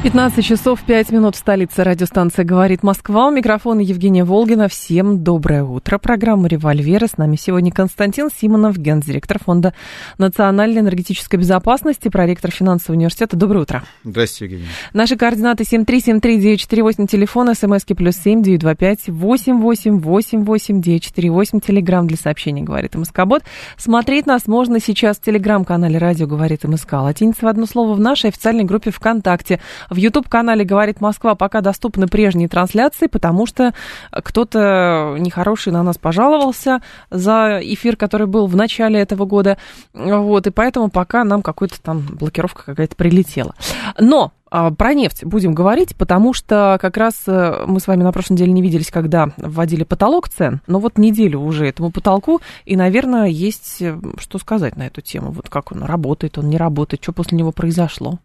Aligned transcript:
15 0.00 0.44
часов 0.44 0.80
5 0.82 1.10
минут 1.10 1.34
в 1.34 1.38
столице 1.38 1.82
радиостанция 1.82 2.44
«Говорит 2.44 2.84
Москва». 2.84 3.26
У 3.26 3.30
микрофона 3.32 3.80
Евгения 3.80 4.22
Волгина. 4.22 4.68
Всем 4.68 5.24
доброе 5.24 5.64
утро. 5.64 5.98
Программа 5.98 6.46
«Револьверы». 6.46 7.08
С 7.08 7.18
нами 7.18 7.34
сегодня 7.34 7.72
Константин 7.72 8.28
Симонов, 8.30 8.78
гендиректор 8.78 9.40
Фонда 9.44 9.74
национальной 10.16 10.82
энергетической 10.82 11.34
безопасности, 11.34 12.10
проректор 12.10 12.52
финансового 12.52 12.96
университета. 12.96 13.36
Доброе 13.36 13.62
утро. 13.62 13.82
Здравствуйте, 14.04 14.54
Евгения. 14.54 14.70
Наши 14.92 15.16
координаты 15.16 15.64
7373948, 15.64 17.08
телефон, 17.08 17.52
смски 17.56 17.94
плюс 17.94 18.14
7 18.18 18.40
925 18.40 19.08
8888 19.08 20.80
948, 20.80 21.60
телеграмм 21.60 22.06
для 22.06 22.16
сообщений 22.16 22.62
«Говорит 22.62 22.94
МСК-бот». 22.94 23.42
Смотреть 23.76 24.26
нас 24.26 24.46
можно 24.46 24.78
сейчас 24.78 25.16
в 25.16 25.22
телеграм-канале 25.22 25.98
«Радио 25.98 26.28
говорит 26.28 26.62
МСК». 26.62 26.92
Латиница 26.92 27.46
в 27.46 27.48
одно 27.48 27.66
слово 27.66 27.94
в 27.94 28.00
нашей 28.00 28.28
официальной 28.30 28.62
группе 28.62 28.92
ВКонтакте– 28.92 29.58
в 29.90 29.96
YouTube-канале 29.96 30.64
«Говорит 30.64 31.00
Москва» 31.00 31.34
пока 31.34 31.60
доступны 31.60 32.06
прежние 32.06 32.48
трансляции, 32.48 33.06
потому 33.06 33.46
что 33.46 33.74
кто-то 34.10 35.16
нехороший 35.18 35.72
на 35.72 35.82
нас 35.82 35.98
пожаловался 35.98 36.82
за 37.10 37.60
эфир, 37.62 37.96
который 37.96 38.26
был 38.26 38.46
в 38.46 38.56
начале 38.56 39.00
этого 39.00 39.24
года. 39.24 39.58
Вот, 39.92 40.46
и 40.46 40.50
поэтому 40.50 40.90
пока 40.90 41.24
нам 41.24 41.42
какая-то 41.42 41.80
там 41.80 42.06
блокировка 42.10 42.64
какая-то 42.64 42.96
прилетела. 42.96 43.54
Но 43.98 44.32
а, 44.50 44.70
про 44.70 44.94
нефть 44.94 45.24
будем 45.24 45.54
говорить, 45.54 45.94
потому 45.96 46.32
что 46.32 46.78
как 46.80 46.96
раз 46.96 47.14
э, 47.26 47.64
мы 47.66 47.80
с 47.80 47.86
вами 47.86 48.02
на 48.02 48.12
прошлой 48.12 48.34
неделе 48.34 48.52
не 48.52 48.62
виделись, 48.62 48.90
когда 48.90 49.30
вводили 49.36 49.84
потолок 49.84 50.28
цен, 50.28 50.62
но 50.66 50.78
вот 50.78 50.96
неделю 50.96 51.40
уже 51.40 51.66
этому 51.66 51.90
потолку, 51.90 52.40
и, 52.64 52.76
наверное, 52.76 53.26
есть 53.26 53.82
э, 53.82 53.98
что 54.18 54.38
сказать 54.38 54.76
на 54.76 54.86
эту 54.86 55.02
тему. 55.02 55.32
Вот 55.32 55.50
как 55.50 55.72
он 55.72 55.82
работает, 55.82 56.38
он 56.38 56.48
не 56.48 56.56
работает, 56.56 57.02
что 57.02 57.12
после 57.12 57.36
него 57.36 57.52
произошло. 57.52 58.20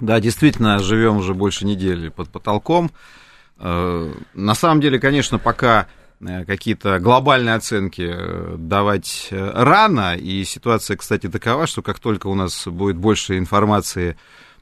Да, 0.00 0.20
действительно, 0.20 0.78
живем 0.78 1.18
уже 1.18 1.34
больше 1.34 1.64
недели 1.64 2.08
под 2.08 2.28
потолком. 2.28 2.90
Э, 3.58 4.12
на 4.34 4.54
самом 4.54 4.80
деле, 4.80 4.98
конечно, 4.98 5.38
пока 5.38 5.86
э, 6.20 6.44
какие-то 6.44 6.98
глобальные 6.98 7.54
оценки 7.54 8.10
э, 8.12 8.56
давать 8.58 9.28
рано, 9.30 10.16
и 10.16 10.44
ситуация, 10.44 10.96
кстати, 10.96 11.28
такова, 11.28 11.66
что 11.66 11.82
как 11.82 11.98
только 12.00 12.26
у 12.26 12.34
нас 12.34 12.66
будет 12.66 12.96
больше 12.96 13.38
информации, 13.38 14.16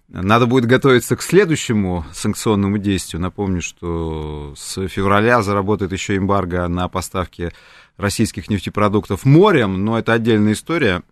надо 0.08 0.46
будет 0.46 0.66
готовиться 0.66 1.14
к 1.16 1.22
следующему 1.22 2.04
санкционному 2.12 2.78
действию. 2.78 3.22
Напомню, 3.22 3.62
что 3.62 4.54
с 4.56 4.88
февраля 4.88 5.40
заработает 5.40 5.92
еще 5.92 6.16
эмбарго 6.16 6.66
на 6.66 6.88
поставки 6.88 7.52
российских 7.96 8.50
нефтепродуктов 8.50 9.24
морем, 9.24 9.84
но 9.84 9.98
это 9.98 10.12
отдельная 10.12 10.54
история. 10.54 11.02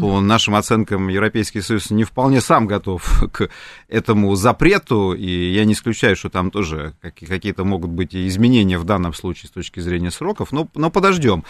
По 0.00 0.20
нашим 0.20 0.56
оценкам, 0.56 1.08
Европейский 1.08 1.60
Союз 1.60 1.90
не 1.90 2.04
вполне 2.04 2.40
сам 2.40 2.66
готов 2.66 3.24
к 3.32 3.48
этому 3.88 4.34
запрету, 4.34 5.12
и 5.12 5.52
я 5.52 5.64
не 5.64 5.74
исключаю, 5.74 6.16
что 6.16 6.30
там 6.30 6.50
тоже 6.50 6.94
какие-то 7.00 7.64
могут 7.64 7.90
быть 7.90 8.14
изменения 8.14 8.78
в 8.78 8.84
данном 8.84 9.14
случае 9.14 9.48
с 9.48 9.52
точки 9.52 9.80
зрения 9.80 10.10
сроков, 10.10 10.50
но, 10.52 10.68
но 10.74 10.90
подождем. 10.90 11.44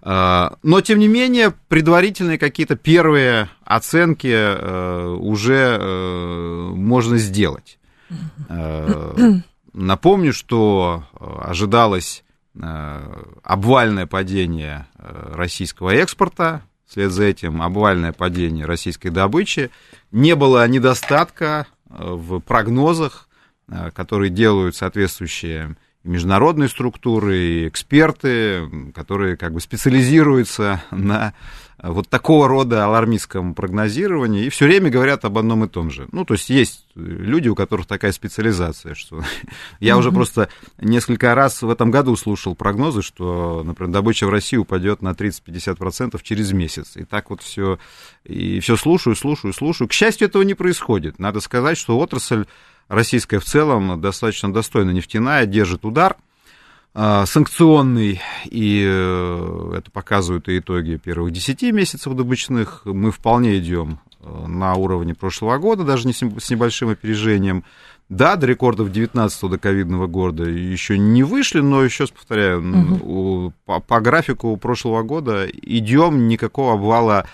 А, 0.00 0.56
но, 0.62 0.80
тем 0.80 0.98
не 0.98 1.08
менее, 1.08 1.52
предварительные 1.68 2.38
какие-то 2.38 2.76
первые 2.76 3.50
оценки 3.64 4.32
э, 4.32 5.16
уже 5.20 5.76
э, 5.78 6.70
можно 6.74 7.18
сделать. 7.18 7.78
Э, 8.48 9.40
напомню, 9.74 10.32
что 10.32 11.04
ожидалось 11.20 12.24
обвальное 13.44 14.06
падение 14.06 14.88
российского 14.96 15.90
экспорта 15.90 16.62
Вслед 16.88 17.12
за 17.12 17.24
этим 17.24 17.60
обвальное 17.60 18.12
падение 18.12 18.64
российской 18.64 19.10
добычи. 19.10 19.70
Не 20.10 20.34
было 20.34 20.66
недостатка 20.66 21.66
э, 21.90 21.92
в 21.98 22.40
прогнозах, 22.40 23.28
э, 23.68 23.90
которые 23.90 24.30
делают 24.30 24.74
соответствующие 24.74 25.76
международные 26.02 26.70
структуры, 26.70 27.36
и 27.36 27.68
эксперты, 27.68 28.90
которые 28.94 29.36
как 29.36 29.52
бы 29.52 29.60
специализируются 29.60 30.82
на 30.90 31.34
вот 31.80 32.08
такого 32.08 32.48
рода 32.48 32.84
алармистском 32.84 33.54
прогнозировании 33.54 34.46
и 34.46 34.48
все 34.48 34.66
время 34.66 34.90
говорят 34.90 35.24
об 35.24 35.38
одном 35.38 35.64
и 35.64 35.68
том 35.68 35.90
же. 35.90 36.08
Ну, 36.10 36.24
то 36.24 36.34
есть 36.34 36.50
есть 36.50 36.86
люди, 36.96 37.48
у 37.48 37.54
которых 37.54 37.86
такая 37.86 38.10
специализация, 38.10 38.94
что 38.94 39.22
я 39.80 39.96
уже 39.96 40.10
просто 40.10 40.48
несколько 40.80 41.34
раз 41.36 41.62
в 41.62 41.70
этом 41.70 41.92
году 41.92 42.16
слушал 42.16 42.56
прогнозы, 42.56 43.02
что, 43.02 43.62
например, 43.64 43.92
добыча 43.92 44.26
в 44.26 44.30
России 44.30 44.56
упадет 44.56 45.02
на 45.02 45.10
30-50% 45.10 46.20
через 46.22 46.52
месяц. 46.52 46.96
И 46.96 47.04
так 47.04 47.30
вот 47.30 47.42
все, 47.42 47.78
и 48.24 48.58
все 48.58 48.76
слушаю, 48.76 49.14
слушаю, 49.14 49.52
слушаю. 49.52 49.86
К 49.86 49.92
счастью, 49.92 50.26
этого 50.26 50.42
не 50.42 50.54
происходит. 50.54 51.20
Надо 51.20 51.40
сказать, 51.40 51.78
что 51.78 51.98
отрасль 51.98 52.46
российская 52.88 53.38
в 53.38 53.44
целом 53.44 54.00
достаточно 54.00 54.52
достойно 54.52 54.90
нефтяная, 54.90 55.46
держит 55.46 55.84
удар– 55.84 56.16
санкционный, 56.94 58.20
и 58.44 58.84
э, 58.84 59.72
это 59.78 59.90
показывают 59.90 60.48
и 60.48 60.58
итоги 60.58 60.96
первых 60.96 61.32
10 61.32 61.62
месяцев 61.72 62.14
добычных. 62.14 62.82
Мы 62.84 63.12
вполне 63.12 63.58
идем 63.58 64.00
э, 64.20 64.46
на 64.46 64.74
уровне 64.74 65.14
прошлого 65.14 65.58
года, 65.58 65.84
даже 65.84 66.06
не 66.06 66.12
с 66.12 66.50
небольшим 66.50 66.88
опережением. 66.88 67.64
Да, 68.08 68.36
до 68.36 68.46
рекордов 68.46 68.88
19-го 68.88 69.48
до 69.48 69.58
ковидного 69.58 70.06
года 70.06 70.44
еще 70.44 70.96
не 70.96 71.22
вышли, 71.22 71.60
но 71.60 71.84
еще 71.84 72.04
раз 72.04 72.10
повторяю, 72.10 72.60
угу. 72.60 73.52
по, 73.66 73.80
по 73.80 74.00
графику 74.00 74.56
прошлого 74.56 75.02
года 75.02 75.46
идем, 75.46 76.26
никакого 76.26 76.74
обвала 76.74 77.26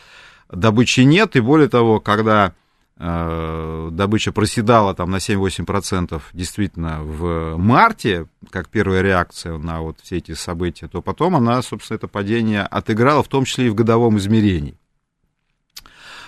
добычи 0.50 1.00
нет, 1.00 1.36
и 1.36 1.40
более 1.40 1.68
того, 1.68 2.00
когда 2.00 2.54
добыча 2.96 4.30
проседала 4.30 4.94
там 4.94 5.10
на 5.10 5.16
7-8% 5.16 6.22
действительно 6.32 7.02
в 7.02 7.56
марте, 7.56 8.26
как 8.50 8.68
первая 8.68 9.02
реакция 9.02 9.58
на 9.58 9.80
вот 9.80 9.98
все 10.00 10.18
эти 10.18 10.34
события, 10.34 10.86
то 10.86 11.02
потом 11.02 11.34
она, 11.34 11.60
собственно, 11.62 11.96
это 11.96 12.06
падение 12.06 12.62
отыграла, 12.62 13.22
в 13.22 13.28
том 13.28 13.44
числе 13.44 13.66
и 13.66 13.70
в 13.70 13.74
годовом 13.74 14.18
измерении. 14.18 14.76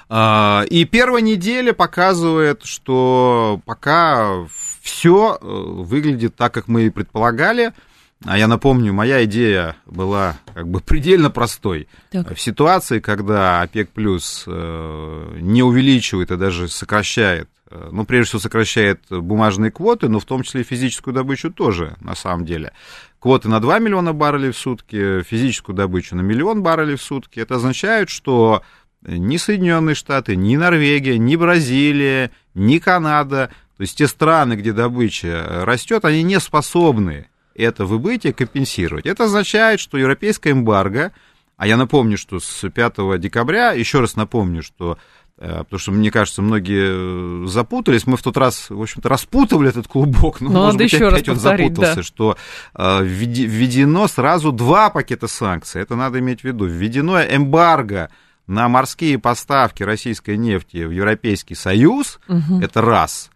Э, 0.09 0.65
и 0.69 0.85
первая 0.85 1.23
неделя 1.23 1.73
показывает, 1.73 2.65
что 2.65 3.61
пока 3.65 4.45
все 4.83 5.39
э, 5.41 5.47
выглядит 5.47 6.35
так, 6.35 6.53
как 6.53 6.67
мы 6.67 6.87
и 6.87 6.91
предполагали– 6.91 7.73
а 8.25 8.39
я 8.39 8.49
напомню, 8.49 8.93
моя 8.93 9.25
идея 9.25 9.77
была 9.85 10.39
как 10.55 10.69
бы 10.69 10.81
предельно 10.81 11.31
простой. 11.31 11.87
Так. 12.11 12.35
В 12.35 12.41
ситуации, 12.41 12.99
когда 12.99 13.61
ОПЕК 13.61 13.91
плюс 13.91 14.45
э, 14.47 15.39
не 15.41 15.63
увеличивает 15.63 16.31
и 16.31 16.37
даже 16.37 16.69
сокращает, 16.69 17.49
э, 17.71 17.91
ну, 17.93 18.07
прежде 18.07 18.29
всего, 18.29 18.41
сокращает 18.41 19.03
бумажные 19.11 19.71
квоты, 19.71 20.09
но 20.09 20.19
в 20.19 20.25
том 20.25 20.45
числе 20.45 20.63
и 20.63 20.65
физическую 20.65 21.13
добычу 21.13 21.53
тоже, 21.53 21.97
на 22.01 22.15
самом 22.15 22.47
деле. 22.47 22.73
Квоты 23.19 23.49
на 23.49 23.61
2 23.61 23.81
миллиона 23.81 24.15
баррелей 24.15 24.51
в 24.51 24.57
сутки, 24.59 25.23
физическую 25.23 25.77
добычу 25.77 26.17
на 26.17 26.23
миллион 26.23 26.63
баррелей 26.63 26.97
в 26.97 27.03
сутки. 27.03 27.39
Это 27.39 27.57
означает, 27.57 28.09
что 28.09 28.63
ни 29.03 29.37
Соединенные 29.37 29.95
Штаты, 29.95 30.37
ни 30.37 30.57
Норвегия, 30.57 31.19
ни 31.19 31.37
Бразилия, 31.37 32.31
ни 32.55 32.79
Канада, 32.79 33.51
то 33.77 33.83
есть 33.83 33.99
те 33.99 34.07
страны, 34.07 34.55
где 34.55 34.73
добыча 34.73 35.65
растет, 35.67 36.07
они 36.07 36.23
не 36.23 36.41
способны 36.41 37.29
это 37.63 37.85
выбытие 37.85 38.33
компенсировать. 38.33 39.07
Это 39.07 39.25
означает, 39.25 39.81
что 39.81 39.99
европейская 39.99 40.51
эмбарго, 40.51 41.13
а 41.57 41.67
я 41.67 41.77
напомню, 41.77 42.19
что 42.19 42.39
с 42.39 42.69
5 42.69 43.19
декабря, 43.19 43.73
еще 43.73 44.01
раз 44.01 44.17
напомню, 44.17 44.63
что 44.63 44.99
э, 45.39 45.65
потому 45.65 45.79
что, 45.79 45.93
мне 45.93 46.11
кажется, 46.11 46.43
многие 46.43 47.45
э, 47.45 47.47
запутались. 47.47 48.07
Мы 48.07 48.17
в 48.17 48.23
тот 48.23 48.37
раз, 48.37 48.69
в 48.69 48.81
общем-то, 48.81 49.09
распутывали 49.09 49.71
этот 49.71 49.89
клубок, 49.89 50.41
но, 50.41 50.51
но 50.51 50.63
может 50.65 50.79
быть, 50.79 50.93
еще 50.93 51.09
опять 51.09 51.29
он 51.29 51.37
запутался, 51.37 51.97
да. 51.97 52.03
что 52.03 52.37
э, 52.75 53.05
введено 53.05 54.07
сразу 54.07 54.53
два 54.53 54.91
пакета 54.91 55.29
санкций. 55.29 55.81
Это 55.81 55.97
надо 55.97 56.19
иметь 56.19 56.43
в 56.43 56.45
виду. 56.45 56.67
Введено 56.67 57.23
эмбарго 57.23 58.11
на 58.47 58.69
морские 58.69 59.19
поставки 59.19 59.83
российской 59.83 60.37
нефти 60.37 60.85
в 60.85 60.91
Европейский 60.91 61.55
Союз, 61.55 62.21
угу. 62.29 62.61
это 62.61 62.81
раз. 62.81 63.31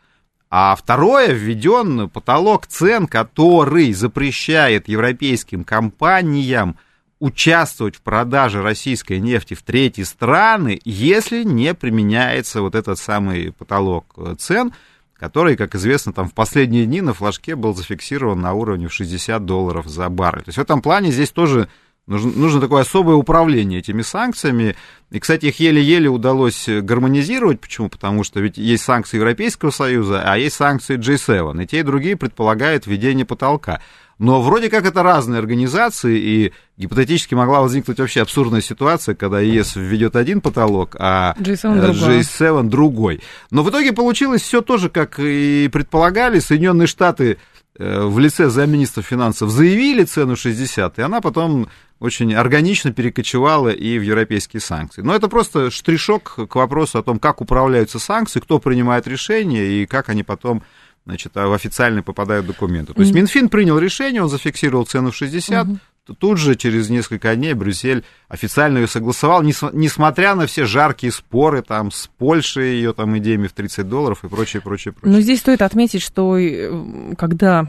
А 0.51 0.75
второе, 0.75 1.33
введен 1.33 2.11
потолок 2.11 2.67
цен, 2.67 3.07
который 3.07 3.93
запрещает 3.93 4.89
европейским 4.89 5.63
компаниям 5.63 6.77
участвовать 7.21 7.97
в 7.97 8.03
продаже 8.03 8.61
российской 8.61 9.21
нефти 9.21 9.55
в 9.55 9.63
третьи 9.63 10.03
страны, 10.03 10.81
если 10.85 11.45
не 11.45 11.73
применяется 11.75 12.63
вот 12.63 12.75
этот 12.75 12.99
самый 12.99 13.53
потолок 13.53 14.17
цен, 14.39 14.73
который, 15.15 15.57
как 15.57 15.77
известно, 15.77 16.13
там 16.13 16.29
в 16.29 16.35
последние 16.35 16.87
дни 16.87 17.01
на 17.01 17.15
флажке 17.15 17.55
был 17.55 17.75
зафиксирован 17.75 18.41
на 18.41 18.55
уровне 18.55 18.89
в 18.89 18.93
60 18.93 19.45
долларов 19.45 19.87
за 19.87 20.09
баррель. 20.09 20.43
То 20.43 20.49
есть 20.49 20.59
в 20.59 20.63
этом 20.63 20.83
плане 20.83 21.13
здесь 21.13 21.31
тоже 21.31 21.69
Нужно, 22.07 22.33
нужно 22.33 22.61
такое 22.61 22.83
особое 22.83 23.15
управление 23.15 23.79
этими 23.79 24.03
санкциями. 24.03 24.75
И, 25.11 25.21
кстати, 25.21 25.47
их 25.47 25.61
еле-еле 25.61 26.09
удалось 26.09 26.69
гармонизировать. 26.69 27.61
Почему? 27.61 27.89
Потому 27.89 28.25
что 28.25 28.41
ведь 28.41 28.59
есть 28.59 28.83
санкции 28.83 29.17
Европейского 29.17 29.71
Союза, 29.71 30.23
а 30.25 30.37
есть 30.37 30.57
санкции 30.57 30.99
G7. 30.99 31.63
И 31.63 31.67
те, 31.67 31.81
и 31.81 31.83
другие 31.85 32.17
предполагают 32.17 32.87
введение 32.87 33.25
потолка. 33.25 33.81
Но 34.19 34.43
вроде 34.43 34.69
как 34.69 34.85
это 34.85 35.03
разные 35.03 35.39
организации, 35.39 36.19
и 36.19 36.53
гипотетически 36.77 37.35
могла 37.35 37.63
возникнуть 37.63 37.99
вообще 37.99 38.21
абсурдная 38.21 38.61
ситуация, 38.61 39.15
когда 39.15 39.41
ЕС 39.41 39.77
введет 39.77 40.15
один 40.15 40.43
потолок, 40.43 40.95
а 40.99 41.35
G7 41.39 41.81
другой. 41.81 42.21
G7 42.21 42.69
другой. 42.69 43.23
Но 43.51 43.63
в 43.63 43.71
итоге 43.71 43.95
получилось 43.95 44.43
все 44.43 44.61
тоже, 44.61 44.91
как 44.91 45.19
и 45.19 45.71
предполагали. 45.73 46.39
Соединенные 46.39 46.87
Штаты 46.87 47.39
Э, 47.39 47.60
в 47.79 48.19
лице 48.19 48.49
замминистра 48.49 49.03
финансов 49.03 49.51
заявили 49.51 50.05
цену 50.05 50.37
60, 50.37 50.99
и 50.99 51.03
она 51.03 51.21
потом 51.21 51.69
очень 51.99 52.35
органично 52.35 52.93
перекочевала 52.93 53.69
и 53.69 53.99
в 53.99 54.03
европейские 54.03 54.61
санкции. 54.61 55.03
Но 55.03 55.15
это 55.15 55.29
просто 55.29 55.71
штришок 55.71 56.35
к 56.49 56.55
вопросу 56.55 56.99
о 56.99 57.03
том, 57.03 57.19
как 57.19 57.41
управляются 57.41 57.99
санкции, 57.99 58.41
кто 58.41 58.59
принимает 58.59 59.07
решения 59.07 59.83
и 59.83 59.87
как 59.87 60.09
они 60.09 60.23
потом 60.23 60.63
значит, 61.07 61.35
в 61.35 61.53
официально 61.53 62.03
попадают 62.03 62.47
документы. 62.47 62.93
То 62.93 63.01
есть 63.01 63.15
Минфин 63.15 63.49
принял 63.49 63.79
решение, 63.79 64.23
он 64.23 64.29
зафиксировал 64.29 64.85
цену 64.87 65.11
в 65.11 65.17
60, 65.17 65.67
угу 65.67 65.79
тут 66.19 66.39
же 66.39 66.57
через 66.57 66.89
несколько 66.89 67.35
дней 67.37 67.55
Брюссель 67.55 68.05
официально 68.31 68.79
ее 68.79 68.87
согласовал, 68.87 69.43
несмотря 69.43 70.37
на 70.37 70.47
все 70.47 70.65
жаркие 70.65 71.13
споры 71.13 71.63
там 71.63 71.91
с 71.91 72.09
Польшей, 72.17 72.75
ее 72.75 72.93
там 72.93 73.19
идеями 73.19 73.49
в 73.49 73.53
30 73.53 73.89
долларов 73.89 74.23
и 74.23 74.29
прочее, 74.29 74.63
прочее, 74.63 74.95
прочее. 74.95 75.13
Но 75.13 75.21
здесь 75.21 75.41
стоит 75.41 75.63
отметить, 75.63 76.01
что 76.01 76.39
э, 76.39 77.15
когда 77.19 77.67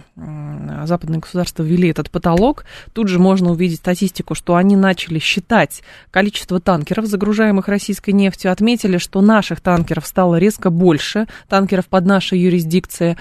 западные 0.85 1.19
государства 1.19 1.63
ввели 1.63 1.89
этот 1.89 2.11
потолок, 2.11 2.65
тут 2.93 3.07
же 3.07 3.17
можно 3.17 3.51
увидеть 3.51 3.79
статистику, 3.79 4.35
что 4.35 4.55
они 4.55 4.75
начали 4.75 5.17
считать 5.17 5.81
количество 6.11 6.59
танкеров, 6.59 7.07
загружаемых 7.07 7.67
российской 7.67 8.11
нефтью, 8.11 8.51
отметили, 8.51 8.99
что 8.99 9.21
наших 9.21 9.61
танкеров 9.61 10.05
стало 10.05 10.35
резко 10.35 10.69
больше, 10.69 11.27
танкеров 11.49 11.87
под 11.87 12.05
нашей 12.05 12.39
юрисдикцией, 12.39 13.17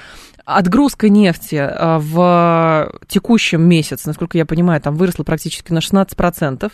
Отгрузка 0.52 1.08
нефти 1.08 1.56
а, 1.60 1.98
в 2.00 2.92
текущем 3.06 3.62
месяце, 3.62 4.08
насколько 4.08 4.36
я 4.36 4.44
понимаю, 4.44 4.80
там 4.80 4.96
выросла 4.96 5.22
практически 5.22 5.72
на 5.72 5.78
16%. 5.78 6.72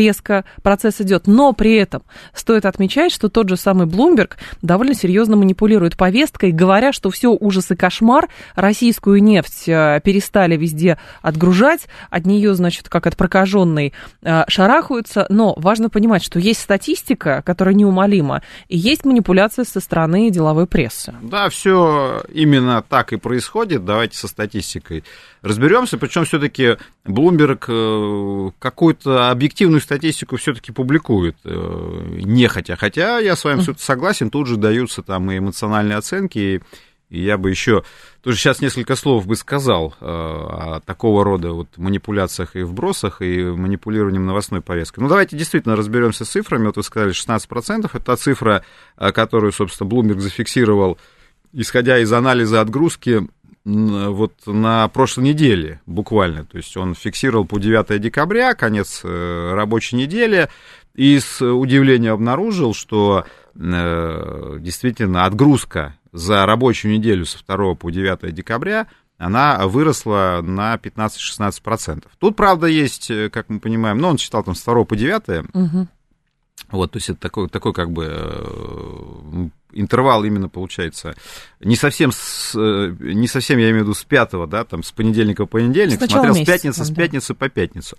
Резко 0.00 0.46
процесс 0.62 1.02
идет. 1.02 1.26
Но 1.26 1.52
при 1.52 1.74
этом 1.74 2.02
стоит 2.32 2.64
отмечать, 2.64 3.12
что 3.12 3.28
тот 3.28 3.50
же 3.50 3.58
самый 3.58 3.86
Bloomberg 3.86 4.32
довольно 4.62 4.94
серьезно 4.94 5.36
манипулирует 5.36 5.98
повесткой, 5.98 6.52
говоря, 6.52 6.94
что 6.94 7.10
все 7.10 7.36
ужас 7.38 7.70
и 7.70 7.76
кошмар, 7.76 8.28
российскую 8.54 9.22
нефть 9.22 9.68
а, 9.68 10.00
перестали 10.00 10.56
везде 10.56 10.98
отгружать, 11.20 11.82
от 12.08 12.24
нее, 12.24 12.54
значит, 12.54 12.88
как 12.88 13.06
от 13.06 13.14
прокаженной 13.14 13.92
а, 14.22 14.46
шарахаются. 14.48 15.26
Но 15.28 15.52
важно 15.58 15.90
понимать, 15.90 16.24
что 16.24 16.38
есть 16.38 16.60
статистика, 16.60 17.42
которая 17.44 17.74
неумолима, 17.74 18.42
и 18.68 18.78
есть 18.78 19.04
манипуляция 19.04 19.66
со 19.66 19.80
стороны 19.80 20.30
деловой 20.30 20.66
прессы. 20.66 21.14
Да, 21.20 21.50
все 21.50 22.22
именно 22.32 22.82
так 22.88 23.12
и 23.12 23.16
происходит. 23.16 23.84
Давайте 23.84 24.16
со 24.16 24.28
статистикой 24.28 25.04
разберемся. 25.42 25.98
Причем 25.98 26.24
все-таки 26.24 26.76
Bloomberg 27.04 27.64
э, 27.68 28.50
какую-то 28.58 29.30
объективную 29.30 29.80
статистику 29.80 30.36
все-таки 30.36 30.72
публикует, 30.72 31.36
э, 31.44 32.18
нехотя. 32.24 32.76
Хотя 32.76 33.18
я 33.18 33.36
с 33.36 33.44
вами 33.44 33.64
согласен, 33.78 34.30
тут 34.30 34.46
же 34.46 34.56
даются 34.56 35.02
там 35.02 35.30
и 35.30 35.38
эмоциональные 35.38 35.96
оценки, 35.96 36.62
и 37.08 37.20
я 37.20 37.38
бы 37.38 37.50
еще 37.50 37.82
тоже 38.22 38.36
сейчас 38.36 38.60
несколько 38.60 38.94
слов 38.94 39.26
бы 39.26 39.34
сказал 39.34 39.94
э, 40.00 40.04
о 40.04 40.80
такого 40.84 41.24
рода 41.24 41.52
вот 41.52 41.76
манипуляциях 41.76 42.54
и 42.54 42.62
вбросах, 42.62 43.20
и 43.20 43.42
манипулированием 43.42 44.26
новостной 44.26 44.60
повесткой. 44.60 45.00
Ну, 45.00 45.08
давайте 45.08 45.36
действительно 45.36 45.74
разберемся 45.74 46.24
с 46.24 46.28
цифрами. 46.28 46.66
Вот 46.66 46.76
вы 46.76 46.82
сказали, 46.84 47.12
16%. 47.12 47.90
Это 47.92 48.00
та 48.00 48.16
цифра, 48.16 48.64
которую, 48.96 49.52
собственно, 49.52 49.88
Bloomberg 49.88 50.20
зафиксировал 50.20 50.98
исходя 51.52 51.98
из 51.98 52.12
анализа 52.12 52.60
отгрузки 52.60 53.26
вот 53.64 54.32
на 54.46 54.88
прошлой 54.88 55.24
неделе 55.24 55.80
буквально. 55.86 56.44
То 56.44 56.56
есть 56.56 56.76
он 56.76 56.94
фиксировал 56.94 57.44
по 57.44 57.58
9 57.58 58.00
декабря, 58.00 58.54
конец 58.54 59.02
э, 59.04 59.52
рабочей 59.54 59.96
недели, 59.96 60.48
и 60.94 61.18
с 61.18 61.40
удивлением 61.44 62.14
обнаружил, 62.14 62.74
что 62.74 63.24
э, 63.54 64.56
действительно 64.60 65.26
отгрузка 65.26 65.96
за 66.12 66.46
рабочую 66.46 66.94
неделю 66.94 67.26
со 67.26 67.38
2 67.46 67.74
по 67.74 67.90
9 67.90 68.34
декабря 68.34 68.86
она 69.18 69.66
выросла 69.66 70.40
на 70.42 70.74
15-16%. 70.76 72.06
Тут, 72.18 72.36
правда, 72.36 72.66
есть, 72.66 73.10
э, 73.10 73.28
как 73.28 73.50
мы 73.50 73.60
понимаем, 73.60 73.98
ну, 73.98 74.08
он 74.08 74.18
считал 74.18 74.42
там 74.42 74.54
с 74.54 74.64
2 74.64 74.84
по 74.84 74.96
9, 74.96 75.50
угу. 75.52 75.88
Вот, 76.70 76.92
то 76.92 76.98
есть 76.98 77.10
это 77.10 77.20
такой, 77.20 77.48
такой 77.48 77.72
как 77.72 77.90
бы 77.90 79.50
интервал 79.72 80.24
именно 80.24 80.48
получается 80.48 81.14
не 81.60 81.76
совсем, 81.76 82.12
с, 82.12 82.54
э, 82.56 82.94
не 82.98 83.28
совсем, 83.28 83.58
я 83.58 83.70
имею 83.70 83.80
в 83.80 83.88
виду, 83.88 83.94
с 83.94 84.04
пятого, 84.04 84.46
да, 84.46 84.64
там, 84.64 84.82
с 84.82 84.92
понедельника 84.92 85.44
по 85.44 85.58
понедельник, 85.58 85.98
смотрел 85.98 86.34
месяца, 86.34 86.42
с 86.42 86.46
пятницы, 86.46 86.84
с 86.84 86.90
пятницы 86.90 87.34
по 87.34 87.48
пятницу. 87.48 87.96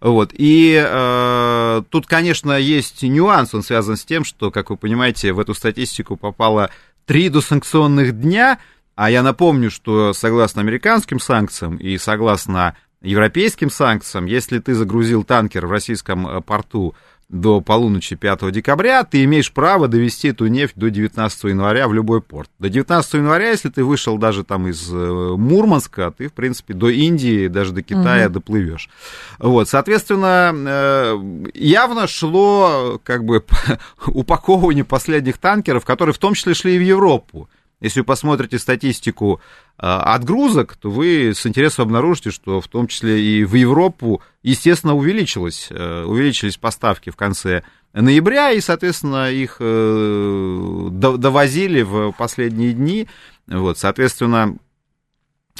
Вот, 0.00 0.30
и 0.32 0.82
э, 0.84 1.82
тут, 1.90 2.06
конечно, 2.06 2.52
есть 2.52 3.02
нюанс, 3.02 3.54
он 3.54 3.62
связан 3.62 3.96
с 3.96 4.04
тем, 4.04 4.24
что, 4.24 4.50
как 4.50 4.70
вы 4.70 4.76
понимаете, 4.76 5.32
в 5.32 5.40
эту 5.40 5.54
статистику 5.54 6.16
попало 6.16 6.70
три 7.04 7.28
досанкционных 7.28 8.18
дня, 8.18 8.58
а 8.94 9.10
я 9.10 9.22
напомню, 9.22 9.70
что 9.70 10.12
согласно 10.12 10.62
американским 10.62 11.18
санкциям 11.18 11.76
и 11.76 11.98
согласно 11.98 12.76
европейским 13.02 13.70
санкциям, 13.70 14.26
если 14.26 14.58
ты 14.58 14.74
загрузил 14.74 15.24
танкер 15.24 15.66
в 15.66 15.70
российском 15.70 16.26
э, 16.26 16.40
порту 16.40 16.94
до 17.32 17.62
полуночи 17.62 18.14
5 18.14 18.52
декабря, 18.52 19.02
ты 19.04 19.24
имеешь 19.24 19.50
право 19.50 19.88
довести 19.88 20.28
эту 20.28 20.46
нефть 20.46 20.74
до 20.76 20.90
19 20.90 21.44
января 21.44 21.88
в 21.88 21.94
любой 21.94 22.20
порт. 22.20 22.50
До 22.58 22.68
19 22.68 23.14
января, 23.14 23.50
если 23.50 23.70
ты 23.70 23.82
вышел 23.82 24.18
даже 24.18 24.44
там 24.44 24.68
из 24.68 24.92
э, 24.92 24.94
Мурманска, 24.94 26.12
ты, 26.16 26.28
в 26.28 26.34
принципе, 26.34 26.74
до 26.74 26.90
Индии, 26.90 27.48
даже 27.48 27.72
до 27.72 27.82
Китая 27.82 28.26
угу. 28.26 28.34
доплывешь. 28.34 28.90
Вот, 29.38 29.68
соответственно, 29.68 30.52
э, 30.54 31.48
явно 31.54 32.06
шло 32.06 33.00
как 33.02 33.24
бы 33.24 33.42
упаковывание 34.06 34.84
последних 34.84 35.38
танкеров, 35.38 35.86
которые 35.86 36.14
в 36.14 36.18
том 36.18 36.34
числе 36.34 36.52
шли 36.52 36.76
и 36.76 36.78
в 36.78 36.82
Европу. 36.82 37.48
Если 37.82 38.00
вы 38.00 38.04
посмотрите 38.06 38.60
статистику 38.60 39.40
э, 39.76 39.84
отгрузок, 39.84 40.76
то 40.76 40.88
вы 40.88 41.32
с 41.34 41.44
интересом 41.46 41.86
обнаружите, 41.86 42.30
что 42.30 42.60
в 42.60 42.68
том 42.68 42.86
числе 42.86 43.20
и 43.20 43.44
в 43.44 43.54
Европу, 43.56 44.22
естественно, 44.44 44.94
увеличилось, 44.94 45.66
э, 45.68 46.04
увеличились 46.04 46.56
поставки 46.56 47.10
в 47.10 47.16
конце 47.16 47.64
ноября, 47.92 48.52
и, 48.52 48.60
соответственно, 48.60 49.32
их 49.32 49.56
э, 49.58 50.88
довозили 50.92 51.82
в 51.82 52.12
последние 52.12 52.72
дни. 52.72 53.08
Вот, 53.48 53.78
соответственно, 53.78 54.56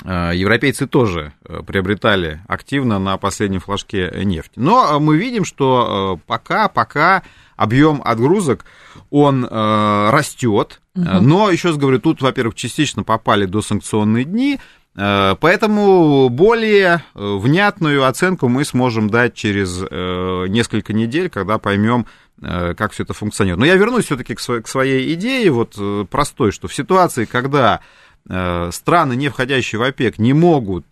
европейцы 0.05 0.87
тоже 0.87 1.35
приобретали 1.67 2.41
активно 2.47 2.99
на 2.99 3.19
последнем 3.19 3.61
флажке 3.61 4.11
нефть. 4.25 4.53
Но 4.55 4.99
мы 5.01 5.19
видим, 5.19 5.45
что 5.45 6.19
пока, 6.27 6.69
пока 6.69 7.23
объем 7.57 8.01
отгрузок, 8.03 8.65
он 9.11 9.45
растет, 9.45 10.81
Угу. 10.95 11.05
Но, 11.05 11.51
еще 11.51 11.69
раз 11.69 11.79
говорю, 11.79 12.01
тут, 12.01 12.21
во-первых, 12.21 12.55
частично 12.55 13.03
попали 13.03 13.47
до 13.47 13.63
санкционные 13.63 14.25
дни, 14.25 14.59
э, 14.95 15.37
Поэтому 15.41 16.29
более 16.29 17.03
э, 17.15 17.37
внятную 17.39 18.07
оценку 18.07 18.49
мы 18.49 18.65
сможем 18.65 19.09
дать 19.09 19.35
через 19.35 19.81
несколько 20.51 20.93
недель, 20.93 21.31
когда 21.31 21.59
поймем, 21.59 22.07
как 22.41 22.93
все 22.93 23.05
это 23.05 23.15
функционирует. 23.15 23.61
Но 23.61 23.67
я 23.67 23.77
вернусь 23.77 24.07
все-таки 24.07 24.35
к 24.35 24.67
своей 24.69 25.15
идее, 25.15 25.51
вот 25.51 25.77
простой, 26.11 26.51
что 26.51 26.67
в 26.67 26.75
ситуации, 26.75 27.25
когда 27.25 27.81
страны, 28.25 29.15
не 29.15 29.29
входящие 29.29 29.79
в 29.79 29.83
ОПЕК, 29.83 30.19
не 30.19 30.33
могут 30.33 30.87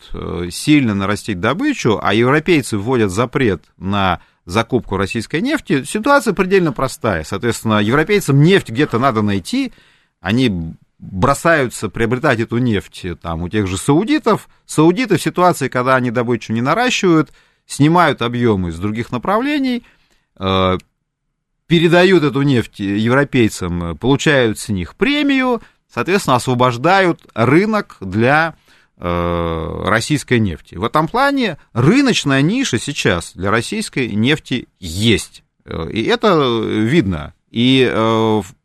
сильно 0.51 0.95
нарастить 0.95 1.41
добычу, 1.41 1.99
а 2.01 2.15
европейцы 2.15 2.79
вводят 2.79 3.11
запрет 3.11 3.65
на 3.79 4.21
закупку 4.51 4.97
российской 4.97 5.41
нефти, 5.41 5.85
ситуация 5.85 6.35
предельно 6.35 6.73
простая. 6.73 7.25
Соответственно, 7.25 7.81
европейцам 7.81 8.43
нефть 8.43 8.71
где-то 8.71 8.99
надо 8.99 9.23
найти, 9.23 9.73
они 10.21 10.75
бросаются 10.99 11.89
приобретать 11.89 12.41
эту 12.41 12.59
нефть 12.59 13.07
там, 13.23 13.43
у 13.43 13.49
тех 13.49 13.67
же 13.67 13.79
саудитов. 13.79 14.49
Саудиты 14.67 15.17
в 15.17 15.23
ситуации, 15.23 15.69
когда 15.69 15.97
они 15.97 16.11
добычу 16.11 16.53
не 16.53 16.61
наращивают, 16.61 17.31
снимают 17.67 18.21
объемы 18.21 18.69
из 18.71 18.79
других 18.79 19.11
направлений, 19.11 19.85
э, 20.39 20.79
передают 21.67 22.25
эту 22.25 22.43
нефть 22.43 22.81
европейцам, 22.81 23.97
получают 23.97 24.59
с 24.59 24.69
них 24.69 24.97
премию, 24.97 25.63
соответственно, 25.93 26.37
освобождают 26.37 27.21
рынок 27.35 27.97
для 28.01 28.57
российской 29.01 30.39
нефти. 30.39 30.75
В 30.75 30.85
этом 30.85 31.09
плане 31.09 31.59
рыночная 31.73 32.43
ниша 32.43 32.79
сейчас 32.79 33.33
для 33.35 33.51
российской 33.51 34.09
нефти 34.09 34.69
есть. 34.79 35.43
Э, 35.65 35.89
и 35.91 36.03
это 36.05 36.61
видно. 36.63 37.35
И 37.51 37.91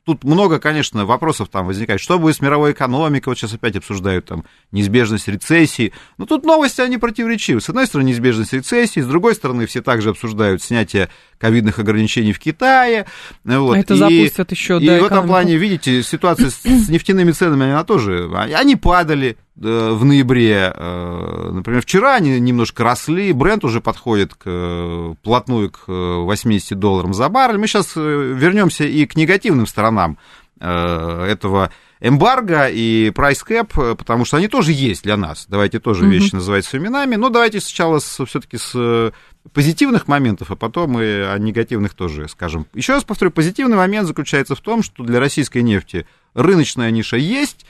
тут 0.06 0.24
много, 0.24 0.60
конечно, 0.60 1.06
вопросов 1.06 1.50
там 1.50 1.65
возникает. 1.65 2.00
Что 2.00 2.20
будет 2.20 2.36
с 2.36 2.42
мировой 2.42 2.72
экономикой? 2.72 3.30
Вот 3.30 3.38
сейчас 3.38 3.54
опять 3.54 3.75
обсуждают 3.75 4.25
там 4.25 4.46
неизбежность 4.72 5.27
рецессии. 5.27 5.92
Но 6.18 6.25
тут 6.25 6.46
новости, 6.46 6.82
они 6.82 6.98
противоречивы. 6.98 7.60
С 7.60 7.70
одной 7.70 7.88
стороны, 7.88 8.08
неизбежность 8.08 8.54
рецессии, 8.54 9.00
с 9.00 9.08
другой 9.08 9.36
стороны, 9.36 9.65
все 9.65 9.82
также 9.82 10.12
обсуждают 10.12 10.62
снятие 10.62 11.10
ковидных 11.39 11.80
ограничений 11.80 12.34
в 12.34 12.39
Китае. 12.39 13.08
Вот. 13.44 13.75
А 13.75 13.80
это 13.80 13.96
и, 13.96 13.98
запустят 13.98 14.51
еще, 14.51 14.77
И 14.80 14.86
да, 14.86 15.00
в 15.00 15.06
этом 15.06 15.27
плане, 15.27 15.58
видите, 15.58 16.04
ситуация 16.04 16.51
с, 16.51 16.62
с 16.62 16.89
нефтяными 16.89 17.32
ценами, 17.32 17.72
она 17.72 17.84
тоже, 17.84 18.30
они 18.36 18.75
падали 18.75 19.38
э, 19.39 19.45
в 19.56 20.04
ноябре, 20.04 20.74
э, 20.76 21.50
например, 21.54 21.82
вчера 21.82 22.16
они 22.16 22.40
немножко 22.40 22.84
росли, 22.84 23.32
бренд 23.32 23.64
уже 23.64 23.80
подходит 23.80 24.36
к, 24.36 25.16
плотную 25.24 25.72
к 25.72 25.88
80 25.88 26.78
долларам 26.78 27.14
за 27.14 27.30
баррель. 27.30 27.58
Мы 27.58 27.68
сейчас 27.68 27.96
вернемся 27.96 28.84
и 28.84 29.06
к 29.06 29.16
негативным 29.16 29.66
сторонам 29.66 30.18
этого 30.58 31.70
эмбарго 32.00 32.68
и 32.68 33.10
прайс 33.10 33.44
кэп, 33.44 33.74
потому 33.98 34.24
что 34.24 34.38
они 34.38 34.48
тоже 34.48 34.72
есть 34.72 35.04
для 35.04 35.18
нас. 35.18 35.48
Давайте 35.50 35.80
тоже 35.80 36.06
mm-hmm. 36.06 36.10
вещи 36.10 36.36
называть 36.36 36.66
своими 36.66 36.86
именами. 36.86 37.16
Но 37.16 37.30
давайте 37.30 37.60
сначала 37.60 38.00
все-таки 38.00 38.58
с 38.58 39.12
позитивных 39.54 40.08
моментов, 40.08 40.52
а 40.52 40.56
потом 40.56 41.00
и 41.00 41.06
о 41.06 41.38
негативных 41.38 41.94
тоже 41.94 42.28
скажем. 42.28 42.68
Еще 42.74 42.94
раз 42.94 43.04
повторю, 43.04 43.32
позитивный 43.32 43.78
момент 43.78 44.08
заключается 44.08 44.56
в 44.56 44.62
том, 44.62 44.84
что 44.84 45.04
для 45.04 45.20
российской 45.20 45.62
нефти 45.62 46.08
рыночная 46.34 46.92
ниша 46.92 47.18
есть, 47.18 47.66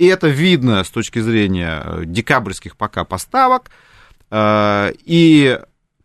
и 0.00 0.06
это 0.06 0.28
видно 0.28 0.82
с 0.82 0.88
точки 0.88 1.18
зрения 1.18 1.82
э, 1.84 2.02
декабрьских 2.06 2.78
пока 2.78 3.04
поставок. 3.04 3.70
Э, 4.30 4.92
и 5.04 5.60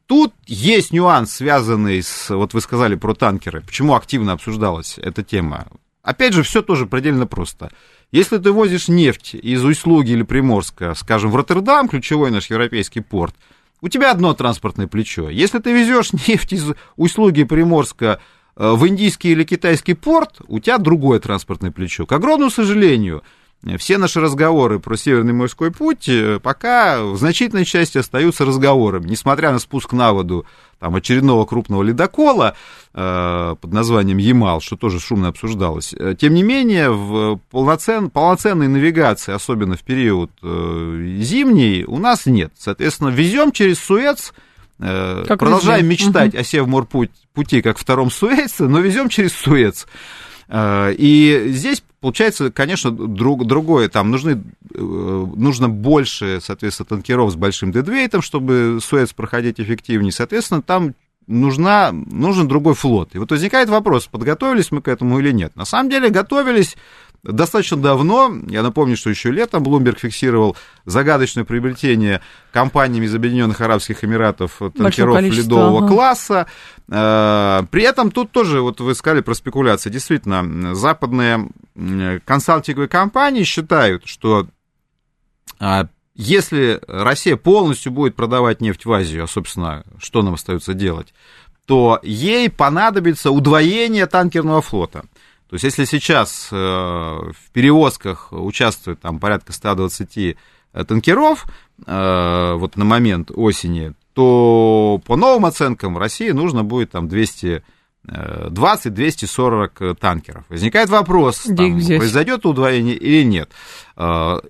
тут 0.05 0.33
есть 0.47 0.91
нюанс, 0.91 1.31
связанный 1.31 2.03
с, 2.03 2.29
вот 2.29 2.53
вы 2.53 2.59
сказали 2.59 2.95
про 2.95 3.13
танкеры, 3.13 3.61
почему 3.61 3.95
активно 3.95 4.33
обсуждалась 4.33 4.97
эта 4.97 5.23
тема. 5.23 5.67
Опять 6.03 6.33
же, 6.33 6.43
все 6.43 6.61
тоже 6.61 6.87
предельно 6.87 7.25
просто. 7.25 7.71
Если 8.11 8.37
ты 8.37 8.51
возишь 8.51 8.89
нефть 8.89 9.33
из 9.33 9.63
Услуги 9.63 10.11
или 10.11 10.23
Приморска, 10.23 10.93
скажем, 10.93 11.31
в 11.31 11.37
Роттердам, 11.37 11.87
ключевой 11.87 12.31
наш 12.31 12.49
европейский 12.49 12.99
порт, 12.99 13.33
у 13.79 13.87
тебя 13.87 14.11
одно 14.11 14.33
транспортное 14.33 14.87
плечо. 14.87 15.29
Если 15.29 15.59
ты 15.59 15.71
везешь 15.71 16.11
нефть 16.27 16.51
из 16.51 16.65
услуги 16.97 17.45
Приморска 17.45 18.19
э, 18.57 18.71
в 18.73 18.85
индийский 18.89 19.31
или 19.31 19.45
китайский 19.45 19.93
порт, 19.93 20.41
у 20.49 20.59
тебя 20.59 20.79
другое 20.79 21.21
транспортное 21.21 21.71
плечо. 21.71 22.05
К 22.05 22.11
огромному 22.11 22.51
сожалению, 22.51 23.23
все 23.77 23.97
наши 23.97 24.21
разговоры 24.21 24.79
про 24.79 24.95
Северный 24.95 25.33
морской 25.33 25.71
путь 25.71 26.07
э, 26.07 26.39
пока 26.41 27.01
в 27.03 27.17
значительной 27.17 27.65
части 27.65 27.97
остаются 27.97 28.45
разговорами. 28.45 29.07
Несмотря 29.07 29.51
на 29.51 29.59
спуск 29.59 29.91
на 29.91 30.13
воду 30.13 30.45
там, 30.79 30.95
очередного 30.95 31.45
крупного 31.45 31.81
ледокола 31.81 32.55
э, 32.93 33.55
под 33.59 33.73
названием 33.73 34.19
Ямал, 34.19 34.61
что 34.61 34.75
тоже 34.75 34.99
шумно 34.99 35.29
обсуждалось, 35.29 35.95
э, 35.97 36.15
тем 36.19 36.35
не 36.35 36.43
менее 36.43 36.91
в 36.91 37.39
полноцен, 37.49 38.11
полноценной 38.11 38.67
навигации, 38.67 39.33
особенно 39.33 39.77
в 39.77 39.81
период 39.81 40.29
э, 40.43 41.17
зимний, 41.21 41.85
у 41.85 41.97
нас 41.97 42.27
нет. 42.27 42.53
Соответственно, 42.57 43.09
везем 43.09 43.51
через 43.51 43.79
Суэц, 43.79 44.31
э, 44.79 45.25
как 45.27 45.39
продолжаем 45.39 45.87
везде. 45.87 46.05
мечтать 46.05 46.33
угу. 46.33 46.41
о 46.41 46.43
Севморпути 46.43 47.61
как 47.63 47.79
втором 47.79 48.11
Суэце, 48.11 48.67
но 48.67 48.79
везем 48.79 49.09
через 49.09 49.33
Суэц. 49.33 49.87
Э, 50.47 50.93
и 50.97 51.47
здесь 51.49 51.83
получается, 51.99 52.51
конечно, 52.51 52.91
друг, 52.91 53.45
другое. 53.45 53.89
Там 53.89 54.11
нужны, 54.11 54.43
э, 54.73 54.79
нужно 54.79 55.69
больше, 55.69 56.39
соответственно, 56.41 56.87
танкеров 56.87 57.31
с 57.31 57.35
большим 57.35 57.71
дедвейтом, 57.71 58.21
чтобы 58.21 58.79
Суэц 58.81 59.13
проходить 59.13 59.59
эффективнее. 59.59 60.11
Соответственно, 60.11 60.61
там 60.61 60.93
нужна, 61.27 61.91
нужен 61.91 62.47
другой 62.47 62.75
флот. 62.75 63.15
И 63.15 63.17
вот 63.17 63.31
возникает 63.31 63.69
вопрос, 63.69 64.07
подготовились 64.07 64.71
мы 64.71 64.81
к 64.81 64.87
этому 64.87 65.19
или 65.19 65.31
нет. 65.31 65.55
На 65.55 65.65
самом 65.65 65.89
деле 65.89 66.09
готовились 66.09 66.75
достаточно 67.25 67.77
давно. 67.77 68.33
Я 68.47 68.63
напомню, 68.63 68.95
что 68.95 69.09
еще 69.09 69.31
летом 69.31 69.63
Bloomberg 69.63 69.99
фиксировал 69.99 70.55
загадочное 70.85 71.43
приобретение 71.43 72.21
компаниями 72.51 73.05
из 73.05 73.15
Объединенных 73.15 73.59
Арабских 73.61 74.03
Эмиратов 74.03 74.61
танкеров 74.77 75.21
ледового 75.21 75.79
ага. 75.79 75.87
класса. 75.87 76.47
Э, 76.87 77.63
при 77.71 77.83
этом 77.83 78.11
тут 78.11 78.31
тоже, 78.31 78.61
вот 78.61 78.79
вы 78.79 78.95
сказали 78.95 79.21
про 79.21 79.33
спекуляции, 79.33 79.89
действительно, 79.89 80.73
западные 80.75 81.49
консалтинговые 82.25 82.87
компании 82.87 83.43
считают, 83.43 84.07
что 84.07 84.47
а, 85.59 85.87
если 86.15 86.79
Россия 86.87 87.35
полностью 87.35 87.91
будет 87.91 88.15
продавать 88.15 88.61
нефть 88.61 88.85
в 88.85 88.91
Азию, 88.91 89.25
а, 89.25 89.27
собственно, 89.27 89.83
что 89.99 90.21
нам 90.21 90.35
остается 90.35 90.73
делать, 90.73 91.13
то 91.65 91.99
ей 92.03 92.49
понадобится 92.49 93.31
удвоение 93.31 94.05
танкерного 94.05 94.61
флота. 94.61 95.05
То 95.49 95.55
есть, 95.55 95.63
если 95.63 95.85
сейчас 95.85 96.49
э, 96.51 96.55
в 96.55 97.51
перевозках 97.53 98.29
участвует 98.31 98.99
там 98.99 99.19
порядка 99.19 99.53
120 99.53 100.17
э, 100.17 100.35
танкеров 100.85 101.45
э, 101.85 102.53
вот 102.55 102.75
на 102.77 102.85
момент 102.85 103.31
осени, 103.31 103.93
то 104.13 104.99
по 105.05 105.15
новым 105.15 105.45
оценкам 105.45 105.97
России 105.97 106.31
нужно 106.31 106.63
будет 106.63 106.91
там 106.91 107.07
200 107.07 107.63
20-240 108.07 109.95
танкеров. 109.95 110.43
Возникает 110.47 110.89
вопрос, 110.89 111.39
там, 111.39 111.81
произойдет 111.97 112.45
удвоение 112.45 112.95
или 112.95 113.23
нет. 113.23 113.49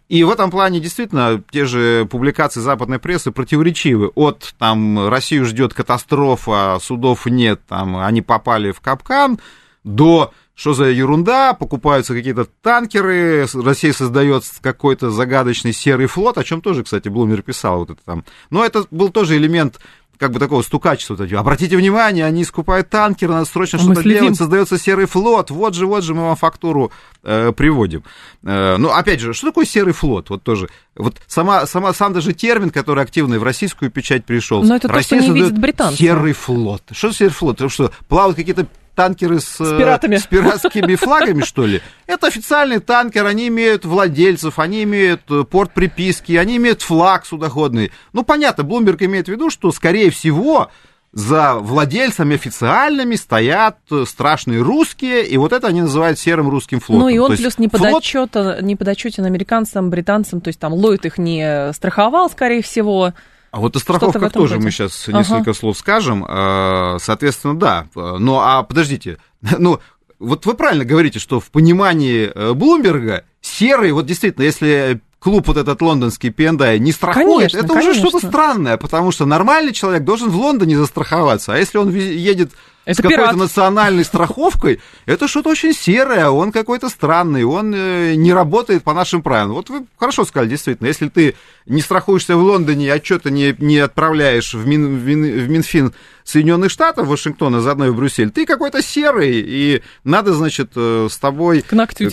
И 0.10 0.24
в 0.26 0.30
этом 0.30 0.52
плане 0.52 0.82
действительно 0.82 1.42
те 1.52 1.64
же 1.64 2.06
публикации 2.12 2.60
западной 2.60 3.00
прессы 3.00 3.32
противоречивы. 3.32 4.12
От 4.14 4.54
там 4.58 5.08
Россию 5.08 5.46
ждет 5.46 5.74
катастрофа, 5.74 6.80
судов 6.82 7.28
нет, 7.28 7.62
там 7.66 7.96
они 7.96 8.22
попали 8.22 8.72
в 8.74 8.82
капкан, 8.82 9.40
до 9.86 10.34
что 10.56 10.74
за 10.74 10.86
ерунда, 10.86 11.54
покупаются 11.54 12.14
какие-то 12.14 12.46
танкеры, 12.46 13.46
Россия 13.54 13.92
создает 13.92 14.44
какой-то 14.62 15.12
загадочный 15.12 15.74
серый 15.74 16.08
флот, 16.08 16.38
о 16.38 16.44
чем 16.44 16.62
тоже, 16.62 16.84
кстати, 16.84 17.10
Блумер 17.10 17.42
писал 17.42 17.80
вот 17.80 17.92
это 17.92 18.02
там. 18.06 18.24
Но 18.50 18.66
это 18.66 18.86
был 18.90 19.10
тоже 19.10 19.36
элемент 19.36 19.80
как 20.18 20.32
бы 20.32 20.40
такого 20.40 20.62
стукачества. 20.62 21.18
Обратите 21.38 21.78
внимание, 21.78 22.26
они 22.26 22.44
скупают 22.44 22.90
танкеры, 22.90 23.34
надо 23.34 23.46
срочно 23.46 23.80
а 23.80 23.82
что-то 23.82 24.04
делать, 24.04 24.36
создается 24.36 24.78
серый 24.78 25.06
флот, 25.06 25.52
вот 25.52 25.74
же, 25.76 25.86
вот 25.86 26.04
же 26.04 26.14
мы 26.14 26.24
вам 26.24 26.36
фактуру 26.36 26.92
э, 27.24 27.52
приводим. 27.52 28.04
Э, 28.44 28.78
ну, 28.78 28.90
опять 28.92 29.20
же, 29.20 29.34
что 29.34 29.48
такое 29.48 29.66
серый 29.66 29.94
флот? 29.94 30.30
Вот 30.30 30.44
тоже, 30.44 30.70
вот 30.96 31.18
сама, 31.28 31.66
сама, 31.66 31.94
сам 31.94 32.14
даже 32.14 32.34
термин, 32.34 32.70
который 32.70 33.04
активно 33.04 33.40
в 33.40 33.44
российскую 33.44 33.92
печать 33.92 34.26
пришел. 34.26 34.64
Но 34.64 34.76
это 34.76 34.88
Россия 34.88 35.20
то, 35.20 35.26
что 35.26 35.34
не 35.34 35.42
видит 35.42 35.58
британцы. 35.58 35.98
Серый 35.98 36.34
флот. 36.34 36.84
Что 36.92 37.12
серый 37.12 37.34
флот? 37.34 37.60
Что, 37.72 37.92
плавают 38.08 38.36
какие-то 38.36 38.68
танкеры 38.96 39.40
с, 39.40 39.58
с, 39.58 39.78
пиратами. 39.78 40.16
с 40.16 40.26
пиратскими 40.26 40.96
флагами, 40.96 41.44
что 41.44 41.66
ли? 41.66 41.82
Это 42.08 42.28
официальный 42.28 42.80
танкер, 42.80 43.26
они 43.26 43.50
имеют 43.50 43.86
владельцев, 43.86 44.58
они 44.58 44.84
имеют 44.84 45.22
э, 45.30 45.44
порт 45.44 45.74
приписки, 45.74 46.32
они 46.34 46.58
имеют 46.58 46.82
флаг 46.82 47.26
судоходный. 47.26 47.92
Ну, 48.14 48.24
понятно, 48.24 48.64
Блумберг 48.64 49.02
имеет 49.04 49.28
в 49.28 49.32
виду, 49.32 49.50
что, 49.50 49.72
скорее 49.72 50.05
всего, 50.10 50.70
за 51.14 51.56
владельцами 51.56 52.36
официальными 52.36 53.16
стоят 53.16 53.78
э, 53.90 54.04
страшные 54.06 54.62
русские, 54.62 55.26
и 55.26 55.38
вот 55.38 55.54
это 55.54 55.68
они 55.68 55.82
называют 55.82 56.20
серым 56.20 56.50
русским 56.50 56.82
флотом. 56.82 57.04
Ну 57.04 57.10
и 57.10 57.18
он 57.18 57.32
то 57.32 57.38
плюс 57.38 57.58
не, 57.58 57.70
флот... 57.70 57.82
подотчета, 57.82 58.60
не 58.62 58.76
подотчетен 58.76 59.24
американцам, 59.24 59.90
британцам, 59.90 60.42
то 60.42 60.50
есть 60.50 60.60
там 60.60 60.74
Ллойд 60.74 61.06
их 61.06 61.18
не 61.18 61.72
страховал, 61.74 62.30
скорее 62.30 62.62
всего. 62.62 63.14
А 63.52 63.60
вот 63.60 63.78
о 63.78 63.80
страховках 63.80 64.34
тоже 64.34 64.56
роде. 64.56 64.66
мы 64.66 64.72
сейчас 64.72 65.08
ага. 65.08 65.20
несколько 65.20 65.54
слов 65.54 65.78
скажем. 65.78 66.26
А, 66.28 66.98
соответственно, 67.00 67.58
да. 67.58 67.88
Ну, 67.96 68.40
а 68.42 68.64
подождите, 68.64 69.18
ну, 69.58 69.80
вот 70.20 70.46
вы 70.46 70.54
правильно 70.54 70.84
говорите, 70.84 71.20
что 71.20 71.40
в 71.40 71.50
понимании 71.52 72.30
э, 72.34 72.54
Блумберга 72.54 73.24
серый, 73.40 73.92
вот 73.92 74.06
действительно, 74.06 74.44
если 74.44 75.00
клуб 75.26 75.48
вот 75.48 75.58
этот 75.58 75.82
лондонский 75.82 76.30
P&I 76.30 76.78
не 76.78 76.92
страхует, 76.92 77.52
конечно, 77.52 77.58
это 77.58 77.68
конечно. 77.70 77.90
уже 77.90 78.00
что-то 78.00 78.28
странное, 78.28 78.78
потому 78.78 79.12
что 79.12 79.26
нормальный 79.26 79.74
человек 79.74 80.04
должен 80.04 80.30
в 80.30 80.38
Лондоне 80.38 80.78
застраховаться, 80.78 81.56
а 81.56 81.58
если 81.58 81.80
он 81.80 81.90
едет 81.90 82.52
это 82.86 83.02
с 83.02 83.04
какой-то 83.04 83.36
национальной 83.36 84.06
страховкой, 84.06 84.80
это 85.06 85.28
что-то 85.28 85.50
очень 85.50 85.74
серое, 85.74 86.30
он 86.30 86.52
какой-то 86.52 86.90
странный, 86.90 87.44
он 87.44 87.74
э, 87.76 88.14
не 88.16 88.32
работает 88.32 88.84
по 88.84 88.94
нашим 88.94 89.22
правилам. 89.22 89.54
Вот 89.54 89.70
вы 89.70 89.86
хорошо 89.98 90.24
сказали, 90.26 90.50
действительно, 90.50 90.88
если 90.88 91.10
ты 91.10 91.36
не 91.66 91.82
страхуешься 91.82 92.38
в 92.38 92.42
Лондоне, 92.42 92.94
а 92.94 93.04
что-то 93.04 93.32
не, 93.32 93.56
не 93.58 93.80
отправляешь 93.80 94.54
в, 94.54 94.68
Мин, 94.68 95.00
в, 95.00 95.06
Мин, 95.06 95.24
в 95.24 95.50
Минфин 95.50 95.94
Соединенных 96.24 96.72
Штатов, 96.72 97.08
Вашингтона, 97.08 97.62
заодно 97.62 97.86
и 97.88 97.90
в 97.90 97.96
Брюссель, 97.96 98.32
ты 98.32 98.48
какой-то 98.48 98.82
серый, 98.82 99.44
и 99.46 99.84
надо, 100.04 100.34
значит, 100.34 100.72
э, 100.76 101.08
с 101.10 101.18
тобой 101.18 101.62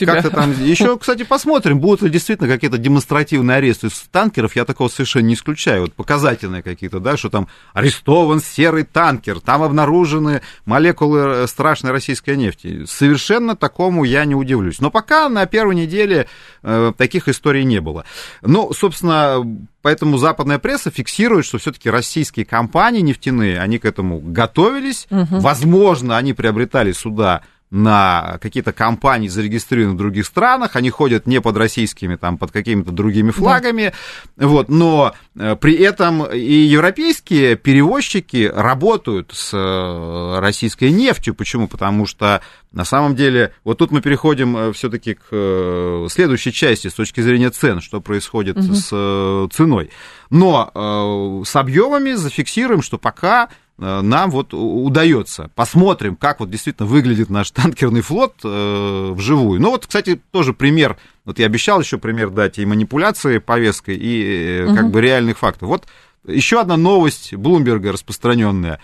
как-то 0.06 0.30
там... 0.30 0.52
Еще, 0.62 0.98
кстати, 0.98 1.22
посмотрим, 1.22 1.80
будут 1.80 2.02
ли 2.02 2.10
действительно 2.10 2.48
какие-то 2.48 2.76
демонстративные 2.76 3.56
аресты. 3.56 3.88
С 3.88 4.04
танкеров, 4.10 4.54
я 4.54 4.66
такого 4.66 4.88
совершенно 4.88 5.24
не 5.24 5.34
исключаю, 5.34 5.82
вот 5.82 5.94
показательные 5.94 6.62
какие-то, 6.62 7.00
да, 7.00 7.16
что 7.16 7.30
там 7.30 7.48
арестован 7.72 8.42
серый 8.42 8.84
танкер, 8.84 9.40
там 9.40 9.62
обнаружены 9.62 10.42
молекулы 10.64 11.20
э, 11.20 11.46
страшной 11.46 11.92
российской 11.92 12.36
нефти. 12.36 12.84
Совершенно 12.86 13.56
такому 13.56 14.04
я 14.04 14.24
не 14.24 14.34
удивлюсь. 14.34 14.80
Но 14.80 14.90
пока 14.90 15.28
на 15.28 15.46
первой 15.46 15.74
неделе 15.74 16.26
э, 16.62 16.92
таких 16.96 17.28
историй 17.28 17.64
не 17.64 17.80
было. 17.80 18.04
Ну, 18.42 18.72
собственно, 18.72 19.44
Поэтому 19.82 20.16
западная 20.16 20.60
пресса 20.60 20.92
фиксирует, 20.92 21.44
что 21.44 21.58
все-таки 21.58 21.90
российские 21.90 22.46
компании 22.46 23.00
нефтяные, 23.00 23.60
они 23.60 23.78
к 23.78 23.84
этому 23.84 24.20
готовились. 24.20 25.08
Угу. 25.10 25.40
Возможно, 25.40 26.16
они 26.16 26.32
приобретали 26.32 26.92
суда 26.92 27.42
на 27.72 28.36
какие-то 28.42 28.74
компании, 28.74 29.28
зарегистрированные 29.28 29.94
в 29.94 29.98
других 29.98 30.26
странах, 30.26 30.76
они 30.76 30.90
ходят 30.90 31.26
не 31.26 31.40
под 31.40 31.56
российскими, 31.56 32.16
там, 32.16 32.36
под 32.36 32.50
какими-то 32.50 32.92
другими 32.92 33.30
флагами, 33.30 33.94
да. 34.36 34.46
вот, 34.46 34.68
но 34.68 35.14
э, 35.34 35.56
при 35.56 35.76
этом 35.76 36.22
и 36.26 36.52
европейские 36.52 37.56
перевозчики 37.56 38.52
работают 38.54 39.32
с 39.32 39.54
э, 39.54 40.38
российской 40.38 40.90
нефтью. 40.90 41.34
Почему? 41.34 41.66
Потому 41.66 42.04
что 42.04 42.42
на 42.72 42.84
самом 42.84 43.16
деле, 43.16 43.54
вот 43.64 43.78
тут 43.78 43.90
мы 43.90 44.02
переходим 44.02 44.54
э, 44.54 44.72
все-таки 44.74 45.14
к 45.14 46.08
следующей 46.10 46.52
части 46.52 46.88
с 46.88 46.94
точки 46.94 47.22
зрения 47.22 47.48
цен, 47.48 47.80
что 47.80 48.02
происходит 48.02 48.58
угу. 48.58 48.74
с 48.74 49.48
ценой. 49.50 49.90
Но 50.28 51.42
с 51.44 51.56
объемами 51.56 52.12
зафиксируем, 52.12 52.82
что 52.82 52.96
пока 52.98 53.48
нам 53.78 54.30
вот 54.30 54.54
удается. 54.54 55.50
Посмотрим, 55.54 56.16
как 56.16 56.40
вот 56.40 56.50
действительно 56.50 56.88
выглядит 56.88 57.30
наш 57.30 57.50
танкерный 57.52 58.00
флот 58.00 58.34
э, 58.44 59.12
вживую. 59.12 59.60
Ну 59.60 59.70
вот, 59.70 59.86
кстати, 59.86 60.20
тоже 60.30 60.52
пример, 60.52 60.96
вот 61.24 61.38
я 61.38 61.46
обещал 61.46 61.80
еще 61.80 61.98
пример 61.98 62.30
дать 62.30 62.58
и 62.58 62.66
манипуляции 62.66 63.38
повесткой, 63.38 63.96
и 63.96 64.64
угу. 64.66 64.76
как 64.76 64.90
бы 64.90 65.00
реальных 65.00 65.38
фактов. 65.38 65.68
Вот 65.68 65.86
еще 66.26 66.60
одна 66.60 66.76
новость 66.76 67.34
Блумберга 67.34 67.92
распространенная. 67.92 68.80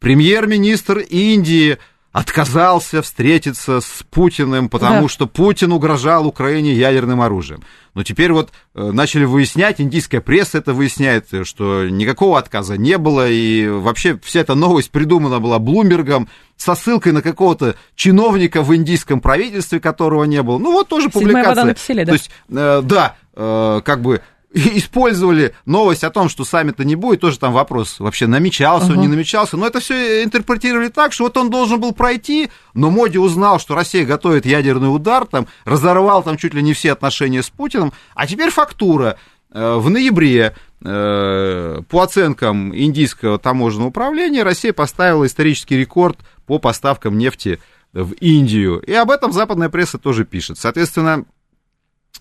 Премьер-министр 0.00 0.98
Индии 0.98 1.78
отказался 2.12 3.00
встретиться 3.00 3.80
с 3.80 4.04
Путиным, 4.10 4.68
потому 4.68 5.02
да. 5.02 5.08
что 5.08 5.26
Путин 5.26 5.72
угрожал 5.72 6.26
Украине 6.26 6.74
ядерным 6.74 7.22
оружием. 7.22 7.62
Но 7.94 8.02
теперь 8.02 8.32
вот 8.32 8.50
э, 8.74 8.90
начали 8.92 9.24
выяснять, 9.24 9.80
индийская 9.80 10.20
пресса 10.20 10.58
это 10.58 10.74
выясняет, 10.74 11.28
что 11.44 11.88
никакого 11.88 12.38
отказа 12.38 12.76
не 12.76 12.98
было, 12.98 13.28
и 13.28 13.66
вообще 13.66 14.18
вся 14.22 14.40
эта 14.40 14.54
новость 14.54 14.90
придумана 14.90 15.40
была 15.40 15.58
Блумбергом 15.58 16.28
со 16.56 16.74
ссылкой 16.74 17.12
на 17.12 17.22
какого-то 17.22 17.76
чиновника 17.96 18.62
в 18.62 18.74
индийском 18.76 19.20
правительстве, 19.20 19.80
которого 19.80 20.24
не 20.24 20.42
было. 20.42 20.58
Ну 20.58 20.72
вот 20.72 20.88
тоже 20.88 21.08
публикация. 21.08 21.64
Написали, 21.64 22.04
да? 22.04 22.12
То 22.12 22.12
есть, 22.12 22.30
э, 22.50 22.80
да, 22.84 23.16
э, 23.34 23.80
как 23.84 24.02
бы 24.02 24.20
использовали 24.76 25.54
новость 25.64 26.04
о 26.04 26.10
том, 26.10 26.28
что 26.28 26.44
саммита 26.44 26.84
не 26.84 26.94
будет, 26.94 27.20
тоже 27.20 27.38
там 27.38 27.52
вопрос 27.52 27.98
вообще 27.98 28.26
намечался, 28.26 28.88
uh-huh. 28.88 28.96
он 28.96 29.00
не 29.00 29.08
намечался, 29.08 29.56
но 29.56 29.66
это 29.66 29.80
все 29.80 30.22
интерпретировали 30.22 30.88
так, 30.88 31.12
что 31.12 31.24
вот 31.24 31.36
он 31.36 31.50
должен 31.50 31.80
был 31.80 31.92
пройти, 31.92 32.50
но 32.74 32.90
Моди 32.90 33.18
узнал, 33.18 33.58
что 33.58 33.74
Россия 33.74 34.04
готовит 34.04 34.46
ядерный 34.46 34.94
удар, 34.94 35.26
там, 35.26 35.46
разорвал 35.64 36.22
там 36.22 36.36
чуть 36.36 36.54
ли 36.54 36.62
не 36.62 36.74
все 36.74 36.92
отношения 36.92 37.42
с 37.42 37.50
Путиным, 37.50 37.92
а 38.14 38.26
теперь 38.26 38.50
фактура. 38.50 39.16
Э, 39.54 39.76
в 39.76 39.90
ноябре 39.90 40.54
э, 40.82 41.80
по 41.88 42.00
оценкам 42.02 42.74
индийского 42.74 43.38
таможенного 43.38 43.88
управления 43.88 44.42
Россия 44.42 44.72
поставила 44.72 45.26
исторический 45.26 45.76
рекорд 45.76 46.18
по 46.46 46.58
поставкам 46.58 47.18
нефти 47.18 47.60
в 47.92 48.12
Индию. 48.12 48.80
И 48.80 48.92
об 48.92 49.10
этом 49.10 49.32
западная 49.32 49.68
пресса 49.68 49.98
тоже 49.98 50.24
пишет. 50.24 50.58
Соответственно, 50.58 51.26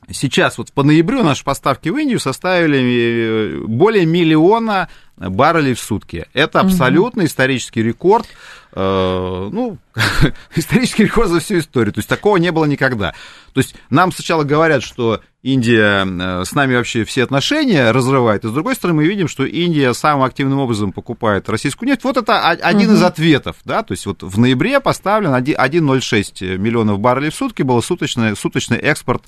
Сейчас 0.09 0.57
вот 0.57 0.73
по 0.73 0.83
ноябрю 0.83 1.23
наши 1.23 1.43
поставки 1.43 1.89
в 1.89 1.97
Индию 1.97 2.19
составили 2.19 2.79
э, 2.79 3.65
более 3.67 4.05
миллиона 4.05 4.89
баррелей 5.17 5.73
в 5.73 5.79
сутки. 5.79 6.25
Это 6.33 6.59
абсолютно 6.59 7.21
угу. 7.21 7.27
исторический 7.27 7.83
рекорд. 7.83 8.27
Э, 8.73 9.49
ну, 9.51 9.77
исторический 10.55 11.03
рекорд 11.03 11.29
за 11.29 11.39
всю 11.39 11.59
историю. 11.59 11.93
То 11.93 11.99
есть 11.99 12.09
такого 12.09 12.37
не 12.37 12.51
было 12.51 12.65
никогда. 12.65 13.13
То 13.53 13.59
есть 13.59 13.75
нам 13.89 14.11
сначала 14.11 14.43
говорят, 14.43 14.83
что 14.83 15.21
Индия 15.43 16.05
э, 16.05 16.45
с 16.45 16.53
нами 16.53 16.75
вообще 16.75 17.03
все 17.03 17.23
отношения 17.23 17.91
разрывает, 17.91 18.45
и 18.45 18.47
с 18.47 18.51
другой 18.51 18.75
стороны 18.75 18.97
мы 18.97 19.07
видим, 19.07 19.27
что 19.27 19.43
Индия 19.43 19.93
самым 19.93 20.23
активным 20.23 20.59
образом 20.59 20.91
покупает 20.91 21.49
российскую 21.49 21.89
нефть. 21.89 22.03
Вот 22.03 22.17
это 22.17 22.49
один 22.49 22.89
угу. 22.89 22.97
из 22.97 23.03
ответов, 23.03 23.57
да, 23.65 23.81
то 23.81 23.93
есть 23.93 24.05
вот 24.05 24.21
в 24.21 24.39
ноябре 24.39 24.79
поставлен 24.79 25.33
1,06 25.33 26.57
миллионов 26.57 26.99
баррелей 26.99 27.31
в 27.31 27.35
сутки, 27.35 27.63
был 27.63 27.81
суточный, 27.81 28.35
суточный 28.35 28.77
экспорт 28.77 29.23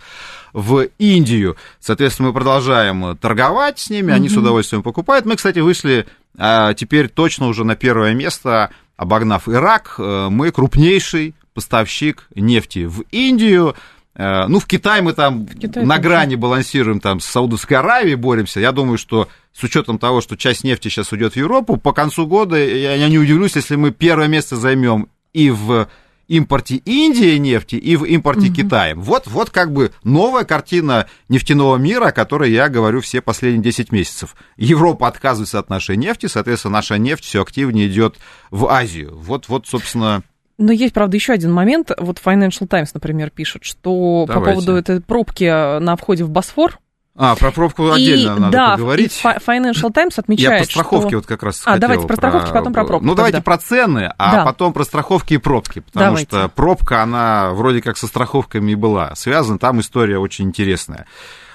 в 0.54 0.88
Индию. 1.00 1.58
Соответственно, 1.80 2.28
мы 2.28 2.34
продолжаем 2.34 3.18
торговать 3.18 3.80
с 3.80 3.90
ними, 3.90 4.14
они 4.14 4.28
угу. 4.28 4.36
с 4.36 4.38
удовольствием 4.38 4.84
покупают. 4.84 5.26
Мы, 5.26 5.36
кстати, 5.36 5.60
вышли 5.60 6.06
а, 6.38 6.74
теперь 6.74 7.10
точно 7.10 7.48
уже 7.48 7.64
на 7.64 7.76
первое 7.76 8.14
место, 8.14 8.72
обогнав 8.98 9.48
Ирак. 9.50 9.96
Э, 9.98 10.28
мы 10.30 10.52
крупнейший 10.52 11.36
поставщик 11.54 12.28
нефти 12.36 12.86
в 12.86 13.02
Индию. 13.12 13.76
Э, 14.16 14.46
ну, 14.48 14.60
в 14.60 14.66
Китай 14.66 15.02
мы 15.02 15.14
там 15.14 15.48
Китай 15.48 15.86
на 15.86 15.98
грани 15.98 16.36
балансируем, 16.36 17.00
там 17.00 17.20
с 17.20 17.26
Саудовской 17.26 17.78
Аравией 17.78 18.16
боремся. 18.16 18.60
Я 18.60 18.72
думаю, 18.72 18.98
что 18.98 19.28
с 19.54 19.64
учетом 19.64 19.98
того, 19.98 20.22
что 20.22 20.38
часть 20.38 20.64
нефти 20.64 20.90
сейчас 20.90 21.12
уйдет 21.12 21.34
в 21.34 21.38
Европу, 21.38 21.78
по 21.78 21.94
концу 21.94 22.28
года 22.28 22.58
я 22.58 23.08
не 23.10 23.18
удивлюсь, 23.18 23.56
если 23.56 23.76
мы 23.76 23.92
первое 23.92 24.28
место 24.28 24.56
займем 24.56 25.10
и 25.34 25.50
в 25.50 25.88
импорте 26.28 26.78
Индии 26.78 27.38
нефти 27.38 27.76
и 27.76 27.96
в 27.96 28.06
импорте 28.06 28.48
угу. 28.48 28.56
Китая. 28.56 28.96
Вот, 28.96 29.28
вот 29.28 29.50
как 29.50 29.74
бы 29.74 29.92
новая 30.04 30.46
картина 30.46 31.08
нефтяного 31.30 31.78
мира, 31.78 32.08
о 32.08 32.12
которой 32.12 32.52
я 32.52 32.70
говорю 32.70 33.02
все 33.02 33.22
последние 33.22 33.64
10 33.64 33.92
месяцев. 33.92 34.36
Европа 34.56 35.08
отказывается 35.08 35.60
от 35.60 35.70
нашей 35.70 35.98
нефти, 35.98 36.28
соответственно, 36.28 36.74
наша 36.74 36.98
нефть 36.98 37.26
все 37.26 37.42
активнее 37.42 37.88
идет 37.88 38.18
в 38.52 38.68
Азию. 38.68 39.18
Вот, 39.18 39.50
вот, 39.50 39.68
собственно, 39.68 40.24
но 40.58 40.72
есть, 40.72 40.94
правда, 40.94 41.18
еще 41.18 41.34
один 41.34 41.52
момент. 41.52 41.92
Вот 41.98 42.22
Financial 42.24 42.68
Times, 42.68 42.94
например, 42.94 43.30
пишет, 43.30 43.64
что 43.64 44.26
Давайте. 44.28 44.34
по 44.34 44.54
поводу 44.54 44.76
этой 44.76 45.02
пробки 45.02 45.80
на 45.80 45.96
входе 45.96 46.24
в 46.24 46.30
Босфор, 46.30 46.80
а, 47.16 47.36
про 47.36 47.52
пробку 47.52 47.92
отдельно 47.92 48.38
и, 48.38 48.40
надо 48.40 48.52
да, 48.52 48.72
поговорить. 48.72 49.20
Да, 49.24 49.36
Financial 49.36 49.92
Times 49.94 50.18
отмечает, 50.18 50.62
Я 50.62 50.66
по 50.66 50.72
страховке 50.72 51.10
что... 51.10 51.18
вот 51.18 51.26
как 51.28 51.44
раз 51.44 51.62
А, 51.64 51.78
давайте 51.78 52.08
про 52.08 52.16
страховки, 52.16 52.48
про... 52.48 52.58
потом 52.58 52.74
про 52.74 52.86
пробку. 52.86 53.06
Ну, 53.06 53.14
давайте 53.14 53.42
про 53.42 53.58
цены, 53.60 54.12
а 54.18 54.32
да. 54.32 54.46
потом 54.46 54.74
про 54.74 54.84
страховки 54.84 55.36
и 55.36 55.38
пробки, 55.38 55.80
потому 55.82 56.06
давайте. 56.06 56.28
что 56.28 56.50
пробка, 56.50 57.04
она 57.04 57.52
вроде 57.52 57.84
как 57.84 57.98
со 57.98 58.08
страховками 58.08 58.72
и 58.72 58.76
была 58.76 59.14
связана, 59.16 59.60
там 59.60 59.80
история 59.80 60.18
очень 60.18 60.46
интересная. 60.46 61.06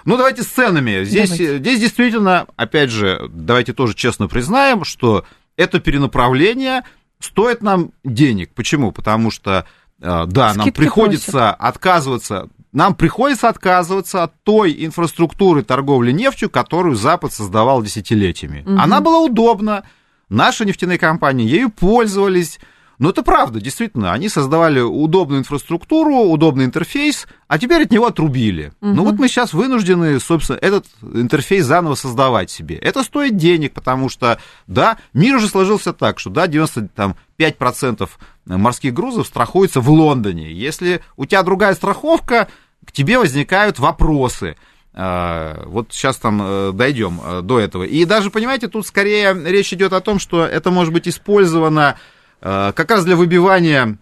Ну, 0.05 0.17
давайте 0.17 0.45
с 0.45 0.47
ценами. 0.47 1.03
Здесь, 1.03 1.31
здесь 1.31 1.81
действительно, 1.81 2.47
опять 2.57 2.91
же, 2.91 3.29
давайте 3.29 3.73
тоже 3.73 3.95
честно 3.95 4.29
признаем, 4.29 4.85
что 4.85 5.25
это 5.57 5.81
перенаправление 5.81 6.85
стоит 7.21 7.63
нам 7.63 7.93
денег. 8.05 8.53
Почему? 8.55 8.93
Потому 8.93 9.31
что 9.31 9.67
э, 10.01 10.25
да, 10.27 10.51
Скидки 10.51 10.67
нам 10.67 10.73
приходится 10.73 11.31
просят. 11.31 11.57
отказываться 11.59 12.49
нам 12.73 12.95
приходится 12.95 13.49
отказываться 13.49 14.25
от 14.25 14.43
той 14.43 14.85
инфраструктуры 14.85 15.63
торговли 15.63 16.13
нефтью, 16.13 16.51
которую 16.51 16.97
Запад 16.97 17.33
создавал 17.33 17.83
десятилетиями. 17.83 18.61
Угу. 18.61 18.79
Она 18.79 19.01
была 19.01 19.21
удобна, 19.21 19.85
наши 20.29 20.65
нефтяные 20.65 20.99
компании 20.99 21.49
ею 21.49 21.71
пользовались. 21.71 22.61
Но 22.99 23.11
это 23.11 23.23
правда, 23.23 23.61
действительно, 23.61 24.13
они 24.13 24.29
создавали 24.29 24.81
удобную 24.81 25.41
инфраструктуру, 25.41 26.17
удобный 26.17 26.65
интерфейс, 26.65 27.29
а 27.47 27.59
теперь 27.59 27.85
от 27.85 27.93
него 27.93 28.07
отрубили. 28.07 28.73
Угу. 28.81 28.91
Ну 28.91 29.05
вот 29.05 29.19
мы 29.19 29.29
сейчас 29.29 29.53
вынуждены, 29.53 30.19
собственно, 30.19 30.57
этот 30.57 30.87
интерфейс 31.03 31.65
заново 31.65 31.95
создавать 31.95 32.51
себе. 32.51 32.77
Это 32.77 33.05
стоит 33.05 33.37
денег, 33.37 33.73
потому 33.73 34.09
что, 34.09 34.41
да, 34.67 34.99
мир 35.13 35.37
уже 35.37 35.49
сложился 35.49 35.93
так, 35.93 36.19
что, 36.19 36.31
да, 36.31 36.47
95% 36.47 38.09
морских 38.47 38.95
грузов 38.95 39.29
страхуется 39.29 39.81
в 39.81 39.89
Лондоне. 39.91 40.53
Если 40.53 41.01
у 41.17 41.25
тебя 41.25 41.45
другая 41.45 41.75
страховка, 41.75 42.49
к 42.85 42.91
тебе 42.91 43.19
возникают 43.19 43.79
вопросы. 43.79 44.57
А, 44.93 45.63
вот 45.67 45.93
сейчас 45.93 46.17
там 46.17 46.41
э, 46.43 46.73
дойдем 46.73 47.21
э, 47.23 47.43
до 47.43 47.61
этого. 47.61 47.85
И 47.85 48.05
даже, 48.05 48.31
понимаете, 48.31 48.67
тут 48.67 48.85
скорее 48.85 49.33
речь 49.45 49.73
идет 49.73 49.93
о 49.93 50.01
том, 50.01 50.19
что 50.19 50.45
это 50.45 50.73
может 50.73 50.93
быть 50.93 51.07
использовано 51.07 51.97
как 52.41 52.91
раз 52.91 53.05
для 53.05 53.17
выбивания 53.17 53.99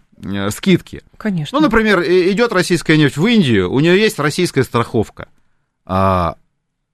скидки. 0.49 1.03
Конечно. 1.17 1.59
Ну, 1.59 1.65
например, 1.65 2.01
идет 2.01 2.51
российская 2.51 2.97
нефть 2.97 3.17
в 3.17 3.25
Индию, 3.25 3.71
у 3.71 3.79
нее 3.79 3.99
есть 3.99 4.19
российская 4.19 4.63
страховка. 4.63 5.27
А, 5.85 6.35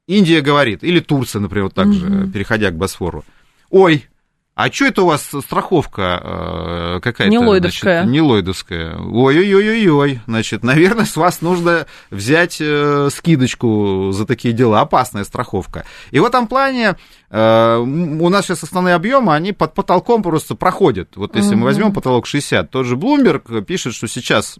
Индия 0.07 0.41
говорит, 0.41 0.83
или 0.83 0.99
Турция, 0.99 1.39
например, 1.39 1.65
вот 1.65 1.73
так 1.73 1.87
угу. 1.87 1.93
же, 1.93 2.27
переходя 2.27 2.69
к 2.71 2.75
Босфору. 2.75 3.23
Ой, 3.69 4.07
а 4.55 4.71
что 4.71 4.85
это 4.85 5.01
у 5.01 5.07
вас 5.07 5.23
страховка 5.23 6.21
э, 6.23 6.99
какая-то? 7.01 7.31
Не 7.31 7.39
лойдовская. 7.39 8.03
Значит, 8.03 8.11
не 8.11 8.21
лойдовская. 8.21 8.97
Ой-ой-ой-ой, 8.97 10.21
значит, 10.27 10.63
наверное, 10.63 11.05
с 11.05 11.15
вас 11.15 11.41
нужно 11.41 11.87
взять 12.11 12.57
э, 12.61 13.09
скидочку 13.11 14.11
за 14.11 14.27
такие 14.27 14.53
дела. 14.53 14.81
Опасная 14.81 15.23
страховка. 15.23 15.85
И 16.11 16.19
в 16.19 16.25
этом 16.25 16.47
плане 16.47 16.97
э, 17.31 17.77
у 17.77 18.29
нас 18.29 18.45
сейчас 18.45 18.61
основные 18.61 18.93
объемы, 18.93 19.33
они 19.33 19.53
под 19.53 19.73
потолком 19.73 20.21
просто 20.21 20.53
проходят. 20.53 21.15
Вот 21.15 21.35
если 21.35 21.53
угу. 21.53 21.61
мы 21.61 21.63
возьмем 21.65 21.91
потолок 21.91 22.27
60, 22.27 22.69
тот 22.69 22.85
же 22.85 22.95
Bloomberg 22.95 23.63
пишет, 23.63 23.95
что 23.95 24.07
сейчас 24.07 24.59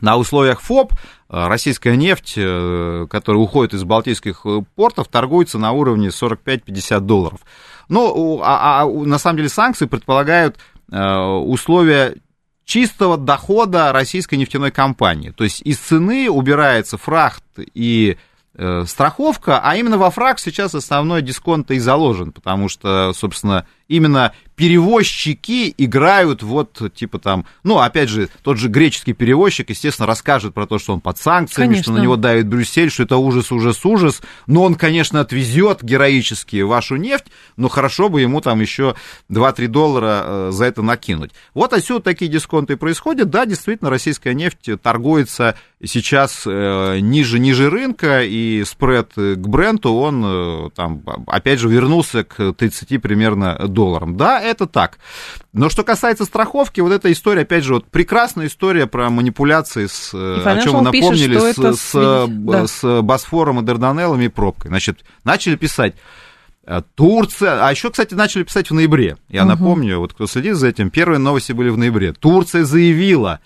на 0.00 0.16
условиях 0.16 0.62
ФОП 0.62 0.94
российская 1.28 1.94
нефть, 1.94 2.34
которая 3.10 3.40
уходит 3.40 3.74
из 3.74 3.84
балтийских 3.84 4.44
портов, 4.74 5.08
торгуется 5.08 5.58
на 5.58 5.72
уровне 5.72 6.08
45-50 6.08 7.00
долларов. 7.00 7.40
Ну, 7.90 8.40
а, 8.42 8.82
а 8.82 8.86
на 8.86 9.18
самом 9.18 9.38
деле 9.38 9.48
санкции 9.48 9.86
предполагают 9.86 10.58
э, 10.90 10.98
условия 10.98 12.14
чистого 12.64 13.18
дохода 13.18 13.92
российской 13.92 14.36
нефтяной 14.36 14.70
компании. 14.70 15.30
То 15.30 15.42
есть 15.42 15.60
из 15.62 15.78
цены 15.78 16.30
убирается 16.30 16.96
фрахт 16.96 17.42
и 17.74 18.16
э, 18.54 18.84
страховка, 18.86 19.60
а 19.60 19.74
именно 19.74 19.98
во 19.98 20.10
фраг 20.10 20.38
сейчас 20.38 20.76
основной 20.76 21.20
дисконт 21.20 21.72
и 21.72 21.80
заложен, 21.80 22.30
потому 22.30 22.68
что, 22.68 23.12
собственно, 23.12 23.66
именно 23.90 24.32
перевозчики 24.60 25.74
играют 25.78 26.42
вот, 26.42 26.92
типа 26.94 27.18
там, 27.18 27.46
ну, 27.64 27.78
опять 27.78 28.10
же, 28.10 28.28
тот 28.42 28.58
же 28.58 28.68
греческий 28.68 29.14
перевозчик, 29.14 29.70
естественно, 29.70 30.06
расскажет 30.06 30.52
про 30.52 30.66
то, 30.66 30.78
что 30.78 30.92
он 30.92 31.00
под 31.00 31.16
санкциями, 31.16 31.68
конечно. 31.68 31.82
что 31.84 31.92
на 31.94 32.02
него 32.02 32.16
давит 32.16 32.46
Брюссель, 32.46 32.90
что 32.90 33.04
это 33.04 33.16
ужас, 33.16 33.50
ужас, 33.52 33.84
ужас, 33.86 34.20
но 34.46 34.62
он, 34.62 34.74
конечно, 34.74 35.20
отвезет 35.20 35.82
героически 35.82 36.60
вашу 36.60 36.96
нефть, 36.96 37.24
но 37.56 37.70
хорошо 37.70 38.10
бы 38.10 38.20
ему 38.20 38.42
там 38.42 38.60
еще 38.60 38.96
2-3 39.30 39.66
доллара 39.68 40.22
э, 40.24 40.50
за 40.52 40.66
это 40.66 40.82
накинуть. 40.82 41.30
Вот 41.54 41.72
отсюда 41.72 42.02
такие 42.02 42.30
дисконты 42.30 42.76
происходят, 42.76 43.30
да, 43.30 43.46
действительно, 43.46 43.88
российская 43.88 44.34
нефть 44.34 44.68
торгуется 44.82 45.56
сейчас 45.82 46.42
э, 46.46 46.98
ниже, 47.00 47.38
ниже 47.38 47.70
рынка, 47.70 48.22
и 48.22 48.62
спред 48.64 49.12
к 49.14 49.38
бренду, 49.38 49.94
он 49.94 50.22
э, 50.22 50.70
там, 50.76 51.02
опять 51.26 51.60
же, 51.60 51.70
вернулся 51.70 52.24
к 52.24 52.52
30 52.52 53.00
примерно 53.00 53.54
долларам. 53.66 53.79
Да, 54.16 54.40
это 54.40 54.66
так. 54.66 54.98
Но 55.52 55.68
что 55.68 55.82
касается 55.82 56.24
страховки, 56.24 56.80
вот 56.80 56.92
эта 56.92 57.10
история, 57.10 57.42
опять 57.42 57.64
же, 57.64 57.74
вот 57.74 57.86
прекрасная 57.86 58.46
история 58.46 58.86
про 58.86 59.10
манипуляции 59.10 59.86
с, 59.86 60.12
э, 60.14 60.42
о 60.44 60.60
чем 60.60 60.76
вы 60.76 60.82
напомнили, 60.82 61.34
пишет, 61.34 61.76
с, 61.76 61.92
с, 61.92 62.26
да. 62.28 62.66
с 62.66 63.02
Босфором 63.02 63.60
и 63.60 63.62
Дарданеллами 63.62 64.24
и 64.24 64.28
пробкой. 64.28 64.68
Значит, 64.68 65.00
начали 65.24 65.56
писать, 65.56 65.94
э, 66.64 66.82
Турция, 66.94 67.66
а 67.66 67.70
еще, 67.70 67.90
кстати, 67.90 68.14
начали 68.14 68.42
писать 68.44 68.70
в 68.70 68.74
ноябре. 68.74 69.16
Я 69.28 69.42
угу. 69.42 69.50
напомню, 69.50 69.98
вот 69.98 70.12
кто 70.12 70.26
следит 70.26 70.56
за 70.56 70.68
этим, 70.68 70.90
первые 70.90 71.18
новости 71.18 71.52
были 71.52 71.70
в 71.70 71.78
ноябре. 71.78 72.12
Турция 72.12 72.64
заявила, 72.64 73.40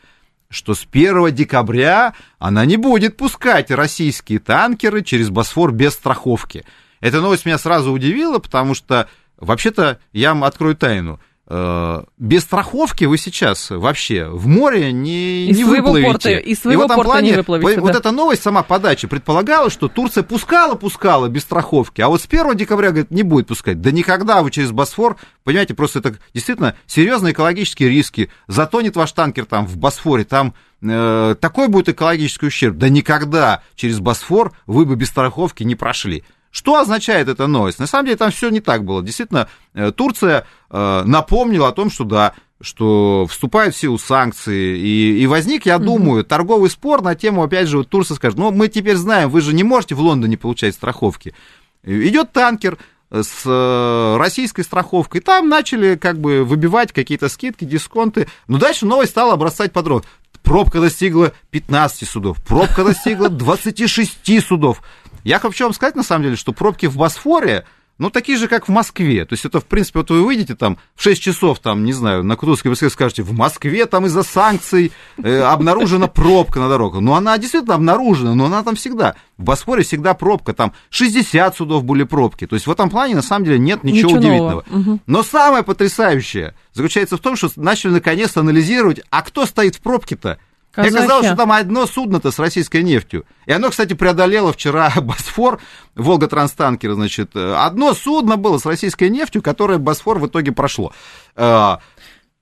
что 0.51 0.75
с 0.75 0.87
1 0.91 1.35
декабря 1.35 2.15
она 2.39 2.65
не 2.65 2.77
будет 2.77 3.17
пускать 3.17 3.71
российские 3.71 4.39
танкеры 4.39 5.03
через 5.03 5.31
Босфор 5.31 5.73
без 5.73 5.95
страховки. 5.95 6.65
Эта 7.01 7.21
новость 7.21 7.45
меня 7.45 7.59
сразу 7.59 7.93
удивила, 7.93 8.39
потому 8.39 8.75
что 8.75 9.09
Вообще-то, 9.39 9.99
я 10.13 10.31
вам 10.35 10.45
открою 10.45 10.77
тайну. 10.77 11.21
Э, 11.47 12.05
без 12.17 12.43
страховки 12.43 13.05
вы 13.05 13.19
сейчас 13.19 13.69
вообще 13.69 14.29
в 14.29 14.47
море 14.47 14.93
не, 14.93 15.49
из 15.49 15.59
не 15.59 15.65
своего 15.65 15.89
выплывете. 15.89 16.11
Порта, 16.11 16.31
из 16.31 16.59
своего 16.61 16.83
и 16.83 16.83
в 16.83 16.87
этом 16.87 16.97
порта 16.97 17.11
плане, 17.11 17.31
не 17.31 17.37
выплывете, 17.37 17.81
вот 17.81 17.93
да. 17.93 17.99
эта 17.99 18.13
новость, 18.13 18.43
сама 18.43 18.63
подача 18.63 19.09
предполагала, 19.09 19.69
что 19.69 19.89
Турция 19.89 20.23
пускала-пускала 20.23 21.29
без 21.29 21.43
страховки, 21.43 22.01
а 22.01 22.09
вот 22.09 22.23
с 22.23 22.27
1 22.27 22.57
декабря, 22.57 22.91
говорит, 22.91 23.11
не 23.11 23.23
будет 23.25 23.49
пускать. 23.49 23.83
Да 23.83 23.91
никогда 23.91 24.43
вы 24.43 24.51
через 24.51 24.71
Босфор, 24.71 25.17
понимаете, 25.43 25.75
просто 25.75 25.99
это 25.99 26.17
действительно 26.33 26.77
серьезные 26.87 27.35
экологические 27.35 27.91
риски. 27.91 28.31
Затонет 28.49 28.97
ваш 28.97 29.13
танкер 29.13 29.45
там 29.45 29.67
в 29.67 29.77
Босфоре, 29.77 30.25
там 30.25 30.55
э, 30.81 31.37
такой 31.39 31.69
будет 31.69 31.91
экологический 31.91 32.47
ущерб. 32.47 32.79
Да 32.79 32.89
никогда 32.89 33.63
через 33.75 34.01
Босфор 34.01 34.53
вы 34.67 34.87
бы 34.87 34.97
без 34.97 35.09
страховки 35.09 35.63
не 35.63 35.75
прошли. 35.75 36.25
Что 36.55 36.79
означает 36.79 37.29
эта 37.29 37.49
новость? 37.49 37.81
На 37.81 37.89
самом 37.89 38.07
деле 38.07 38.17
там 38.17 38.31
все 38.31 38.49
не 38.49 38.61
так 38.61 38.85
было. 38.85 39.03
Действительно, 39.03 39.49
э, 39.75 39.91
Турция 39.91 40.47
э, 40.71 41.03
напомнила 41.05 41.67
о 41.67 41.73
том, 41.73 41.91
что 41.91 42.05
да, 42.05 42.33
что 42.61 43.27
вступают 43.29 43.75
в 43.75 43.79
силу 43.79 43.99
санкции, 43.99 44.79
и, 44.79 45.19
и 45.21 45.27
возник, 45.27 45.67
я 45.67 45.79
думаю, 45.79 46.23
mm-hmm. 46.23 46.29
торговый 46.29 46.71
спор 46.71 47.03
на 47.03 47.17
тему, 47.17 47.43
опять 47.43 47.67
же, 47.67 47.79
вот 47.79 47.89
Турция 47.89 48.15
скажет, 48.15 48.39
ну, 48.39 48.53
мы 48.53 48.69
теперь 48.69 48.95
знаем, 48.95 49.31
вы 49.31 49.41
же 49.41 49.53
не 49.53 49.65
можете 49.65 49.97
в 49.97 50.01
Лондоне 50.01 50.39
получать 50.39 50.75
страховки. 50.75 51.35
Идет 51.83 52.31
танкер 52.31 52.79
с 53.11 53.43
э, 53.45 54.17
российской 54.17 54.63
страховкой, 54.63 55.23
там 55.23 55.49
начали 55.49 55.97
как 55.97 56.21
бы 56.21 56.45
выбивать 56.45 56.93
какие-то 56.93 57.29
скидки, 57.29 57.65
дисконты, 57.65 58.29
но 58.47 58.59
дальше 58.59 58.87
новость 58.87 59.11
стала 59.11 59.33
обрастать 59.33 59.73
подробно. 59.73 60.09
Пробка 60.45 60.79
достигла 60.81 61.33
15 61.51 62.09
судов, 62.09 62.41
пробка 62.45 62.85
достигла 62.85 63.31
26 63.31 64.47
судов. 64.47 64.83
Я 65.25 65.39
хочу 65.39 65.65
вам 65.65 65.73
сказать, 65.73 65.97
на 65.97 66.03
самом 66.03 66.25
деле, 66.25 66.37
что 66.37 66.53
пробки 66.53 66.85
в 66.85 66.99
Босфоре, 66.99 67.67
ну, 67.97 68.11
такие 68.11 68.37
же, 68.39 68.49
как 68.49 68.67
в 68.67 68.73
Москве. 68.73 69.25
То 69.25 69.35
есть 69.35 69.45
это, 69.45 69.61
в 69.61 69.67
принципе, 69.67 70.01
вот 70.01 70.11
вы 70.11 70.25
выйдете 70.25 70.57
там 70.57 70.79
в 70.97 71.03
6 71.03 71.23
часов, 71.23 71.61
там, 71.61 71.85
не 71.85 71.93
знаю, 71.93 72.25
на 72.25 72.35
Кутузовской 72.35 72.71
Москве 72.71 72.91
скажете, 72.91 73.23
в 73.23 73.33
Москве 73.33 73.87
там 73.87 74.07
из-за 74.07 74.25
санкций 74.25 74.91
э, 75.23 75.41
обнаружена 75.41 76.09
пробка 76.09 76.59
на 76.59 76.69
дорогах. 76.69 77.01
Ну, 77.01 77.15
она 77.15 77.39
действительно 77.39 77.77
обнаружена, 77.77 78.35
но 78.35 78.47
она 78.47 78.65
там 78.65 78.75
всегда. 78.75 79.15
В 79.39 79.45
Босфоре 79.45 79.85
всегда 79.85 80.15
пробка, 80.15 80.55
там 80.55 80.73
60 80.91 81.57
судов 81.57 81.85
были 81.85 82.03
пробки. 82.03 82.49
То 82.49 82.55
есть 82.55 82.67
в 82.67 82.71
этом 82.71 82.91
плане, 82.91 83.15
на 83.15 83.23
самом 83.23 83.45
деле, 83.45 83.61
нет 83.61 83.85
ничего, 83.85 84.11
ничего 84.11 84.19
удивительного. 84.19 84.65
Угу. 84.71 85.01
Но 85.07 85.23
самое 85.23 85.63
потрясающее 85.63 86.55
заключается 86.73 87.17
в 87.17 87.21
том, 87.21 87.37
что 87.37 87.49
начали 87.57 87.93
наконец 87.93 88.37
анализировать, 88.37 89.03
а 89.11 89.23
кто 89.23 89.47
стоит 89.47 89.77
в 89.77 89.81
пробке-то? 89.81 90.39
Казахи. 90.75 90.93
И 90.93 90.97
оказалось, 90.97 91.27
что 91.27 91.37
там 91.37 91.53
одно 91.53 91.87
судно-то 91.87 92.31
с 92.31 92.39
российской 92.39 92.83
нефтью. 92.83 93.25
И 93.47 93.53
оно, 93.53 93.71
кстати, 93.71 93.93
преодолело 93.95 94.53
вчера 94.53 94.93
Босфор, 95.01 95.61
Волга-Транстанкер, 95.95 96.95
значит. 96.95 97.37
Одно 97.37 97.95
судно 97.95 98.37
было 98.37 98.59
с 98.59 98.67
российской 98.67 99.09
нефтью, 99.09 99.43
которое 99.43 99.79
Босфор 99.79 100.19
в 100.19 100.27
итоге 100.27 100.53
прошло. 100.53 100.93
А, 101.37 101.81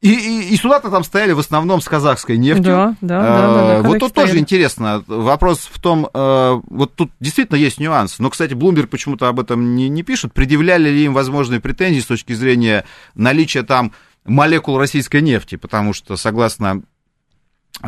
и, 0.03 0.11
и, 0.11 0.55
и 0.55 0.57
суда-то 0.57 0.91
там 0.91 1.05
стояли 1.05 1.31
в 1.31 1.39
основном 1.39 1.81
с 1.81 1.89
казахской 1.89 2.37
нефтью. 2.37 2.65
Да, 2.65 2.97
да, 3.01 3.23
да. 3.23 3.23
да, 3.23 3.83
да 3.83 3.89
вот 3.89 4.01
тут 4.01 4.11
стояли. 4.11 4.31
тоже 4.31 4.41
интересно. 4.41 5.05
Вопрос 5.07 5.71
в 5.71 5.81
том, 5.81 6.09
э, 6.13 6.61
вот 6.69 6.95
тут 6.97 7.13
действительно 7.21 7.57
есть 7.57 7.79
нюанс. 7.79 8.19
Но, 8.19 8.29
кстати, 8.29 8.55
Блумберг 8.55 8.91
почему-то 8.91 9.29
об 9.29 9.39
этом 9.39 9.77
не, 9.77 9.89
не 9.89 10.03
пишет. 10.03 10.33
Предъявляли 10.33 10.89
ли 10.89 11.05
им 11.05 11.15
возможные 11.15 11.61
претензии 11.61 12.01
с 12.01 12.07
точки 12.07 12.33
зрения 12.33 12.85
наличия 13.15 13.63
там 13.63 13.93
молекул 14.25 14.77
российской 14.77 15.23
нефти? 15.23 15.55
Потому 15.55 15.93
что, 15.93 16.17
согласно 16.17 16.83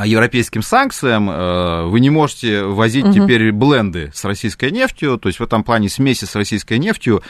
европейским 0.05 0.63
санкциям 0.63 1.31
э, 1.31 1.85
вы 1.87 2.01
не 2.01 2.11
можете 2.11 2.65
возить 2.65 3.05
угу. 3.05 3.13
теперь 3.13 3.53
бленды 3.53 4.11
с 4.15 4.25
российской 4.25 4.71
нефтью, 4.71 5.19
то 5.19 5.29
есть 5.29 5.39
в 5.41 5.43
этом 5.43 5.63
плане 5.63 5.89
смеси 5.89 6.25
с 6.25 6.35
российской 6.35 6.79
нефтью 6.79 7.23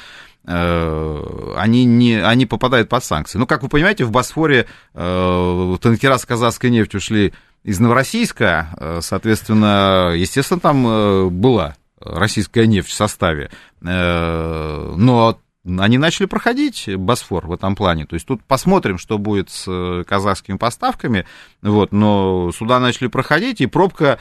э, 0.46 1.54
они, 1.56 1.84
не, 1.84 2.16
они 2.16 2.46
попадают 2.46 2.88
под 2.88 3.04
санкции. 3.04 3.38
Ну, 3.38 3.46
как 3.46 3.62
вы 3.62 3.68
понимаете, 3.68 4.04
в 4.04 4.10
Босфоре 4.10 4.66
э, 4.94 5.76
танкера 5.80 6.16
с 6.16 6.24
казахской 6.24 6.70
нефтью 6.70 7.00
шли 7.00 7.34
из 7.64 7.80
Новороссийска, 7.80 9.00
соответственно, 9.00 10.12
естественно, 10.14 10.60
там 10.60 11.30
была 11.40 11.76
российская 11.98 12.66
нефть 12.66 12.90
в 12.90 12.92
составе. 12.92 13.50
Но 13.80 15.38
они 15.66 15.96
начали 15.96 16.26
проходить 16.26 16.88
Босфор 16.94 17.46
в 17.46 17.52
этом 17.52 17.74
плане. 17.74 18.04
То 18.04 18.14
есть 18.14 18.26
тут 18.26 18.44
посмотрим, 18.44 18.98
что 18.98 19.16
будет 19.16 19.48
с 19.50 19.64
э, 19.66 20.04
казахскими 20.06 20.58
поставками. 20.58 21.24
Вот, 21.64 21.92
но 21.92 22.52
сюда 22.56 22.78
начали 22.78 23.06
проходить, 23.06 23.62
и 23.62 23.66
пробка 23.66 24.18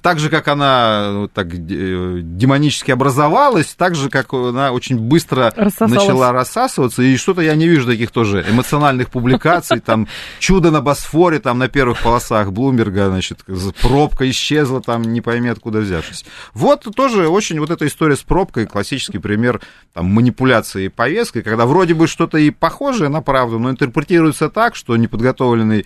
так 0.00 0.18
же, 0.18 0.30
как 0.30 0.48
она 0.48 1.28
так 1.34 1.48
э, 1.52 2.20
демонически 2.22 2.90
образовалась, 2.90 3.74
так 3.74 3.94
же, 3.94 4.08
как 4.08 4.32
она 4.32 4.72
очень 4.72 4.98
быстро 4.98 5.52
начала 5.78 6.32
рассасываться, 6.32 7.02
и 7.02 7.18
что-то 7.18 7.42
я 7.42 7.54
не 7.54 7.68
вижу 7.68 7.86
таких 7.86 8.10
тоже 8.10 8.46
эмоциональных 8.48 9.10
публикаций, 9.10 9.80
там, 9.80 10.08
чудо 10.38 10.70
на 10.70 10.80
Босфоре, 10.80 11.38
там, 11.38 11.58
на 11.58 11.68
первых 11.68 12.00
полосах 12.00 12.50
Блумберга, 12.50 13.10
значит, 13.10 13.40
пробка 13.82 14.28
исчезла, 14.30 14.80
там, 14.80 15.02
не 15.02 15.20
пойми 15.20 15.50
откуда 15.50 15.80
взявшись. 15.80 16.24
Вот 16.54 16.86
тоже 16.96 17.28
очень 17.28 17.60
вот 17.60 17.68
эта 17.68 17.86
история 17.86 18.16
с 18.16 18.22
пробкой, 18.22 18.66
классический 18.66 19.18
пример, 19.18 19.60
там, 19.92 20.06
манипуляции 20.06 20.88
повесткой, 20.88 21.42
когда 21.42 21.66
вроде 21.66 21.92
бы 21.92 22.06
что-то 22.06 22.38
и 22.38 22.48
похожее 22.48 23.10
на 23.10 23.20
правду, 23.20 23.58
но 23.58 23.70
интерпретируется 23.70 24.48
так, 24.48 24.74
что 24.74 24.96
неподготовленный 24.96 25.84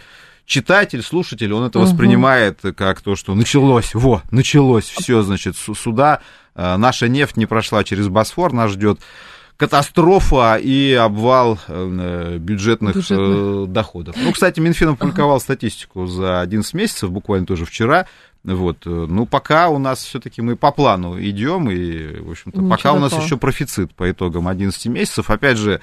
читатель, 0.50 1.02
слушатель, 1.02 1.52
он 1.52 1.64
это 1.64 1.78
угу. 1.78 1.86
воспринимает 1.86 2.60
как 2.76 3.00
то, 3.00 3.14
что 3.14 3.34
началось, 3.34 3.94
во, 3.94 4.22
началось, 4.32 4.84
все, 4.84 5.22
значит, 5.22 5.54
сюда 5.56 6.20
э, 6.56 6.76
наша 6.76 7.08
нефть 7.08 7.36
не 7.36 7.46
прошла 7.46 7.84
через 7.84 8.08
Босфор, 8.08 8.52
нас 8.52 8.72
ждет 8.72 8.98
катастрофа 9.56 10.56
и 10.56 10.92
обвал 10.92 11.58
э, 11.68 12.38
бюджетных, 12.38 12.96
бюджетных 12.96 13.70
доходов. 13.70 14.16
Ну, 14.18 14.32
кстати, 14.32 14.58
Минфин 14.58 14.88
опубликовал 14.88 15.36
ага. 15.36 15.44
статистику 15.44 16.06
за 16.06 16.40
11 16.40 16.74
месяцев, 16.74 17.12
буквально 17.12 17.46
тоже 17.46 17.64
вчера. 17.64 18.06
Вот, 18.42 18.87
ну, 18.87 19.26
пока 19.26 19.68
у 19.68 19.79
нас 19.79 20.03
все-таки 20.03 20.40
мы 20.40 20.57
по 20.57 20.70
плану 20.72 21.20
идем, 21.20 21.70
и, 21.70 22.20
в 22.20 22.31
общем-то, 22.31 22.62
пока 22.62 22.92
у 22.94 22.98
нас 22.98 23.12
еще 23.12 23.37
профицит 23.37 23.94
по 23.94 24.11
итогам 24.11 24.48
11 24.48 24.87
месяцев. 24.87 25.29
Опять 25.29 25.59
же, 25.59 25.81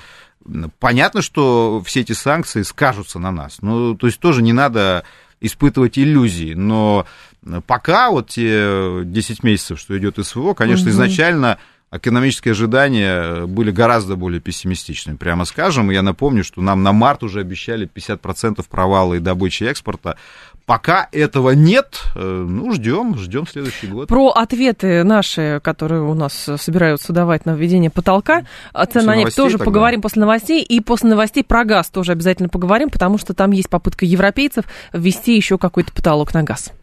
понятно, 0.80 1.22
что 1.22 1.84
все 1.86 2.02
эти 2.02 2.14
санкции 2.14 2.64
скажутся 2.64 3.20
на 3.20 3.32
нас. 3.32 3.58
Ну, 3.62 3.96
то 3.96 4.08
есть 4.08 4.20
тоже 4.20 4.42
не 4.42 4.54
надо 4.54 5.04
испытывать 5.40 6.00
иллюзии, 6.00 6.56
но 6.56 7.06
пока 7.68 8.10
вот 8.10 8.30
те 8.30 9.02
10 9.04 9.44
месяцев, 9.44 9.80
что 9.80 9.98
идет 9.98 10.18
СВО, 10.26 10.54
конечно, 10.54 10.86
угу. 10.86 10.92
изначально 10.92 11.60
экономические 11.92 12.52
ожидания 12.52 13.46
были 13.46 13.72
гораздо 13.72 14.16
более 14.16 14.42
пессимистичными, 14.42 15.16
прямо 15.16 15.46
скажем. 15.46 15.90
Я 15.90 16.02
напомню, 16.02 16.44
что 16.44 16.62
нам 16.62 16.84
на 16.84 16.92
март 16.92 17.24
уже 17.24 17.40
обещали 17.40 17.90
50% 17.94 18.66
провала 18.70 19.14
и 19.14 19.20
добычи 19.20 19.64
экспорта. 19.64 20.18
Пока 20.68 21.08
этого 21.14 21.52
нет, 21.52 22.02
э, 22.14 22.20
ну, 22.20 22.74
ждем, 22.74 23.18
ждем 23.18 23.48
следующий 23.48 23.88
год. 23.88 24.10
Про 24.10 24.32
ответы 24.32 25.06
наши, 25.06 25.62
которые 25.64 26.02
у 26.02 26.14
нас 26.14 26.50
собираются 26.58 27.14
давать 27.14 27.46
на 27.46 27.52
введение 27.56 27.90
потолка, 27.90 28.46
цен 28.92 29.06
на 29.06 29.16
нефть 29.16 29.34
тоже 29.34 29.54
тогда. 29.54 29.64
поговорим 29.64 30.02
после 30.02 30.20
новостей. 30.20 30.62
И 30.62 30.82
после 30.82 31.10
новостей 31.10 31.46
про 31.46 31.64
газ 31.64 31.88
тоже 31.88 32.12
обязательно 32.12 32.50
поговорим, 32.50 32.90
потому 32.90 33.18
что 33.18 33.34
там 33.34 33.52
есть 33.52 33.70
попытка 33.70 34.06
европейцев 34.06 34.66
ввести 34.92 35.38
еще 35.38 35.58
какой-то 35.58 35.94
потолок 35.94 36.34
на 36.34 36.44
газ. 36.44 36.74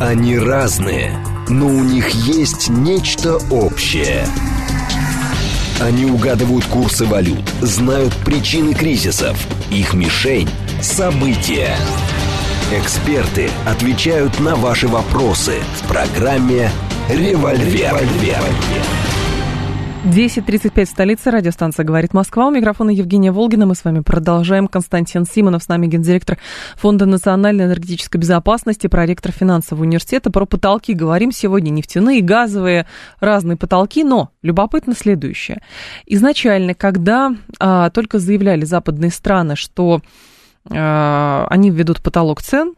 Они 0.00 0.38
разные, 0.38 1.10
но 1.48 1.66
у 1.66 1.82
них 1.82 2.10
есть 2.10 2.68
нечто 2.68 3.38
общее– 3.50 4.24
Они 5.80 6.06
угадывают 6.06 6.64
курсы 6.66 7.04
валют, 7.04 7.42
знают 7.60 8.14
причины 8.24 8.72
кризисов. 8.74 9.36
Их 9.72 9.92
мишень– 9.94 10.48
события. 10.84 11.74
Эксперты 12.70 13.48
отвечают 13.66 14.38
на 14.38 14.54
ваши 14.54 14.86
вопросы 14.86 15.54
в 15.80 15.88
программе 15.88 16.68
«Револьвер». 17.08 17.94
10.35 20.04 20.84
в 20.84 20.88
столице, 20.90 21.30
радиостанция 21.30 21.84
«Говорит 21.84 22.12
Москва». 22.12 22.48
У 22.48 22.50
микрофона 22.50 22.90
Евгения 22.90 23.32
Волгина. 23.32 23.64
Мы 23.64 23.74
с 23.74 23.84
вами 23.84 24.00
продолжаем. 24.00 24.68
Константин 24.68 25.24
Симонов, 25.24 25.62
с 25.62 25.68
нами 25.68 25.86
гендиректор 25.86 26.36
Фонда 26.76 27.06
национальной 27.06 27.64
энергетической 27.64 28.18
безопасности, 28.18 28.86
проректор 28.86 29.32
финансового 29.32 29.84
университета. 29.84 30.30
Про 30.30 30.44
потолки 30.44 30.92
говорим 30.92 31.32
сегодня. 31.32 31.70
Нефтяные, 31.70 32.20
газовые, 32.20 32.86
разные 33.20 33.56
потолки. 33.56 34.04
Но 34.04 34.28
любопытно 34.42 34.94
следующее. 34.94 35.62
Изначально, 36.04 36.74
когда 36.74 37.34
а, 37.58 37.88
только 37.88 38.18
заявляли 38.18 38.66
западные 38.66 39.10
страны, 39.10 39.56
что 39.56 40.02
они 40.70 41.70
введут 41.70 42.02
потолок 42.02 42.40
цен, 42.40 42.74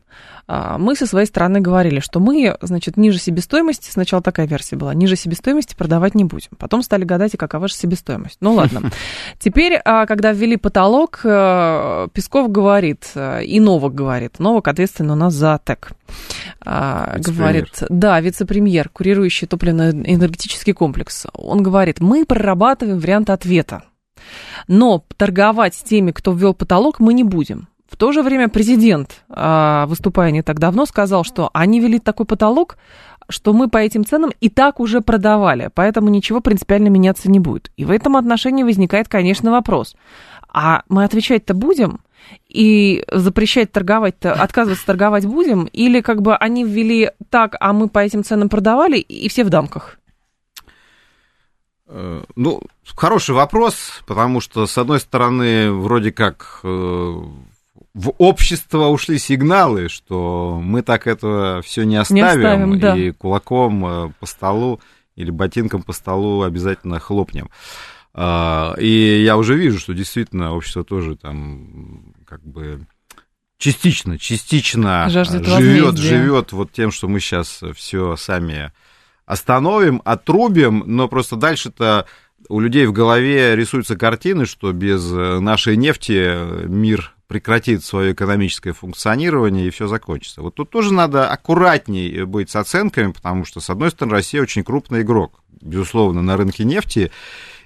а, 0.48 0.78
мы 0.78 0.94
со 0.94 1.06
своей 1.06 1.26
стороны 1.26 1.60
говорили, 1.60 1.98
что 2.00 2.20
мы, 2.20 2.56
значит, 2.60 2.96
ниже 2.96 3.18
себестоимости, 3.18 3.90
сначала 3.90 4.22
такая 4.22 4.46
версия 4.46 4.76
была, 4.76 4.94
ниже 4.94 5.16
себестоимости 5.16 5.74
продавать 5.74 6.14
не 6.14 6.24
будем. 6.24 6.50
Потом 6.58 6.82
стали 6.82 7.04
гадать, 7.04 7.34
и 7.34 7.36
какова 7.36 7.66
же 7.68 7.74
себестоимость. 7.74 8.38
Ну 8.40 8.54
ладно. 8.54 8.90
Теперь, 9.40 9.74
а, 9.84 10.06
когда 10.06 10.32
ввели 10.32 10.56
потолок, 10.56 11.20
э, 11.24 12.08
Песков 12.12 12.50
говорит, 12.50 13.10
э, 13.14 13.44
и 13.44 13.58
Новок 13.58 13.94
говорит, 13.94 14.38
Новок 14.38 14.68
ответственно 14.68 15.14
у 15.14 15.16
нас 15.16 15.34
за 15.34 15.60
ТЭК. 15.64 15.92
Говорит, 16.64 17.82
да, 17.88 18.20
вице-премьер, 18.20 18.88
курирующий 18.88 19.46
топливно-энергетический 19.46 20.72
комплекс. 20.72 21.26
Он 21.32 21.62
говорит, 21.62 22.00
мы 22.00 22.24
прорабатываем 22.24 22.98
вариант 22.98 23.30
ответа. 23.30 23.82
Но 24.68 25.04
торговать 25.16 25.74
с 25.74 25.82
теми, 25.82 26.12
кто 26.12 26.32
ввел 26.32 26.54
потолок, 26.54 27.00
мы 27.00 27.14
не 27.14 27.24
будем. 27.24 27.68
В 27.96 27.98
то 27.98 28.12
же 28.12 28.22
время 28.22 28.50
президент, 28.50 29.24
а, 29.30 29.86
выступая 29.86 30.30
не 30.30 30.42
так 30.42 30.58
давно, 30.58 30.84
сказал, 30.84 31.24
что 31.24 31.48
они 31.54 31.80
вели 31.80 31.98
такой 31.98 32.26
потолок, 32.26 32.76
что 33.30 33.54
мы 33.54 33.70
по 33.70 33.78
этим 33.78 34.04
ценам 34.04 34.32
и 34.38 34.50
так 34.50 34.80
уже 34.80 35.00
продавали, 35.00 35.70
поэтому 35.72 36.10
ничего 36.10 36.42
принципиально 36.42 36.88
меняться 36.88 37.30
не 37.30 37.40
будет. 37.40 37.72
И 37.78 37.86
в 37.86 37.90
этом 37.90 38.18
отношении 38.18 38.64
возникает, 38.64 39.08
конечно, 39.08 39.50
вопрос. 39.50 39.96
А 40.52 40.82
мы 40.90 41.04
отвечать-то 41.04 41.54
будем? 41.54 42.00
И 42.50 43.02
запрещать 43.10 43.72
торговать-то, 43.72 44.34
отказываться 44.34 44.84
торговать 44.84 45.24
будем? 45.24 45.64
Или 45.64 46.02
как 46.02 46.20
бы 46.20 46.36
они 46.36 46.64
ввели 46.64 47.12
так, 47.30 47.56
а 47.60 47.72
мы 47.72 47.88
по 47.88 48.00
этим 48.00 48.24
ценам 48.24 48.50
продавали, 48.50 48.98
и 48.98 49.26
все 49.30 49.42
в 49.42 49.48
дамках? 49.48 49.98
Э, 51.86 52.22
ну, 52.34 52.60
хороший 52.94 53.34
вопрос, 53.34 54.02
потому 54.06 54.42
что, 54.42 54.66
с 54.66 54.76
одной 54.76 55.00
стороны, 55.00 55.72
вроде 55.72 56.12
как 56.12 56.60
э, 56.62 57.22
в 57.96 58.12
общество 58.18 58.88
ушли 58.88 59.18
сигналы, 59.18 59.88
что 59.88 60.60
мы 60.62 60.82
так 60.82 61.06
это 61.06 61.62
все 61.64 61.84
не 61.84 61.96
оставим, 61.96 62.18
не 62.18 62.28
оставим 62.28 62.78
да. 62.78 62.94
и 62.94 63.10
кулаком 63.10 63.86
э, 63.86 64.12
по 64.20 64.26
столу 64.26 64.80
или 65.14 65.30
ботинком 65.30 65.82
по 65.82 65.94
столу 65.94 66.42
обязательно 66.42 67.00
хлопнем. 67.00 67.48
А, 68.12 68.74
и 68.78 69.22
я 69.22 69.38
уже 69.38 69.56
вижу, 69.56 69.78
что 69.78 69.94
действительно 69.94 70.52
общество 70.52 70.84
тоже 70.84 71.16
там 71.16 72.12
как 72.26 72.46
бы 72.46 72.86
частично, 73.56 74.18
частично 74.18 75.08
живет, 75.08 75.96
живет 75.96 76.52
вот 76.52 76.72
тем, 76.72 76.90
что 76.90 77.08
мы 77.08 77.18
сейчас 77.18 77.62
все 77.74 78.16
сами 78.16 78.72
остановим, 79.24 80.02
отрубим, 80.04 80.82
но 80.84 81.08
просто 81.08 81.36
дальше-то 81.36 82.04
у 82.50 82.60
людей 82.60 82.84
в 82.84 82.92
голове 82.92 83.56
рисуются 83.56 83.96
картины, 83.96 84.44
что 84.44 84.72
без 84.72 85.10
нашей 85.10 85.78
нефти 85.78 86.66
мир 86.66 87.15
прекратит 87.28 87.84
свое 87.84 88.12
экономическое 88.12 88.72
функционирование 88.72 89.66
и 89.66 89.70
все 89.70 89.88
закончится. 89.88 90.42
Вот 90.42 90.54
тут 90.54 90.70
тоже 90.70 90.92
надо 90.92 91.28
аккуратней 91.28 92.24
быть 92.24 92.50
с 92.50 92.56
оценками, 92.56 93.12
потому 93.12 93.44
что, 93.44 93.60
с 93.60 93.68
одной 93.70 93.90
стороны, 93.90 94.14
Россия 94.14 94.42
очень 94.42 94.62
крупный 94.62 95.02
игрок, 95.02 95.40
безусловно, 95.60 96.22
на 96.22 96.36
рынке 96.36 96.64
нефти. 96.64 97.10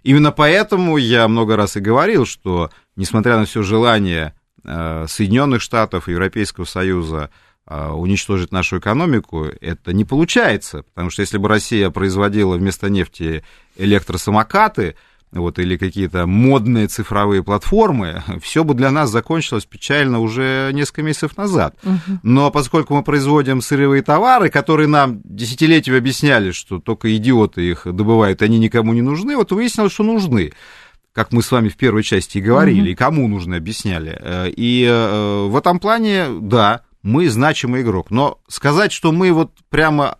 Именно 0.02 0.32
поэтому 0.32 0.96
я 0.96 1.28
много 1.28 1.56
раз 1.56 1.76
и 1.76 1.80
говорил, 1.80 2.24
что, 2.24 2.70
несмотря 2.96 3.36
на 3.36 3.44
все 3.44 3.62
желание 3.62 4.34
э, 4.64 5.06
Соединенных 5.08 5.60
Штатов 5.60 6.08
и 6.08 6.12
Европейского 6.12 6.64
Союза 6.64 7.30
э, 7.66 7.88
уничтожить 7.90 8.52
нашу 8.52 8.78
экономику, 8.78 9.46
это 9.60 9.92
не 9.92 10.06
получается, 10.06 10.84
потому 10.84 11.10
что 11.10 11.20
если 11.20 11.36
бы 11.36 11.48
Россия 11.48 11.90
производила 11.90 12.56
вместо 12.56 12.88
нефти 12.88 13.44
электросамокаты, 13.76 14.96
вот, 15.32 15.58
или 15.58 15.76
какие-то 15.76 16.26
модные 16.26 16.88
цифровые 16.88 17.42
платформы, 17.42 18.22
все 18.42 18.64
бы 18.64 18.74
для 18.74 18.90
нас 18.90 19.10
закончилось 19.10 19.64
печально 19.64 20.20
уже 20.20 20.70
несколько 20.72 21.02
месяцев 21.02 21.36
назад. 21.36 21.76
Угу. 21.84 22.18
Но 22.22 22.50
поскольку 22.50 22.94
мы 22.94 23.02
производим 23.02 23.60
сырьевые 23.60 24.02
товары, 24.02 24.50
которые 24.50 24.88
нам 24.88 25.20
десятилетиями 25.24 25.98
объясняли, 25.98 26.50
что 26.50 26.80
только 26.80 27.14
идиоты 27.16 27.62
их 27.62 27.82
добывают, 27.84 28.42
они 28.42 28.58
никому 28.58 28.92
не 28.92 29.02
нужны, 29.02 29.36
вот 29.36 29.52
выяснилось, 29.52 29.92
что 29.92 30.04
нужны 30.04 30.52
как 31.12 31.32
мы 31.32 31.42
с 31.42 31.50
вами 31.50 31.68
в 31.68 31.76
первой 31.76 32.04
части 32.04 32.38
и 32.38 32.40
говорили, 32.40 32.82
угу. 32.82 32.88
и 32.90 32.94
кому 32.94 33.26
нужно 33.26 33.56
объясняли. 33.56 34.16
Э, 34.20 34.48
и 34.48 34.86
э, 34.88 35.46
в 35.48 35.56
этом 35.56 35.80
плане, 35.80 36.26
да, 36.40 36.82
мы 37.02 37.28
значимый 37.28 37.82
игрок. 37.82 38.10
Но 38.10 38.38
сказать, 38.48 38.92
что 38.92 39.10
мы 39.10 39.32
вот 39.32 39.50
прямо 39.70 40.18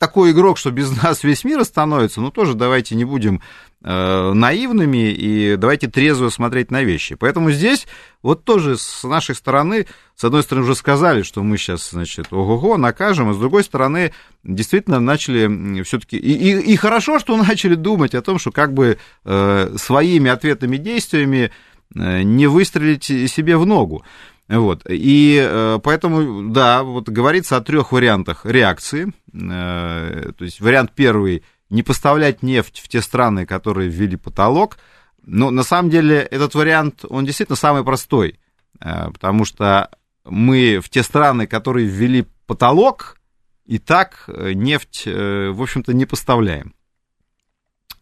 такой 0.00 0.30
игрок, 0.30 0.56
что 0.56 0.70
без 0.70 0.90
нас 1.02 1.22
весь 1.22 1.44
мир 1.44 1.60
остановится, 1.60 2.22
ну 2.22 2.30
тоже 2.30 2.54
давайте 2.54 2.94
не 2.94 3.04
будем 3.04 3.42
э, 3.84 4.32
наивными 4.32 5.12
и 5.12 5.56
давайте 5.56 5.88
трезво 5.88 6.30
смотреть 6.30 6.70
на 6.70 6.82
вещи. 6.82 7.16
Поэтому 7.16 7.50
здесь 7.50 7.86
вот 8.22 8.42
тоже 8.44 8.78
с 8.78 9.04
нашей 9.04 9.34
стороны, 9.34 9.86
с 10.16 10.24
одной 10.24 10.42
стороны 10.42 10.64
уже 10.64 10.74
сказали, 10.74 11.20
что 11.20 11.42
мы 11.42 11.58
сейчас, 11.58 11.90
значит, 11.90 12.28
ого-го, 12.32 12.78
накажем, 12.78 13.28
а 13.28 13.34
с 13.34 13.38
другой 13.38 13.62
стороны 13.62 14.14
действительно 14.42 15.00
начали 15.00 15.82
все-таки, 15.82 16.16
и, 16.16 16.32
и, 16.32 16.72
и 16.72 16.76
хорошо, 16.76 17.18
что 17.18 17.36
начали 17.36 17.74
думать 17.74 18.14
о 18.14 18.22
том, 18.22 18.38
что 18.38 18.52
как 18.52 18.72
бы 18.72 18.96
э, 19.26 19.74
своими 19.76 20.30
ответными 20.30 20.78
действиями 20.78 21.52
э, 21.94 22.22
не 22.22 22.46
выстрелить 22.46 23.04
себе 23.04 23.58
в 23.58 23.66
ногу. 23.66 24.02
Вот. 24.50 24.82
И 24.88 25.40
э, 25.40 25.78
поэтому, 25.80 26.50
да, 26.50 26.82
вот 26.82 27.08
говорится 27.08 27.56
о 27.56 27.60
трех 27.60 27.92
вариантах 27.92 28.44
реакции. 28.44 29.12
Э, 29.32 30.32
то 30.36 30.44
есть 30.44 30.60
вариант 30.60 30.90
первый 30.92 31.44
не 31.68 31.84
поставлять 31.84 32.42
нефть 32.42 32.80
в 32.80 32.88
те 32.88 33.00
страны, 33.00 33.46
которые 33.46 33.88
ввели 33.88 34.16
потолок. 34.16 34.78
Но 35.22 35.52
на 35.52 35.62
самом 35.62 35.88
деле 35.88 36.16
этот 36.18 36.56
вариант, 36.56 37.04
он 37.08 37.24
действительно 37.24 37.54
самый 37.54 37.84
простой, 37.84 38.40
э, 38.80 39.10
потому 39.12 39.44
что 39.44 39.88
мы 40.24 40.80
в 40.80 40.88
те 40.88 41.04
страны, 41.04 41.46
которые 41.46 41.86
ввели 41.86 42.26
потолок, 42.46 43.18
и 43.66 43.78
так 43.78 44.24
нефть, 44.26 45.06
в 45.06 45.62
общем-то, 45.62 45.92
не 45.92 46.06
поставляем. 46.06 46.74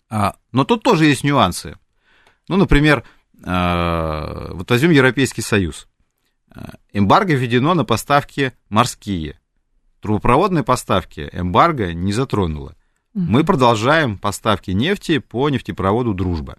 А, 0.09 0.37
но 0.51 0.65
тут 0.65 0.83
тоже 0.83 1.05
есть 1.05 1.25
нюансы. 1.25 1.77
Ну, 2.49 2.57
например, 2.57 3.05
вот 3.35 4.71
возьмем 4.71 4.93
Европейский 4.93 5.43
Союз. 5.43 5.87
Эмбарго 6.93 7.35
введено 7.35 7.75
на 7.75 7.85
поставки 7.85 8.53
морские. 8.69 9.39
Трубопроводные 10.01 10.65
поставки 10.65 11.29
эмбарго 11.33 11.93
не 11.93 12.13
затронуло. 12.13 12.75
Мы 13.15 13.43
продолжаем 13.43 14.17
поставки 14.17 14.71
нефти 14.71 15.19
по 15.19 15.49
нефтепроводу 15.49 16.15
«Дружба». 16.15 16.59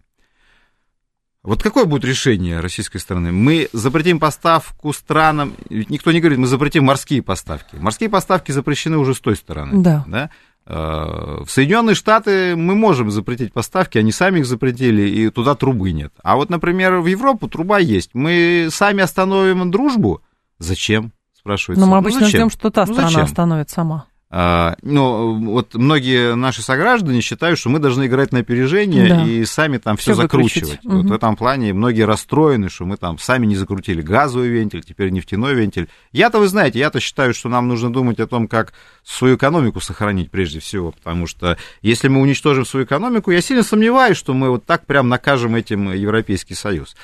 Вот 1.42 1.64
какое 1.64 1.86
будет 1.86 2.04
решение 2.04 2.60
российской 2.60 2.98
стороны? 2.98 3.32
Мы 3.32 3.70
запретим 3.72 4.20
поставку 4.20 4.92
странам, 4.92 5.56
ведь 5.70 5.90
никто 5.90 6.12
не 6.12 6.20
говорит, 6.20 6.38
мы 6.38 6.48
запретим 6.48 6.84
морские 6.84 7.22
поставки. 7.22 7.78
Морские 7.78 8.10
поставки 8.10 8.52
запрещены 8.52 8.98
уже 8.98 9.16
с 9.16 9.22
той 9.22 9.38
стороны. 9.38 9.82
Да. 9.82 10.04
да? 10.06 10.30
Э, 10.72 11.44
в 11.44 11.50
Соединенные 11.50 11.96
Штаты 11.96 12.56
мы 12.56 12.76
можем 12.76 13.10
запретить 13.10 13.52
поставки, 13.52 13.98
они 13.98 14.12
сами 14.12 14.40
их 14.40 14.46
запретили, 14.46 15.02
и 15.02 15.30
туда 15.32 15.56
трубы 15.56 15.92
нет. 15.92 16.14
А 16.22 16.36
вот, 16.36 16.52
например, 16.52 16.98
в 17.00 17.08
Европу 17.08 17.48
труба 17.48 17.80
есть. 17.80 18.12
Мы 18.14 18.68
сами 18.72 19.02
остановим 19.02 19.72
дружбу? 19.72 20.22
Зачем? 20.60 21.12
Спрашивается. 21.34 21.84
Но 21.84 21.92
мы 21.92 21.98
обычно 21.98 22.22
ну, 22.22 22.28
ждем, 22.28 22.50
что 22.52 22.70
та 22.70 22.86
ну, 22.86 22.94
страна 22.94 23.10
зачем? 23.10 23.24
остановит 23.24 23.70
сама. 23.72 24.06
А, 24.32 24.76
ну, 24.84 25.44
вот 25.44 25.74
многие 25.74 26.36
наши 26.36 26.62
сограждане 26.62 27.20
считают, 27.22 27.58
что 27.58 27.70
мы 27.70 27.80
должны 27.80 28.06
играть 28.06 28.32
на 28.32 28.40
опережение 28.40 29.10
да. 29.10 29.26
и 29.26 29.44
сами 29.44 29.80
там 29.80 29.98
все 29.98 30.14
закручивать. 30.14 30.80
Вот 30.84 31.00
угу. 31.00 31.08
в 31.08 31.14
этом 31.14 31.36
плане 31.36 31.74
многие 31.74 32.04
расстроены, 32.04 32.70
что 32.70 32.86
мы 32.86 32.98
там 32.98 33.18
сами 33.18 33.48
не 33.48 33.56
закрутили 33.56 34.04
газовый 34.04 34.50
вентиль, 34.50 34.84
теперь 34.84 35.10
нефтяной 35.10 35.56
вентиль. 35.56 35.90
Я-то, 36.12 36.38
вы 36.38 36.48
знаете, 36.48 36.78
я-то 36.78 37.00
считаю, 37.00 37.34
что 37.34 37.50
нам 37.50 37.68
нужно 37.68 37.92
думать 37.92 38.20
о 38.20 38.28
том, 38.28 38.48
как 38.48 38.74
свою 39.04 39.36
экономику 39.36 39.80
сохранить 39.80 40.30
прежде 40.30 40.60
всего, 40.60 40.92
потому 40.92 41.26
что 41.26 41.58
если 41.82 42.08
мы 42.08 42.22
уничтожим 42.22 42.66
свою 42.66 42.86
экономику, 42.86 43.32
я 43.32 43.42
сильно 43.42 43.64
сомневаюсь, 43.64 44.18
что 44.18 44.36
мы 44.36 44.52
вот 44.52 44.64
так 44.64 44.86
прям 44.86 45.10
накажем 45.10 45.56
этим 45.56 45.92
Европейский 45.92 46.54
Союз. 46.54 46.96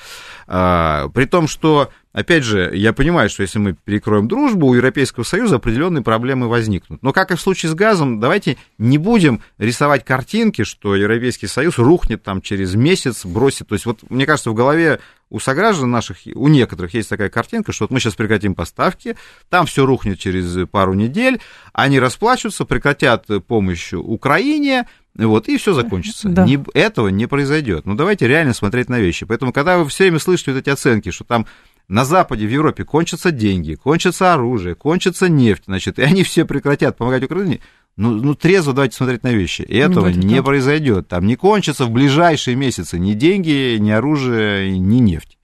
А, 0.47 1.09
при 1.09 1.25
том, 1.25 1.47
что 1.47 1.89
опять 2.15 2.43
же, 2.43 2.71
я 2.73 2.93
понимаю, 2.93 3.30
что 3.30 3.43
если 3.43 3.60
мы 3.60 3.73
перекроем 3.73 4.28
дружбу, 4.28 4.67
у 4.67 4.73
Европейского 4.73 5.23
Союза 5.23 5.58
определенные 5.58 6.01
проблемы 6.01 6.47
возникнут. 6.47 7.04
Но 7.04 7.12
как 7.12 7.32
и 7.32 7.36
в 7.36 7.41
случае 7.41 7.71
с 7.71 7.75
газом, 7.75 8.19
давайте 8.19 8.58
не 8.78 8.97
будем 8.97 9.41
рисовать 9.58 10.06
картинки, 10.06 10.63
что 10.63 10.95
Европейский 10.95 11.47
Союз 11.47 11.78
рухнет 11.78 12.23
там 12.23 12.41
через 12.41 12.73
месяц, 12.75 13.25
бросит. 13.25 13.67
То 13.67 13.75
есть 13.75 13.86
вот, 13.86 13.99
мне 14.10 14.25
кажется, 14.25 14.49
в 14.49 14.54
голове 14.54 14.99
у 15.30 15.39
сограждан 15.39 15.91
наших, 15.91 16.19
у 16.34 16.47
некоторых 16.47 16.93
есть 16.93 17.10
такая 17.10 17.30
картинка, 17.30 17.73
что 17.73 17.84
вот 17.84 17.91
мы 17.91 17.99
сейчас 17.99 18.15
прекратим 18.15 18.56
поставки, 18.56 19.17
там 19.49 19.65
все 19.65 19.86
рухнет 19.86 20.17
через 20.17 20.67
пару 20.69 20.93
недель, 20.93 21.41
они 21.73 21.99
расплачутся, 21.99 22.63
прекратят 22.63 23.28
помощь 23.47 23.91
Украине, 23.91 24.88
вот, 25.15 25.47
и 25.47 25.58
все 25.58 25.73
закончится. 25.73 26.30
Да. 26.30 26.45
Не, 26.45 26.63
этого 26.73 27.08
не 27.08 27.25
произойдет. 27.25 27.86
Ну, 27.86 27.95
давайте 27.95 28.28
реально 28.28 28.54
смотреть 28.54 28.89
на 28.89 28.99
вещи. 28.99 29.25
Поэтому, 29.25 29.54
когда 29.54 29.78
вы 29.78 29.88
все 29.88 30.06
время 30.06 30.19
слышите 30.19 30.51
вот 30.51 30.60
эти 30.60 30.69
оценки, 30.69 31.10
что 31.12 31.23
там 31.23 31.47
на 31.87 32.05
Западе, 32.05 32.47
в 32.47 32.51
Европе 32.51 32.83
кончатся 32.83 33.31
деньги, 33.31 33.75
кончится 33.75 34.33
оружие, 34.33 34.75
кончится 34.75 35.29
нефть, 35.29 35.63
значит, 35.65 35.99
и 35.99 36.01
они 36.01 36.23
все 36.23 36.45
прекратят 36.45 36.97
помогать 36.97 37.23
Украине, 37.23 37.59
ну, 37.97 38.11
ну 38.11 38.35
трезво 38.35 38.73
давайте 38.73 38.97
смотреть 38.97 39.23
на 39.23 39.31
вещи. 39.31 39.61
И 39.61 39.77
этого 39.77 40.09
не, 40.09 40.25
не 40.25 40.43
произойдет. 40.43 41.07
Там 41.07 41.25
не 41.25 41.35
кончатся 41.35 41.85
в 41.85 41.91
ближайшие 41.91 42.55
месяцы 42.55 42.99
ни 42.99 43.13
деньги, 43.13 43.77
ни 43.79 43.89
оружие, 43.89 44.77
ни 44.77 44.97
нефть. 44.97 45.37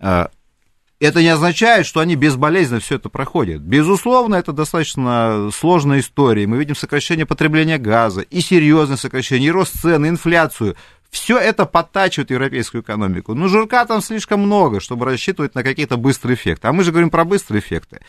А, 0.00 0.30
это 1.00 1.20
не 1.20 1.28
означает, 1.28 1.84
что 1.84 2.00
они 2.00 2.14
безболезненно 2.14 2.80
все 2.80 2.94
это 2.94 3.08
проходят. 3.08 3.60
Безусловно, 3.60 4.36
это 4.36 4.52
достаточно 4.52 5.50
сложная 5.52 6.00
история. 6.00 6.46
Мы 6.46 6.58
видим 6.58 6.76
сокращение 6.76 7.26
потребления 7.26 7.76
газа, 7.76 8.20
и 8.22 8.40
серьезное 8.40 8.96
сокращение, 8.96 9.48
и 9.48 9.52
рост 9.52 9.74
цен, 9.80 10.06
и 10.06 10.08
инфляцию. 10.08 10.76
Все 11.12 11.38
это 11.38 11.66
подтачивает 11.66 12.30
европейскую 12.30 12.82
экономику. 12.82 13.34
Но 13.34 13.46
жирка 13.46 13.84
там 13.84 14.00
слишком 14.00 14.40
много, 14.40 14.80
чтобы 14.80 15.04
рассчитывать 15.04 15.54
на 15.54 15.62
какие-то 15.62 15.98
быстрые 15.98 16.36
эффекты. 16.36 16.68
А 16.68 16.72
мы 16.72 16.82
же 16.84 16.90
говорим 16.90 17.10
про 17.10 17.26
быстрые 17.26 17.60
эффекты. 17.60 18.00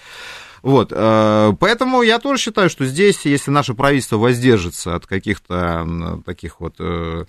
Вот, 0.62 0.94
э, 0.96 1.54
поэтому 1.60 2.02
я 2.02 2.20
тоже 2.20 2.42
считаю, 2.42 2.70
что 2.70 2.86
здесь, 2.86 3.26
если 3.26 3.52
наше 3.52 3.74
правительство 3.74 4.16
воздержится 4.16 4.96
от 4.96 5.06
каких-то 5.06 6.22
таких 6.26 6.62
вот 6.62 6.76
э, 6.80 7.26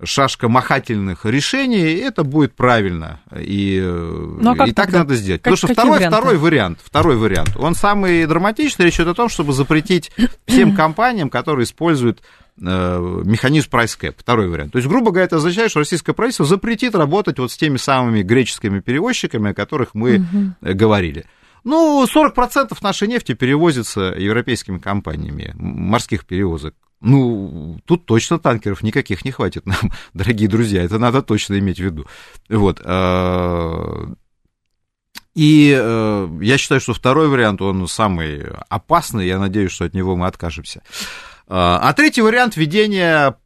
шашкомахательных 0.00 1.24
решений, 1.24 1.94
это 1.94 2.22
будет 2.22 2.54
правильно. 2.54 3.18
И, 3.36 3.80
ну, 3.82 4.54
а 4.56 4.68
и 4.68 4.72
так 4.72 4.92
надо 4.92 5.16
сделать. 5.16 5.42
Как, 5.42 5.54
Потому 5.54 5.74
что 5.74 5.82
второй, 5.82 6.06
второй 6.06 6.36
вариант, 6.36 6.78
второй 6.84 7.16
вариант, 7.16 7.56
он 7.56 7.74
самый 7.74 8.24
драматичный, 8.26 8.84
речь 8.84 8.96
идет 8.96 9.08
о 9.08 9.14
том, 9.14 9.28
чтобы 9.28 9.52
запретить 9.52 10.12
всем 10.46 10.76
компаниям, 10.76 11.30
которые 11.30 11.64
используют 11.64 12.20
э, 12.20 12.45
механизм 12.58 13.68
price 13.70 13.98
cap, 14.00 14.14
второй 14.16 14.48
вариант. 14.48 14.72
То 14.72 14.78
есть, 14.78 14.88
грубо 14.88 15.10
говоря, 15.10 15.26
это 15.26 15.36
означает, 15.36 15.70
что 15.70 15.80
российское 15.80 16.12
правительство 16.12 16.46
запретит 16.46 16.94
работать 16.94 17.38
вот 17.38 17.52
с 17.52 17.56
теми 17.56 17.76
самыми 17.76 18.22
греческими 18.22 18.80
перевозчиками, 18.80 19.50
о 19.50 19.54
которых 19.54 19.94
мы 19.94 20.16
угу. 20.16 20.74
говорили. 20.74 21.26
Ну, 21.64 22.04
40% 22.04 22.76
нашей 22.80 23.08
нефти 23.08 23.34
перевозится 23.34 24.14
европейскими 24.16 24.78
компаниями, 24.78 25.52
морских 25.56 26.24
перевозок. 26.24 26.74
Ну, 27.00 27.78
тут 27.84 28.06
точно 28.06 28.38
танкеров 28.38 28.82
никаких 28.82 29.24
не 29.24 29.30
хватит 29.32 29.66
нам, 29.66 29.92
дорогие 30.14 30.48
друзья, 30.48 30.82
это 30.82 30.98
надо 30.98 31.22
точно 31.22 31.58
иметь 31.58 31.78
в 31.78 31.84
виду. 31.84 32.06
Вот. 32.48 32.80
А, 32.84 34.06
и 35.34 35.76
э, 35.78 36.28
я 36.40 36.56
считаю, 36.56 36.80
что 36.80 36.94
второй 36.94 37.28
вариант, 37.28 37.60
он 37.60 37.86
самый 37.88 38.46
опасный, 38.68 39.26
я 39.26 39.38
надеюсь, 39.38 39.72
что 39.72 39.84
от 39.84 39.92
него 39.92 40.16
мы 40.16 40.26
откажемся. 40.26 40.82
А, 41.48 41.78
а 41.82 41.92
третий 41.92 42.22
вариант 42.22 42.56
введения 42.56 43.36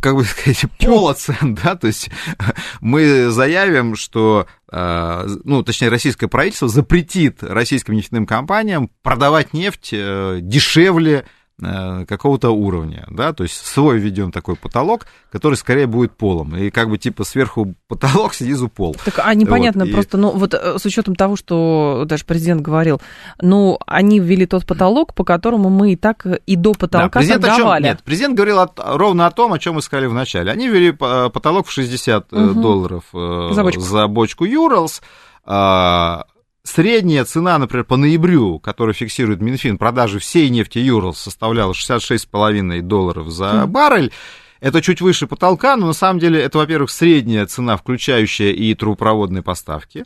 как 0.00 0.14
бы 0.14 0.24
сказать, 0.24 0.64
пола 0.78 1.14
цен, 1.14 1.54
да, 1.62 1.74
то 1.74 1.86
есть 1.86 2.10
мы 2.80 3.30
заявим, 3.30 3.96
что, 3.96 4.46
а, 4.70 5.26
ну, 5.44 5.62
точнее, 5.62 5.88
российское 5.88 6.28
правительство 6.28 6.68
запретит 6.68 7.42
российским 7.42 7.94
нефтяным 7.94 8.26
компаниям 8.26 8.90
продавать 9.02 9.52
нефть 9.52 9.90
э, 9.92 10.38
дешевле 10.40 11.26
какого-то 11.58 12.50
уровня, 12.50 13.06
да, 13.10 13.32
то 13.32 13.42
есть 13.42 13.64
свой 13.64 13.98
введем 13.98 14.30
такой 14.30 14.56
потолок, 14.56 15.06
который 15.32 15.54
скорее 15.54 15.86
будет 15.86 16.12
полом, 16.12 16.54
и 16.54 16.68
как 16.68 16.90
бы 16.90 16.98
типа 16.98 17.24
сверху 17.24 17.74
потолок, 17.88 18.34
снизу 18.34 18.68
пол. 18.68 18.94
Так, 19.02 19.20
а 19.24 19.32
непонятно 19.32 19.86
вот, 19.86 19.94
просто, 19.94 20.18
и... 20.18 20.20
ну, 20.20 20.32
вот 20.32 20.52
э, 20.52 20.78
с 20.78 20.84
учетом 20.84 21.14
того, 21.14 21.34
что 21.34 22.04
даже 22.06 22.26
президент 22.26 22.60
говорил, 22.60 23.00
ну, 23.40 23.78
они 23.86 24.20
ввели 24.20 24.44
тот 24.44 24.66
потолок, 24.66 25.14
по 25.14 25.24
которому 25.24 25.70
мы 25.70 25.92
и 25.92 25.96
так 25.96 26.26
и 26.26 26.56
до 26.56 26.74
потолка 26.74 27.22
да, 27.22 27.38
торговали. 27.38 27.84
Чем, 27.84 27.90
нет, 27.92 28.02
президент 28.04 28.34
говорил 28.34 28.58
от, 28.58 28.78
ровно 28.78 29.26
о 29.26 29.30
том, 29.30 29.54
о 29.54 29.58
чем 29.58 29.76
мы 29.76 29.82
сказали 29.82 30.06
в 30.06 30.12
начале. 30.14 30.52
Они 30.52 30.68
ввели 30.68 30.90
э, 30.90 31.30
потолок 31.30 31.68
в 31.68 31.72
60 31.72 32.32
угу. 32.34 32.60
долларов 32.60 33.04
за 33.12 33.62
бочку, 33.62 33.80
за 33.80 34.06
бочку 34.08 34.44
Юралс, 34.44 35.00
а, 35.46 36.26
Средняя 36.66 37.24
цена, 37.24 37.58
например, 37.58 37.84
по 37.84 37.96
ноябрю, 37.96 38.58
которую 38.58 38.92
фиксирует 38.92 39.40
Минфин, 39.40 39.78
продажи 39.78 40.18
всей 40.18 40.48
нефти 40.48 40.78
Юралс 40.78 41.16
составляла 41.16 41.72
66,5 41.72 42.80
долларов 42.80 43.30
за 43.30 43.44
mm. 43.44 43.66
баррель. 43.66 44.12
Это 44.60 44.82
чуть 44.82 45.00
выше 45.00 45.28
потолка, 45.28 45.76
но 45.76 45.86
на 45.86 45.92
самом 45.92 46.18
деле 46.18 46.42
это, 46.42 46.58
во-первых, 46.58 46.90
средняя 46.90 47.46
цена, 47.46 47.76
включающая 47.76 48.50
и 48.50 48.74
трубопроводные 48.74 49.44
поставки. 49.44 50.04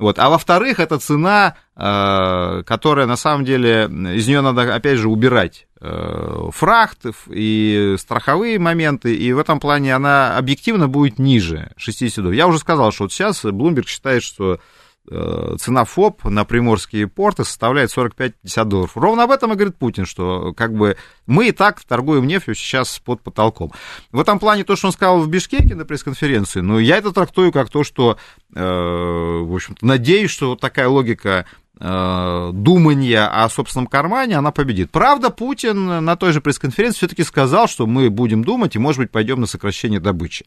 Вот. 0.00 0.18
А 0.18 0.30
во-вторых, 0.30 0.80
это 0.80 0.98
цена, 0.98 1.54
э, 1.76 2.64
которая 2.66 3.06
на 3.06 3.16
самом 3.16 3.44
деле, 3.44 3.84
из 3.84 4.26
нее 4.26 4.40
надо, 4.40 4.74
опять 4.74 4.98
же, 4.98 5.08
убирать 5.08 5.68
э, 5.80 6.48
фрахт 6.52 7.04
и 7.28 7.94
страховые 7.98 8.58
моменты, 8.58 9.14
и 9.14 9.32
в 9.32 9.38
этом 9.38 9.60
плане 9.60 9.94
она 9.94 10.36
объективно 10.36 10.88
будет 10.88 11.20
ниже 11.20 11.70
60 11.76 12.16
долларов. 12.16 12.36
Я 12.36 12.48
уже 12.48 12.58
сказал, 12.58 12.90
что 12.90 13.04
вот 13.04 13.12
сейчас 13.12 13.44
Bloomberg 13.44 13.86
считает, 13.86 14.24
что 14.24 14.58
цена 15.08 15.84
ФОП 15.84 16.24
на 16.24 16.44
приморские 16.44 17.08
порты 17.08 17.44
составляет 17.44 17.90
45-50 17.96 18.64
долларов. 18.64 18.96
Ровно 18.96 19.24
об 19.24 19.30
этом 19.30 19.52
и 19.52 19.56
говорит 19.56 19.76
Путин, 19.76 20.06
что 20.06 20.52
как 20.52 20.74
бы 20.74 20.96
мы 21.26 21.48
и 21.48 21.52
так 21.52 21.80
торгуем 21.82 22.26
нефтью 22.26 22.54
сейчас 22.54 22.98
под 22.98 23.22
потолком. 23.22 23.72
В 24.12 24.20
этом 24.20 24.38
плане 24.38 24.64
то, 24.64 24.76
что 24.76 24.88
он 24.88 24.92
сказал 24.92 25.20
в 25.20 25.28
Бишкеке 25.28 25.74
на 25.74 25.84
пресс-конференции, 25.84 26.60
ну, 26.60 26.78
я 26.78 26.98
это 26.98 27.12
трактую 27.12 27.50
как 27.50 27.70
то, 27.70 27.82
что, 27.82 28.18
э, 28.54 28.60
в 28.62 29.54
общем-то, 29.54 29.84
надеюсь, 29.84 30.30
что 30.30 30.50
вот 30.50 30.60
такая 30.60 30.88
логика 30.88 31.30
Э, 31.40 31.59
думания 31.78 33.26
о 33.26 33.48
собственном 33.48 33.86
кармане, 33.86 34.36
она 34.36 34.50
победит. 34.50 34.90
Правда, 34.90 35.30
Путин 35.30 36.04
на 36.04 36.16
той 36.16 36.32
же 36.32 36.42
пресс-конференции 36.42 36.98
все-таки 36.98 37.22
сказал, 37.24 37.68
что 37.68 37.86
мы 37.86 38.10
будем 38.10 38.44
думать 38.44 38.76
и, 38.76 38.78
может 38.78 38.98
быть, 38.98 39.10
пойдем 39.10 39.40
на 39.40 39.46
сокращение 39.46 39.98
добычи. 39.98 40.44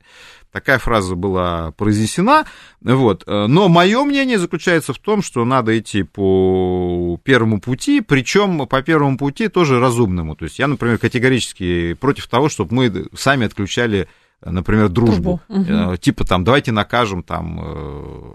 Такая 0.51 0.77
фраза 0.77 1.15
была 1.15 1.71
произнесена. 1.71 2.45
Вот. 2.81 3.23
Но 3.25 3.67
мое 3.67 4.03
мнение 4.03 4.37
заключается 4.37 4.93
в 4.93 4.99
том, 4.99 5.23
что 5.23 5.43
надо 5.43 5.75
идти 5.79 6.03
по 6.03 7.19
первому 7.23 7.59
пути, 7.59 8.01
причем 8.01 8.67
по 8.67 8.83
первому 8.83 9.17
пути 9.17 9.47
тоже 9.47 9.79
разумному. 9.79 10.35
То 10.35 10.45
есть 10.45 10.59
я, 10.59 10.67
например, 10.67 10.99
категорически 10.99 11.93
против 11.95 12.27
того, 12.27 12.47
чтобы 12.47 12.75
мы 12.75 13.07
сами 13.15 13.47
отключали 13.47 14.07
например, 14.45 14.89
дружбу. 14.89 15.41
дружбу. 15.47 15.83
Угу. 15.91 15.97
Типа 15.97 16.25
там, 16.25 16.43
давайте 16.43 16.71
накажем 16.71 17.23
там 17.23 17.59
э, 17.63 18.31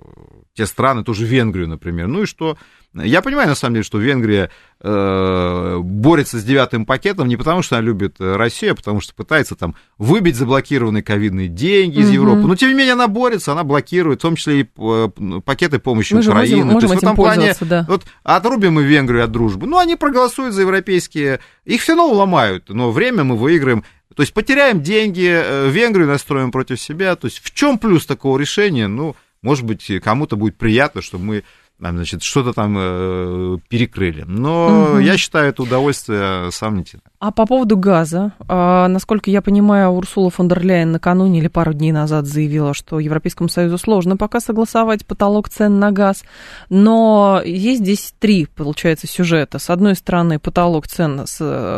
те 0.55 0.66
страны, 0.66 1.05
тоже 1.05 1.25
Венгрию, 1.25 1.68
например. 1.68 2.09
Ну 2.09 2.23
и 2.23 2.27
что? 2.27 2.57
Я 2.94 3.21
понимаю, 3.21 3.49
на 3.49 3.55
самом 3.55 3.75
деле, 3.75 3.85
что 3.85 3.99
Венгрия 3.99 4.51
э, 4.81 5.79
борется 5.81 6.38
с 6.38 6.42
девятым 6.42 6.87
пакетом 6.87 7.29
не 7.29 7.37
потому, 7.37 7.62
что 7.62 7.77
она 7.77 7.85
любит 7.85 8.16
Россию, 8.18 8.73
а 8.73 8.75
потому 8.75 9.01
что 9.01 9.14
пытается 9.14 9.55
там 9.55 9.75
выбить 9.99 10.37
заблокированные 10.37 11.03
ковидные 11.03 11.49
деньги 11.49 11.99
из 11.99 12.07
угу. 12.07 12.14
Европы. 12.14 12.40
Но, 12.40 12.57
тем 12.57 12.71
не 12.71 12.75
менее, 12.75 12.94
она 12.94 13.07
борется, 13.07 13.53
она 13.53 13.62
блокирует, 13.62 14.21
в 14.21 14.23
том 14.23 14.37
числе 14.37 14.61
и 14.61 15.40
пакеты 15.44 15.79
помощи 15.79 16.14
мы 16.14 16.21
Украины. 16.21 16.64
Можем, 16.64 16.73
можем 16.73 16.81
То 16.81 16.94
есть, 16.94 17.03
в 17.03 17.05
этом 17.05 17.16
плане, 17.16 17.55
да. 17.61 17.85
вот, 17.87 18.05
отрубим 18.25 18.75
мы 18.75 18.85
Венгрию 18.85 19.25
от 19.25 19.31
дружбы. 19.31 19.66
Ну, 19.66 19.79
они 19.79 19.94
проголосуют 19.97 20.55
за 20.55 20.62
европейские, 20.62 21.40
их 21.66 21.83
все 21.83 21.94
равно 21.94 22.11
уломают, 22.11 22.71
но 22.71 22.90
время 22.90 23.23
мы 23.23 23.37
выиграем. 23.37 23.85
То 24.14 24.23
есть 24.23 24.35
потеряем 24.35 24.83
деньги, 24.83 25.29
э, 25.29 25.68
Венгрию 25.71 26.09
настроим 26.09 26.51
против 26.51 26.81
себя. 26.81 27.14
То 27.16 27.27
есть 27.27 27.38
в 27.38 27.55
чем 27.55 27.79
плюс 27.79 28.07
такого 28.07 28.38
решения? 28.38 28.88
Ну, 28.88 29.14
может 29.42 29.64
быть, 29.64 29.90
кому-то 30.03 30.37
будет 30.37 30.57
приятно, 30.57 31.03
что 31.03 31.18
мы 31.18 31.44
значит, 31.79 32.23
что-то 32.23 32.53
там 32.53 32.77
э, 32.79 33.59
перекрыли. 33.68 34.25
Но 34.27 34.92
угу. 34.92 34.99
я 34.99 35.16
считаю 35.16 35.51
это 35.51 35.62
удовольствие 35.62 36.51
сомнительным. 36.51 37.05
А 37.21 37.33
по 37.33 37.47
поводу 37.47 37.77
газа, 37.77 38.31
а, 38.47 38.87
насколько 38.87 39.29
я 39.29 39.43
понимаю, 39.43 39.91
Урсула 39.91 40.31
фон 40.31 40.47
дер 40.47 40.65
Ляйен 40.65 40.93
накануне 40.93 41.41
или 41.41 41.49
пару 41.49 41.73
дней 41.73 41.91
назад 41.91 42.27
заявила, 42.27 42.75
что 42.75 43.01
Европейскому 43.01 43.49
Союзу 43.49 43.77
сложно 43.77 44.17
пока 44.17 44.39
согласовать 44.39 45.05
потолок 45.05 45.49
цен 45.49 45.81
на 45.81 45.91
газ, 45.91 46.23
но 46.71 47.43
есть 47.45 47.81
здесь 47.81 48.15
три, 48.21 48.47
получается, 48.47 49.09
сюжета. 49.09 49.59
С 49.59 49.69
одной 49.69 49.97
стороны, 49.97 50.39
потолок 50.39 50.87
цен 50.87 51.25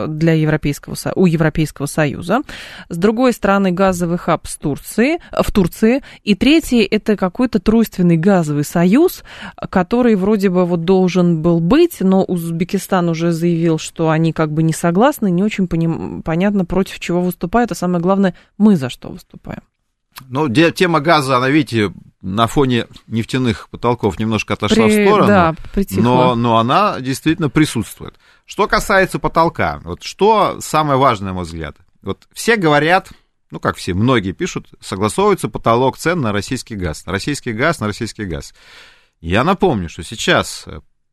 для 0.09 0.35
Европейского, 0.35 0.95
у 1.14 1.24
Европейского 1.24 1.86
Союза, 1.86 2.43
с 2.91 2.99
другой 2.99 3.32
стороны, 3.32 3.70
газовый 3.70 4.18
хаб 4.18 4.47
с 4.47 4.59
Турции, 4.59 5.20
в 5.32 5.51
Турции, 5.53 6.03
и 6.22 6.34
третий– 6.34 6.82
это 6.91 7.16
какой-то 7.16 7.61
тройственный 7.61 8.18
газовый 8.18 8.64
союз, 8.64 9.22
который 9.70 10.16
вроде 10.16 10.51
бы 10.51 10.66
вот 10.66 10.84
должен 10.84 11.41
был 11.41 11.61
быть, 11.61 11.97
но 12.01 12.24
Узбекистан 12.24 13.09
уже 13.09 13.32
заявил, 13.32 13.78
что 13.78 14.11
они 14.11 14.34
как 14.34 14.53
бы 14.53 14.62
не 14.62 14.74
согласны, 14.74 15.30
не 15.31 15.43
очень 15.43 15.68
поним, 15.68 16.22
понятно, 16.22 16.64
против 16.64 17.01
чего 17.01 17.20
выступают, 17.22 17.72
а 17.72 17.74
самое 17.74 18.03
главное, 18.03 18.35
мы 18.59 18.76
за 18.76 18.91
что 18.91 19.09
выступаем. 19.09 19.62
Ну, 20.28 20.49
тема 20.49 21.01
газа, 21.01 21.37
она, 21.37 21.49
видите, 21.49 21.93
на 22.20 22.47
фоне 22.47 22.87
нефтяных 23.07 23.68
потолков 23.70 24.18
немножко 24.18 24.55
отошла 24.55 24.87
При- 24.87 25.05
в 25.05 25.07
сторону, 25.07 25.28
да, 25.28 25.55
притихла. 25.72 26.03
но, 26.03 26.35
но 26.35 26.59
она 26.59 27.01
действительно 27.01 27.49
присутствует. 27.49 28.16
Что 28.45 28.66
касается 28.66 29.18
потолка, 29.18 29.81
вот 29.85 30.03
что 30.03 30.61
самое 30.61 30.99
важное, 30.99 31.28
на 31.28 31.35
мой 31.35 31.45
взгляд, 31.45 31.76
вот 32.03 32.28
все 32.33 32.57
говорят, 32.57 33.11
ну 33.51 33.61
как 33.61 33.76
все, 33.76 33.95
многие 33.95 34.33
пишут, 34.33 34.68
согласовывается 34.81 35.49
потолок 35.49 35.97
цен 35.97 36.20
на 36.20 36.33
российский 36.33 36.76
газ, 36.76 37.07
на 37.07 37.12
российский 37.12 37.53
газ, 37.53 37.81
на 37.81 37.87
российский 37.87 38.24
газ. 38.24 38.53
Я 39.20 39.45
напомню, 39.45 39.89
что 39.89 40.03
сейчас 40.03 40.66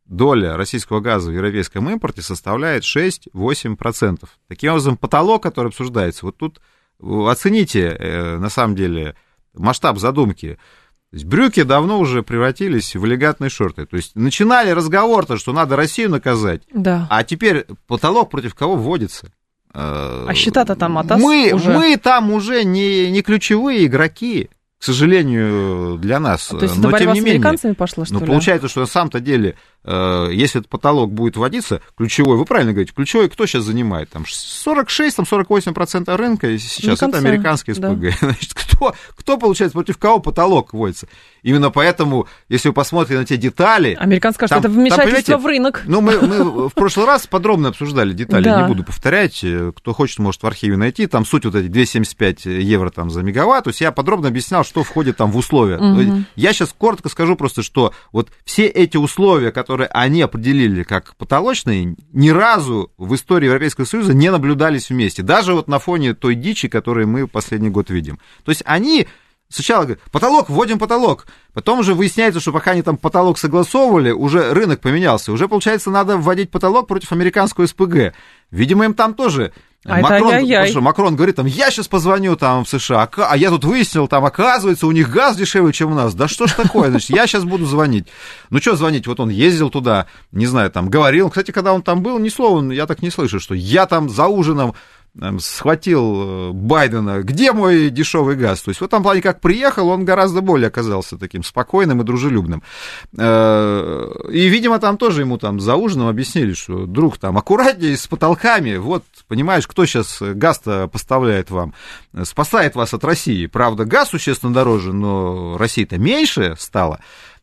доля 0.08 0.58
российского 0.58 1.00
газа 1.00 1.30
в 1.30 1.34
европейском 1.34 1.90
импорте 1.90 2.22
составляет 2.22 2.84
6-8%. 2.84 4.24
Таким 4.48 4.72
образом, 4.72 4.98
потолок, 4.98 5.44
который 5.44 5.68
обсуждается, 5.68 6.26
вот 6.26 6.38
тут 6.38 6.60
э, 7.02 7.06
оцените, 7.30 7.96
э, 8.00 8.38
на 8.38 8.50
самом 8.50 8.76
деле, 8.76 9.16
масштаб 9.54 9.98
задумки. 10.00 10.58
Брюки 11.12 11.64
давно 11.64 12.00
уже 12.00 12.22
превратились 12.22 12.96
в 12.96 13.06
элегантные 13.06 13.50
шорты. 13.50 13.86
То 13.86 13.96
есть 13.96 14.16
начинали 14.16 14.72
разговор-то, 14.72 15.38
что 15.38 15.54
надо 15.54 15.76
Россию 15.76 16.10
наказать, 16.10 16.64
Да. 16.74 17.08
а 17.10 17.24
теперь 17.24 17.66
потолок 17.88 18.30
против 18.30 18.56
кого 18.56 18.76
вводится? 18.76 19.32
А 19.74 20.26
А 20.28 20.34
счета-то 20.34 20.76
там 20.76 20.98
от 20.98 21.10
мы, 21.18 21.52
уже. 21.54 21.72
мы 21.72 21.98
там 21.98 22.32
уже 22.32 22.64
не, 22.64 23.12
не 23.12 23.22
ключевые 23.22 23.86
игроки, 23.86 24.50
к 24.80 24.84
сожалению, 24.84 25.98
для 25.98 26.20
нас. 26.20 26.48
То 26.48 26.60
есть 26.60 26.78
Но 26.78 26.90
это 26.90 27.00
тем 27.00 27.14
не 27.14 27.20
с 27.20 27.24
менее, 27.24 27.40
американцами 27.40 27.74
пошла, 27.74 28.06
что 28.06 28.14
ну, 28.14 28.20
ли? 28.20 28.28
получается, 28.28 28.68
что 28.68 28.82
на 28.82 28.86
самом-то 28.86 29.20
деле, 29.20 29.56
э, 29.84 30.30
если 30.32 30.60
этот 30.60 30.70
потолок 30.70 31.12
будет 31.12 31.36
вводиться, 31.36 31.82
ключевой, 31.98 32.38
вы 32.38 32.46
правильно 32.46 32.74
говорите, 32.74 32.94
ключевой 32.96 33.28
кто 33.30 33.48
сейчас 33.48 33.64
занимает? 33.64 34.12
Там 34.12 34.24
46-48% 34.24 36.16
рынка 36.16 36.58
сейчас 36.60 37.02
это 37.02 37.18
американские 37.18 37.76
да. 37.76 37.92
СПГ. 37.92 38.20
Значит, 38.20 38.54
кто, 38.54 38.94
кто, 39.16 39.38
получается, 39.38 39.74
против 39.74 39.98
кого 39.98 40.20
потолок 40.20 40.74
вводится? 40.74 41.08
Именно 41.42 41.72
поэтому, 41.72 42.28
если 42.48 42.68
вы 42.70 42.76
посмотрите 42.76 43.18
на 43.20 43.26
те 43.26 43.38
детали... 43.38 43.98
Американцы 44.00 44.36
скажут, 44.36 44.50
Там- 44.50 44.60
это 44.60 44.68
там, 44.68 44.78
вмешательство 44.78 45.38
понимаете, 45.38 45.38
в 45.38 45.46
рынок. 45.48 45.84
Ну, 45.86 46.02
мы, 46.02 46.20
мы 46.22 46.70
в 46.70 46.74
прошлый 46.74 47.08
раз 47.08 47.26
подробно 47.26 47.70
обсуждали 47.70 48.14
детали, 48.14 48.44
Да. 48.44 48.62
не 48.62 48.68
буду 48.68 48.84
повторять. 48.84 49.44
Э, 49.44 49.72
Кто 49.76 49.94
хочет, 49.94 50.20
может 50.20 50.44
в 50.44 50.46
архиве 50.46 50.78
найти. 50.78 51.08
Там 51.08 51.26
суть 51.26 51.46
вот 51.46 51.56
эти 51.56 51.68
275 51.68 52.46
евро 52.46 52.92
там, 52.92 53.10
за 53.10 53.24
мегаватт. 53.24 53.64
То 53.64 53.70
есть 53.70 53.82
я 53.82 53.92
подробно 53.92 54.28
объяснял, 54.28 54.64
что 54.68 54.84
входит 54.84 55.18
там 55.18 55.32
в 55.32 55.38
условия. 55.38 55.80
Есть 55.98 56.28
Я 56.36 56.54
сейчас 56.54 56.76
коротко 56.78 57.10
скажу 57.10 57.36
просто, 57.36 57.64
что 57.64 57.94
вот 58.12 58.30
все 58.46 58.68
эти 58.68 58.98
условия, 58.98 59.52
которые 59.52 59.88
они 59.88 60.22
определили 60.22 60.84
как 60.84 61.16
потолочные, 61.16 61.96
ни 62.14 62.30
разу 62.30 62.92
в 62.98 63.16
истории 63.16 63.46
Европейского 63.46 63.86
Союза 63.86 64.14
не 64.14 64.32
наблюдались 64.32 64.90
вместе. 64.90 65.24
Даже 65.24 65.54
вот 65.54 65.68
на 65.68 65.80
фоне 65.80 66.14
той 66.14 66.36
дичи, 66.36 66.68
которую 66.68 67.08
мы 67.08 67.28
последний 67.28 67.70
год 67.70 67.90
видим. 67.90 68.20
То 68.44 68.52
есть 68.52 68.64
они 68.66 69.08
Сначала 69.50 69.84
говорят, 69.84 70.02
потолок, 70.12 70.50
вводим 70.50 70.78
потолок. 70.78 71.26
Потом 71.54 71.80
уже 71.80 71.94
выясняется, 71.94 72.42
что 72.42 72.52
пока 72.52 72.72
они 72.72 72.82
там 72.82 72.98
потолок 72.98 73.38
согласовывали, 73.38 74.12
уже 74.12 74.54
рынок 74.54 74.82
поменялся. 74.82 75.32
Уже, 75.32 75.48
получается, 75.48 75.90
надо 75.90 76.18
вводить 76.18 76.52
потолок 76.52 76.88
против 76.88 77.14
американского 77.14 77.66
СПГ. 77.66 78.14
Видимо, 78.52 78.86
им 78.86 78.94
там 78.94 79.14
тоже... 79.14 79.54
А 79.86 80.00
это 80.00 80.10
Макрон, 80.10 80.42
потому 80.42 80.66
что 80.66 80.82
Макрон 80.82 81.16
говорит, 81.16 81.36
там, 81.38 81.46
я 81.46 81.72
сейчас 81.72 81.88
позвоню 81.88 82.36
там 82.36 82.66
в 82.66 82.70
США, 82.70 83.04
а 83.04 83.32
а 83.32 83.38
я 83.38 83.50
тут 83.50 83.64
выяснил, 83.64 84.10
там, 84.10 84.26
оказывается, 84.26 84.86
у 84.86 84.92
них 84.92 85.10
газ 85.10 85.38
дешевле, 85.38 85.72
чем 85.72 85.94
у 85.94 85.96
нас. 85.96 86.14
Да 86.14 86.28
что 86.28 86.46
ж 86.46 86.54
такое, 86.54 86.90
значит, 86.90 87.12
я 87.12 87.26
сейчас 87.26 87.46
буду 87.46 87.66
звонить. 87.66 88.08
Ну, 88.50 88.60
что 88.60 88.76
звонить, 88.76 89.08
вот 89.08 89.22
он 89.22 89.30
ездил 89.30 89.70
туда, 89.70 90.08
не 90.34 90.46
знаю, 90.46 90.72
там, 90.72 90.90
говорил. 90.90 91.30
Кстати, 91.30 91.52
когда 91.52 91.72
он 91.72 91.84
там 91.84 92.02
был, 92.02 92.20
ни 92.20 92.28
слова 92.28 92.70
я 92.72 92.86
так 92.86 93.02
не 93.02 93.10
слышу, 93.10 93.40
что 93.40 93.54
я 93.54 93.86
там 93.86 94.10
за 94.10 94.28
ужином 94.28 94.76
схватил 95.40 96.50
э, 96.50 96.52
Байдена, 96.52 97.22
где 97.22 97.52
мой 97.52 97.90
дешевый 97.90 98.36
газ? 98.36 98.62
То 98.62 98.70
есть 98.70 98.82
в 98.82 98.84
этом 98.84 99.04
плане, 99.04 99.22
как 99.22 99.42
приехал, 99.42 99.90
он 99.90 100.06
гораздо 100.06 100.42
более 100.42 100.68
оказался 100.68 101.18
таким 101.18 101.44
спокойным 101.44 102.02
и 102.02 102.04
дружелюбным. 102.04 102.64
Э, 103.18 104.08
И, 104.32 104.48
видимо, 104.48 104.80
там 104.80 104.98
тоже 104.98 105.22
ему 105.22 105.38
там 105.38 105.60
за 105.60 105.76
ужином 105.76 106.08
объяснили, 106.08 106.54
что, 106.54 106.86
друг, 106.86 107.18
там, 107.18 107.38
аккуратнее 107.38 107.98
с 107.98 108.08
потолками, 108.08 108.78
вот, 108.78 109.04
понимаешь, 109.28 109.68
кто 109.68 109.86
сейчас 109.86 110.18
газ-то 110.22 110.88
поставляет 110.88 111.50
вам, 111.52 111.74
спасает 112.24 112.76
вас 112.76 112.94
от 112.94 113.04
России. 113.04 113.48
Правда, 113.48 113.86
газ 113.86 114.10
существенно 114.10 114.54
дороже, 114.54 114.94
но 114.94 115.58
России-то 115.58 115.98
меньше 115.98 116.56
стало 116.58 117.00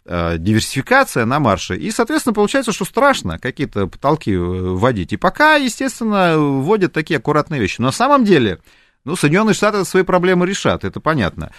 диверсификация 0.07 1.24
на 1.24 1.40
марше. 1.40 1.76
И, 1.76 1.90
соответственно, 1.90 2.34
получается, 2.34 2.72
что 2.72 2.84
страшно 2.84 3.38
какие-то 3.38 3.86
потолки 3.86 4.32
э, 4.32 4.38
вводить. 4.38 5.12
И 5.12 5.16
пока, 5.16 5.57
естественно, 5.57 6.36
вводят 6.38 6.92
такие 6.92 7.16
аккуратные 7.16 7.61
вещи. 7.61 7.80
Но 7.80 7.86
на 7.86 7.92
самом 7.92 8.24
деле, 8.24 8.61
ну, 9.05 9.16
Соединенные 9.16 9.55
Штаты 9.55 9.84
свои 9.84 10.02
проблемы 10.02 10.46
решат, 10.46 10.84
это 10.84 11.00
понятно. 11.00 11.52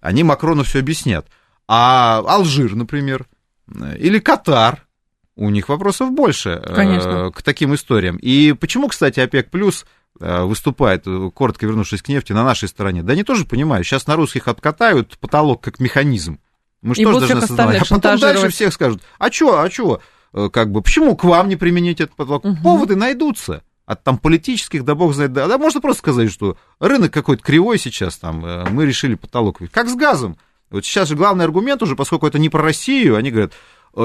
Они 0.00 0.22
Макрону 0.22 0.62
все 0.62 0.78
объяснят. 0.78 1.26
А 1.66 2.22
Алжир, 2.26 2.76
например, 2.76 3.26
э, 3.66 3.96
или 3.98 4.20
Катар, 4.20 4.86
у 5.34 5.50
них 5.50 5.68
вопросов 5.68 6.12
больше 6.12 6.50
э, 6.50 6.74
Конечно. 6.74 7.30
к 7.32 7.42
таким 7.42 7.74
историям. 7.74 8.16
И 8.16 8.52
почему, 8.52 8.88
кстати, 8.88 9.20
ОПЕК 9.20 9.50
плюс 9.50 9.86
э, 10.20 10.42
выступает, 10.42 11.02
э, 11.06 11.30
коротко 11.34 11.66
вернувшись 11.66 12.02
к 12.02 12.08
нефти, 12.08 12.32
на 12.32 12.44
нашей 12.44 12.68
стороне? 12.68 13.02
Да 13.02 13.12
они 13.12 13.24
тоже 13.24 13.44
понимают, 13.44 13.86
сейчас 13.86 14.06
на 14.06 14.16
русских 14.16 14.48
откатают 14.48 15.18
потолок 15.18 15.62
как 15.62 15.80
механизм. 15.80 16.38
Мы 16.82 16.92
И 16.92 17.02
что 17.02 17.12
будут 17.12 17.24
всех 17.24 17.40
создавать? 17.40 17.82
А 17.82 17.94
потом 17.94 18.18
дальше 18.18 18.48
всех 18.50 18.72
скажут, 18.72 19.02
а 19.18 19.30
чё, 19.30 19.58
а 19.60 19.68
чё, 19.68 20.00
Э, 20.32 20.48
как 20.52 20.70
бы, 20.70 20.82
почему 20.82 21.16
к 21.16 21.24
вам 21.24 21.48
не 21.48 21.56
применить 21.56 22.00
этот 22.00 22.16
потолок? 22.16 22.44
Мгм. 22.44 22.62
Поводы 22.62 22.96
найдутся. 22.96 23.62
От 23.86 24.04
там 24.04 24.18
политических, 24.18 24.84
да 24.84 24.94
бог 24.94 25.14
знает, 25.14 25.32
да, 25.32 25.46
да 25.46 25.56
можно 25.56 25.80
просто 25.80 26.00
сказать, 26.00 26.30
что 26.30 26.58
рынок 26.78 27.10
какой-то 27.10 27.42
кривой 27.42 27.78
сейчас, 27.78 28.18
там, 28.18 28.44
э, 28.44 28.68
мы 28.70 28.84
решили 28.84 29.14
потолок. 29.14 29.60
Как 29.72 29.88
с 29.88 29.94
газом. 29.94 30.36
Вот 30.70 30.84
сейчас 30.84 31.08
же 31.08 31.16
главный 31.16 31.46
аргумент 31.46 31.82
уже, 31.82 31.96
поскольку 31.96 32.26
это 32.26 32.38
не 32.38 32.50
про 32.50 32.62
Россию, 32.62 33.16
они 33.16 33.30
говорят, 33.30 33.54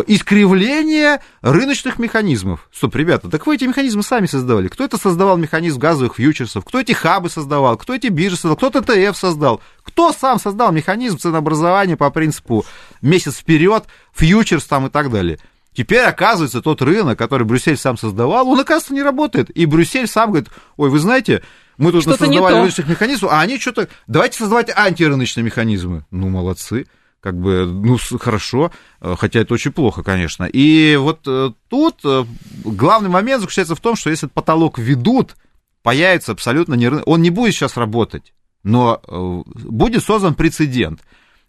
искривление 0.07 1.21
рыночных 1.41 1.99
механизмов. 1.99 2.67
Стоп, 2.71 2.95
ребята, 2.95 3.29
так 3.29 3.45
вы 3.45 3.55
эти 3.55 3.65
механизмы 3.65 4.03
сами 4.03 4.25
создавали. 4.25 4.67
Кто 4.67 4.83
это 4.83 4.97
создавал 4.97 5.37
механизм 5.37 5.79
газовых 5.79 6.15
фьючерсов? 6.15 6.65
Кто 6.65 6.79
эти 6.79 6.93
хабы 6.93 7.29
создавал? 7.29 7.77
Кто 7.77 7.93
эти 7.93 8.07
биржи 8.07 8.35
создал? 8.35 8.55
Кто 8.57 8.81
ТТФ 8.81 9.17
создал? 9.17 9.61
Кто 9.83 10.11
сам 10.11 10.39
создал 10.39 10.71
механизм 10.71 11.17
ценообразования 11.17 11.97
по 11.97 12.09
принципу 12.09 12.65
месяц 13.01 13.37
вперед, 13.37 13.85
фьючерс 14.13 14.65
там 14.65 14.87
и 14.87 14.89
так 14.89 15.11
далее? 15.11 15.39
Теперь, 15.75 16.03
оказывается, 16.03 16.61
тот 16.61 16.81
рынок, 16.81 17.17
который 17.17 17.47
Брюссель 17.47 17.77
сам 17.77 17.97
создавал, 17.97 18.47
он, 18.47 18.59
оказывается, 18.59 18.93
не 18.93 19.01
работает. 19.01 19.49
И 19.49 19.65
Брюссель 19.65 20.07
сам 20.07 20.29
говорит, 20.29 20.49
ой, 20.77 20.89
вы 20.89 20.99
знаете, 20.99 21.41
мы 21.77 21.91
тут 21.91 22.03
создавали 22.03 22.55
рыночных 22.55 22.87
механизмов, 22.87 23.31
а 23.31 23.41
они 23.41 23.59
что-то... 23.59 23.89
Давайте 24.05 24.37
создавать 24.37 24.69
антирыночные 24.75 25.43
механизмы. 25.43 26.05
Ну, 26.11 26.29
молодцы. 26.29 26.85
Как 27.23 27.39
бы, 27.39 27.65
ну, 27.65 27.97
хорошо, 28.19 28.69
э, 28.99 29.15
хотя 29.17 29.39
это 29.39 29.53
очень 29.53 29.71
плохо, 29.71 30.03
конечно. 30.03 30.43
И 30.43 30.97
вот 30.97 31.21
э, 31.25 31.51
тут 31.69 32.01
э, 32.03 32.25
главный 32.65 33.09
момент 33.09 33.39
заключается 33.39 33.75
в 33.75 33.79
том, 33.79 33.95
что 33.95 34.09
если 34.09 34.27
потолок 34.27 34.77
ведут, 34.77 35.37
появится 35.83 36.33
абсолютно 36.33 36.73
не 36.73 36.89
рынок. 36.89 37.07
Он 37.07 37.21
не 37.21 37.29
будет 37.29 37.53
сейчас 37.53 37.77
работать, 37.77 38.33
но 38.63 39.01
будет 39.45 40.03
создан 40.03 40.35
прецедент. 40.35 40.99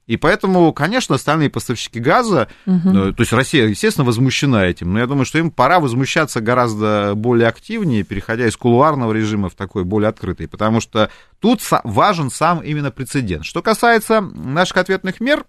И 0.07 0.17
поэтому, 0.17 0.73
конечно, 0.73 1.15
остальные 1.15 1.51
поставщики 1.51 1.99
газа, 1.99 2.49
э, 2.67 2.71
то 3.17 3.21
есть 3.21 3.33
Россия, 3.33 3.67
естественно, 3.67 4.05
возмущена 4.05 4.67
этим, 4.67 4.93
но 4.93 5.01
я 5.01 5.07
думаю, 5.07 5.25
что 5.25 5.39
им 5.39 5.51
пора 5.51 5.81
возмущаться 5.81 6.41
гораздо 6.41 7.15
более 7.17 7.49
активнее, 7.49 8.05
переходя 8.05 8.47
из 8.47 8.57
кулуарного 8.57 9.13
режима 9.13 9.49
в 9.49 9.55
такой 9.55 9.85
более 9.85 10.11
открытый, 10.11 10.47
потому 10.47 10.81
что 10.81 11.11
тут 11.41 11.61
важен 11.85 12.31
сам 12.31 12.61
именно 12.61 12.91
прецедент. 12.91 13.45
Что 13.47 13.63
касается 13.63 14.21
наших 14.21 14.77
ответных 14.77 15.21
мер, 15.21 15.45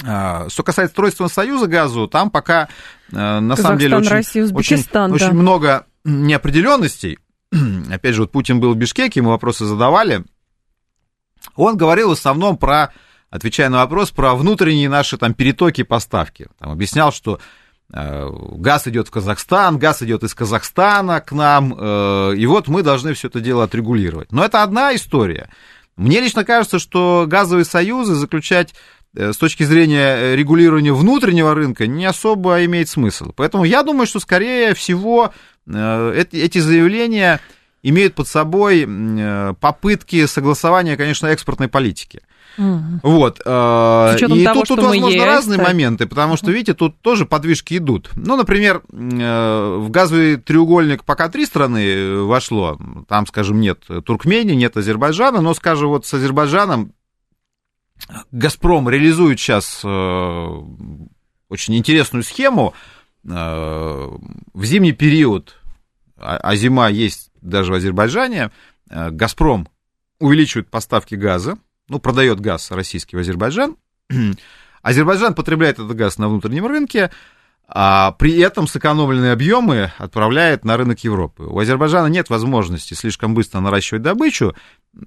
что 0.00 0.62
касается 0.64 0.94
Тройственного 0.96 1.30
союза 1.30 1.66
газу, 1.66 2.08
там 2.08 2.30
пока 2.30 2.68
э, 3.10 3.40
на 3.40 3.56
самом 3.56 3.78
деле 3.78 3.96
Казахстан, 3.96 4.18
очень, 4.18 4.26
Россия, 4.26 4.44
Узбекистан, 4.44 5.12
очень, 5.12 5.20
да. 5.20 5.26
очень 5.26 5.38
много 5.38 5.86
неопределенностей. 6.04 7.18
Опять 7.92 8.14
же, 8.14 8.22
вот 8.22 8.32
Путин 8.32 8.60
был 8.60 8.74
в 8.74 8.76
Бишкеке, 8.76 9.20
ему 9.20 9.30
вопросы 9.30 9.64
задавали. 9.64 10.24
Он 11.56 11.76
говорил 11.76 12.08
в 12.08 12.12
основном 12.12 12.56
про, 12.56 12.92
отвечая 13.30 13.68
на 13.68 13.78
вопрос, 13.78 14.10
про 14.10 14.34
внутренние 14.34 14.88
наши 14.88 15.18
там 15.18 15.34
перетоки 15.34 15.82
поставки. 15.82 16.48
Там 16.58 16.72
объяснял, 16.72 17.12
что 17.12 17.40
э, 17.92 18.28
газ 18.56 18.88
идет 18.88 19.08
в 19.08 19.10
Казахстан, 19.10 19.78
газ 19.78 20.02
идет 20.02 20.22
из 20.22 20.34
Казахстана 20.34 21.20
к 21.20 21.32
нам, 21.32 21.74
э, 21.76 22.34
и 22.36 22.46
вот 22.46 22.68
мы 22.68 22.82
должны 22.82 23.14
все 23.14 23.28
это 23.28 23.40
дело 23.40 23.64
отрегулировать. 23.64 24.32
Но 24.32 24.44
это 24.44 24.62
одна 24.62 24.94
история. 24.94 25.50
Мне 25.96 26.20
лично 26.20 26.44
кажется, 26.44 26.78
что 26.78 27.26
газовые 27.28 27.64
союзы 27.64 28.14
заключать 28.14 28.74
с 29.14 29.36
точки 29.36 29.64
зрения 29.64 30.16
э, 30.16 30.36
регулирования 30.36 30.92
внутреннего 30.92 31.54
рынка 31.54 31.86
не 31.86 32.04
особо 32.06 32.64
имеет 32.64 32.88
смысл. 32.88 33.32
Поэтому 33.36 33.64
я 33.64 33.82
думаю, 33.82 34.06
что, 34.06 34.20
скорее 34.20 34.74
всего, 34.74 35.32
э, 35.66 36.24
эти, 36.32 36.58
заявления 36.58 37.40
имеют 37.82 38.14
под 38.14 38.28
собой 38.28 38.86
э, 38.88 39.54
попытки 39.60 40.24
согласования, 40.26 40.96
конечно, 40.96 41.26
экспортной 41.26 41.68
политики. 41.68 42.22
Мгм. 42.56 43.00
Вот. 43.02 43.40
э, 43.44 44.16
С 44.18 44.22
И 44.22 44.44
того, 44.44 44.60
тут, 44.60 44.68
тут 44.68 44.78
возможно, 44.78 45.14
ЕС, 45.14 45.24
разные 45.24 45.58
так. 45.58 45.68
моменты, 45.68 46.06
потому 46.06 46.36
что, 46.36 46.50
видите, 46.50 46.74
тут 46.74 47.00
тоже 47.00 47.26
подвижки 47.26 47.76
идут. 47.78 48.10
Ну, 48.14 48.36
например, 48.36 48.82
э, 48.92 49.76
в 49.78 49.90
газовый 49.90 50.36
треугольник 50.36 51.04
пока 51.04 51.28
три 51.28 51.44
страны 51.44 51.84
э, 51.84 52.20
вошло. 52.20 52.78
Там, 53.08 53.26
скажем, 53.26 53.60
нет 53.60 53.84
Туркмении, 54.04 54.54
нет 54.54 54.76
Азербайджана, 54.76 55.40
но, 55.40 55.54
скажем, 55.54 55.88
вот 55.88 56.06
с 56.06 56.14
Азербайджаном 56.14 56.92
Газпром 58.30 58.88
реализует 58.88 59.38
сейчас 59.38 59.84
очень 59.84 61.76
интересную 61.76 62.22
схему. 62.22 62.74
В 63.22 64.18
зимний 64.64 64.92
период, 64.92 65.60
а, 66.16 66.36
а 66.38 66.56
зима 66.56 66.88
есть 66.88 67.30
даже 67.40 67.72
в 67.72 67.76
Азербайджане, 67.76 68.50
Газпром 68.88 69.68
увеличивает 70.18 70.68
поставки 70.68 71.14
газа, 71.14 71.56
ну, 71.88 71.98
продает 71.98 72.40
газ 72.40 72.70
российский 72.70 73.16
в 73.16 73.20
Азербайджан. 73.20 73.76
Азербайджан 74.82 75.34
потребляет 75.34 75.78
этот 75.78 75.94
газ 75.94 76.18
на 76.18 76.28
внутреннем 76.28 76.66
рынке, 76.66 77.10
а 77.74 78.12
при 78.12 78.38
этом 78.38 78.66
сэкономленные 78.66 79.32
объемы 79.32 79.92
отправляет 79.96 80.64
на 80.64 80.76
рынок 80.76 81.00
Европы. 81.00 81.44
У 81.44 81.58
Азербайджана 81.58 82.06
нет 82.06 82.28
возможности 82.28 82.92
слишком 82.92 83.34
быстро 83.34 83.60
наращивать 83.60 84.02
добычу, 84.02 84.54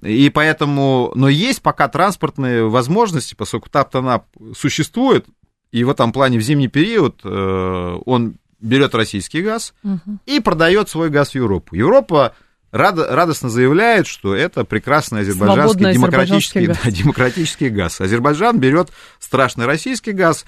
и 0.02 0.30
поэтому, 0.30 1.12
но 1.14 1.28
есть 1.28 1.62
пока 1.62 1.86
транспортные 1.86 2.68
возможности, 2.68 3.36
поскольку 3.36 3.70
ТАП-ТАНАП 3.70 4.26
существует, 4.56 5.26
и 5.70 5.84
в 5.84 5.90
этом 5.90 6.12
плане 6.12 6.38
в 6.38 6.42
зимний 6.42 6.66
период 6.66 7.20
э, 7.22 7.98
он 8.04 8.36
берет 8.60 8.96
российский 8.96 9.42
газ 9.42 9.72
угу. 9.84 10.18
и 10.26 10.40
продает 10.40 10.88
свой 10.88 11.08
газ 11.08 11.30
в 11.30 11.34
Европу. 11.36 11.76
Европа 11.76 12.34
рад, 12.76 12.98
радостно 12.98 13.48
заявляет, 13.48 14.06
что 14.06 14.34
это 14.34 14.64
прекрасный 14.64 15.20
азербайджанский 15.20 15.92
демократический, 15.92 16.66
газ. 16.66 16.78
Да, 16.84 16.90
демократический 16.90 17.68
газ. 17.68 18.00
Азербайджан 18.00 18.58
берет 18.58 18.90
страшный 19.18 19.66
российский 19.66 20.12
газ. 20.12 20.44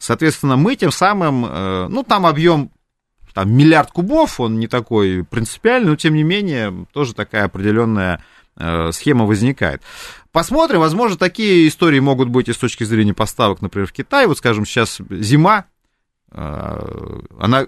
Соответственно, 0.00 0.56
мы 0.56 0.76
тем 0.76 0.90
самым, 0.90 1.44
э, 1.46 1.88
ну, 1.88 2.02
там 2.02 2.26
объем 2.26 2.70
там, 3.34 3.52
миллиард 3.52 3.92
кубов, 3.92 4.40
он 4.40 4.58
не 4.58 4.66
такой 4.66 5.24
принципиальный, 5.24 5.90
но 5.90 5.96
тем 5.96 6.14
не 6.14 6.24
менее 6.24 6.86
тоже 6.92 7.14
такая 7.14 7.44
определенная 7.44 8.22
э, 8.56 8.90
схема 8.92 9.26
возникает. 9.26 9.82
Посмотрим, 10.32 10.80
возможно, 10.80 11.16
такие 11.16 11.68
истории 11.68 12.00
могут 12.00 12.28
быть 12.28 12.48
и 12.48 12.52
с 12.52 12.56
точки 12.56 12.84
зрения 12.84 13.14
поставок, 13.14 13.62
например, 13.62 13.86
в 13.86 13.92
Китай. 13.92 14.26
Вот, 14.26 14.38
скажем, 14.38 14.66
сейчас 14.66 14.98
зима, 15.10 15.66
э, 16.32 17.20
она 17.38 17.66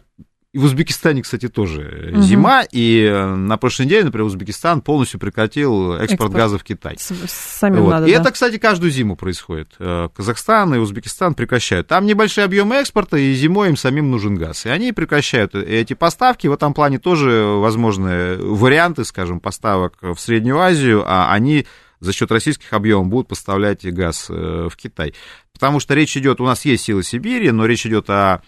и 0.52 0.58
в 0.58 0.64
Узбекистане, 0.64 1.22
кстати, 1.22 1.48
тоже 1.48 2.10
угу. 2.12 2.22
зима, 2.22 2.62
и 2.62 3.04
э, 3.04 3.34
на 3.36 3.56
прошлой 3.56 3.86
неделе, 3.86 4.04
например, 4.04 4.26
Узбекистан 4.26 4.80
полностью 4.80 5.20
прекратил 5.20 5.92
экспорт, 5.92 6.10
экспорт. 6.10 6.32
газа 6.32 6.58
в 6.58 6.64
Китай. 6.64 6.96
Самим 6.98 7.82
вот. 7.82 7.90
надо, 7.90 8.06
и 8.06 8.12
да? 8.12 8.20
это, 8.20 8.32
кстати, 8.32 8.58
каждую 8.58 8.90
зиму 8.90 9.14
происходит. 9.14 9.76
Э, 9.78 10.08
Казахстан 10.12 10.74
и 10.74 10.78
Узбекистан 10.78 11.34
прекращают. 11.34 11.86
Там 11.86 12.04
небольшие 12.04 12.44
объемы 12.44 12.76
экспорта, 12.76 13.16
и 13.16 13.32
зимой 13.34 13.68
им 13.68 13.76
самим 13.76 14.10
нужен 14.10 14.34
газ. 14.34 14.66
И 14.66 14.70
они 14.70 14.90
прекращают 14.90 15.54
эти 15.54 15.94
поставки. 15.94 16.48
В 16.48 16.52
этом 16.52 16.74
плане 16.74 16.98
тоже 16.98 17.44
возможны 17.44 18.36
варианты, 18.38 19.04
скажем, 19.04 19.38
поставок 19.38 19.98
в 20.00 20.16
Среднюю 20.16 20.58
Азию, 20.58 21.04
а 21.06 21.32
они 21.32 21.64
за 22.00 22.12
счет 22.12 22.32
российских 22.32 22.72
объемов 22.72 23.08
будут 23.08 23.28
поставлять 23.28 23.84
газ 23.92 24.26
э, 24.28 24.68
в 24.70 24.76
Китай. 24.76 25.14
Потому 25.52 25.78
что 25.78 25.94
речь 25.94 26.16
идет, 26.16 26.40
у 26.40 26.46
нас 26.46 26.64
есть 26.64 26.84
силы 26.84 27.02
Сибири, 27.02 27.50
но 27.50 27.66
речь 27.66 27.84
идет 27.84 28.08
о 28.08 28.40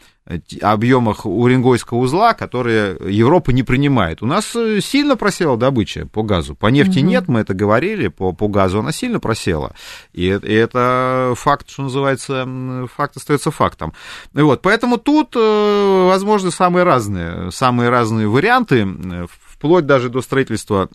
объемах 0.61 1.27
Уренгойского 1.27 1.99
узла, 1.99 2.33
которые 2.33 2.97
Европа 3.09 3.51
не 3.51 3.65
принимает. 3.65 4.23
У 4.23 4.27
нас 4.27 4.55
э, 4.55 4.81
сильно 4.81 5.17
просела 5.17 5.57
добыча 5.57 6.07
по 6.07 6.23
газу. 6.23 6.55
По 6.55 6.69
нефти 6.69 7.01
угу. 7.01 7.07
нет, 7.07 7.29
мы 7.29 7.41
это 7.41 7.55
говорили, 7.55 8.09
по, 8.09 8.33
по 8.33 8.49
газу 8.49 8.79
она 8.79 8.93
сильно 8.93 9.19
просела. 9.19 9.75
И, 10.13 10.27
и 10.27 10.55
это 10.55 11.35
факт, 11.37 11.69
что 11.69 11.83
называется, 11.83 12.47
факт 12.95 13.17
остается 13.17 13.51
фактом. 13.51 13.95
И 14.35 14.41
вот, 14.41 14.63
поэтому 14.63 14.97
тут 14.97 15.35
э, 15.35 16.07
возможны 16.07 16.53
самые 16.53 16.85
разные, 16.85 17.51
самые 17.51 17.91
разные 17.91 18.29
варианты, 18.29 18.87
вплоть 19.29 19.87
даже 19.87 20.09
до 20.09 20.23
строительства 20.23 20.89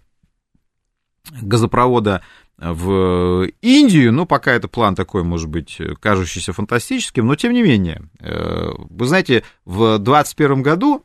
газопровода 1.42 2.22
в 2.60 3.48
Индию, 3.62 4.12
ну, 4.12 4.26
пока 4.26 4.54
это 4.54 4.68
план 4.68 4.96
такой, 4.96 5.24
может 5.24 5.50
быть, 5.50 5.80
кажущийся 6.00 6.54
фантастическим, 6.54 7.28
но 7.28 7.36
тем 7.36 7.54
не 7.54 7.62
менее, 7.62 8.10
э, 8.20 8.70
вы 8.90 9.06
знаете, 9.06 9.44
в 9.66 10.00
2021 10.00 10.62
году 10.64 11.04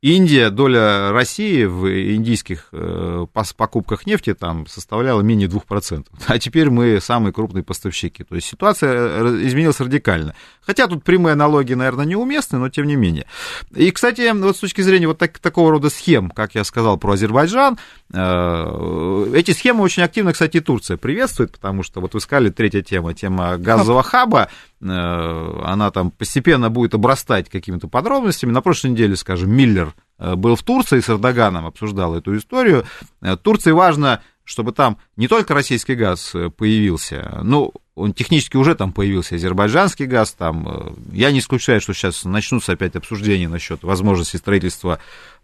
Индия, 0.00 0.50
доля 0.50 1.10
России 1.10 1.64
в 1.64 1.88
индийских 1.88 2.68
э, 2.70 3.26
покупках 3.56 4.06
нефти 4.06 4.32
там 4.32 4.68
составляла 4.68 5.22
менее 5.22 5.48
2%. 5.48 6.06
А 6.26 6.38
теперь 6.38 6.70
мы 6.70 7.00
самые 7.00 7.32
крупные 7.32 7.64
поставщики. 7.64 8.22
То 8.22 8.36
есть 8.36 8.46
ситуация 8.46 8.92
э, 8.92 9.40
изменилась 9.42 9.80
радикально. 9.80 10.36
Хотя 10.60 10.86
тут 10.86 11.02
прямые 11.02 11.32
аналогии, 11.32 11.74
наверное, 11.74 12.04
неуместны, 12.04 12.58
но 12.58 12.68
тем 12.68 12.86
не 12.86 12.94
менее. 12.94 13.26
И, 13.74 13.90
кстати, 13.90 14.30
вот 14.32 14.56
с 14.56 14.60
точки 14.60 14.82
зрения 14.82 15.08
вот 15.08 15.18
так, 15.18 15.36
такого 15.40 15.72
рода 15.72 15.90
схем, 15.90 16.30
как 16.30 16.54
я 16.54 16.62
сказал 16.62 16.96
про 16.96 17.14
Азербайджан, 17.14 17.76
э, 18.12 19.32
эти 19.34 19.50
схемы 19.50 19.82
очень 19.82 20.04
активно, 20.04 20.32
кстати, 20.32 20.60
Турция 20.60 20.96
приветствует, 20.96 21.50
потому 21.50 21.82
что 21.82 22.00
вот 22.00 22.14
вы 22.14 22.20
сказали, 22.20 22.50
третья 22.50 22.82
тема, 22.82 23.14
тема 23.14 23.58
газового 23.58 24.04
хаба, 24.04 24.48
она 24.80 25.90
там 25.90 26.10
постепенно 26.10 26.70
будет 26.70 26.94
обрастать 26.94 27.48
какими-то 27.50 27.88
подробностями. 27.88 28.52
На 28.52 28.62
прошлой 28.62 28.90
неделе, 28.90 29.16
скажем, 29.16 29.50
Миллер 29.50 29.94
Э, 30.18 30.34
был 30.34 30.56
в 30.56 30.62
Турции 30.62 31.00
с 31.00 31.08
Эрдоганом, 31.08 31.66
обсуждал 31.66 32.14
эту 32.14 32.36
историю. 32.36 32.84
Э, 33.20 33.36
Турции 33.36 33.70
важно, 33.70 34.20
чтобы 34.44 34.72
там 34.72 34.98
не 35.16 35.28
только 35.28 35.54
российский 35.54 35.94
газ 35.94 36.34
э, 36.34 36.50
появился, 36.50 37.40
ну, 37.42 37.72
он 37.94 38.12
технически 38.12 38.56
уже 38.56 38.74
там 38.74 38.92
появился, 38.92 39.34
азербайджанский 39.34 40.06
газ 40.06 40.32
там. 40.32 40.96
Я 41.12 41.32
не 41.32 41.40
исключаю, 41.40 41.80
что 41.80 41.92
сейчас 41.94 42.24
начнутся 42.24 42.72
опять 42.72 42.94
обсуждения 42.94 43.48
насчет 43.48 43.82
возможности 43.82 44.36
строительства 44.36 45.00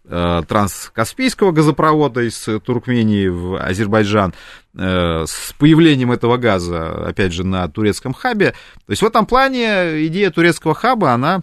транскаспийского 0.07 1.51
газопровода 1.51 2.21
из 2.21 2.47
Туркмении 2.63 3.27
в 3.27 3.57
Азербайджан 3.57 4.33
с 4.73 5.53
появлением 5.57 6.11
этого 6.11 6.37
газа, 6.37 7.07
опять 7.07 7.33
же, 7.33 7.43
на 7.43 7.67
турецком 7.67 8.13
хабе. 8.13 8.51
То 8.85 8.91
есть 8.91 9.01
в 9.01 9.05
этом 9.05 9.25
плане 9.25 10.05
идея 10.05 10.29
турецкого 10.31 10.75
хаба, 10.75 11.11
она 11.13 11.41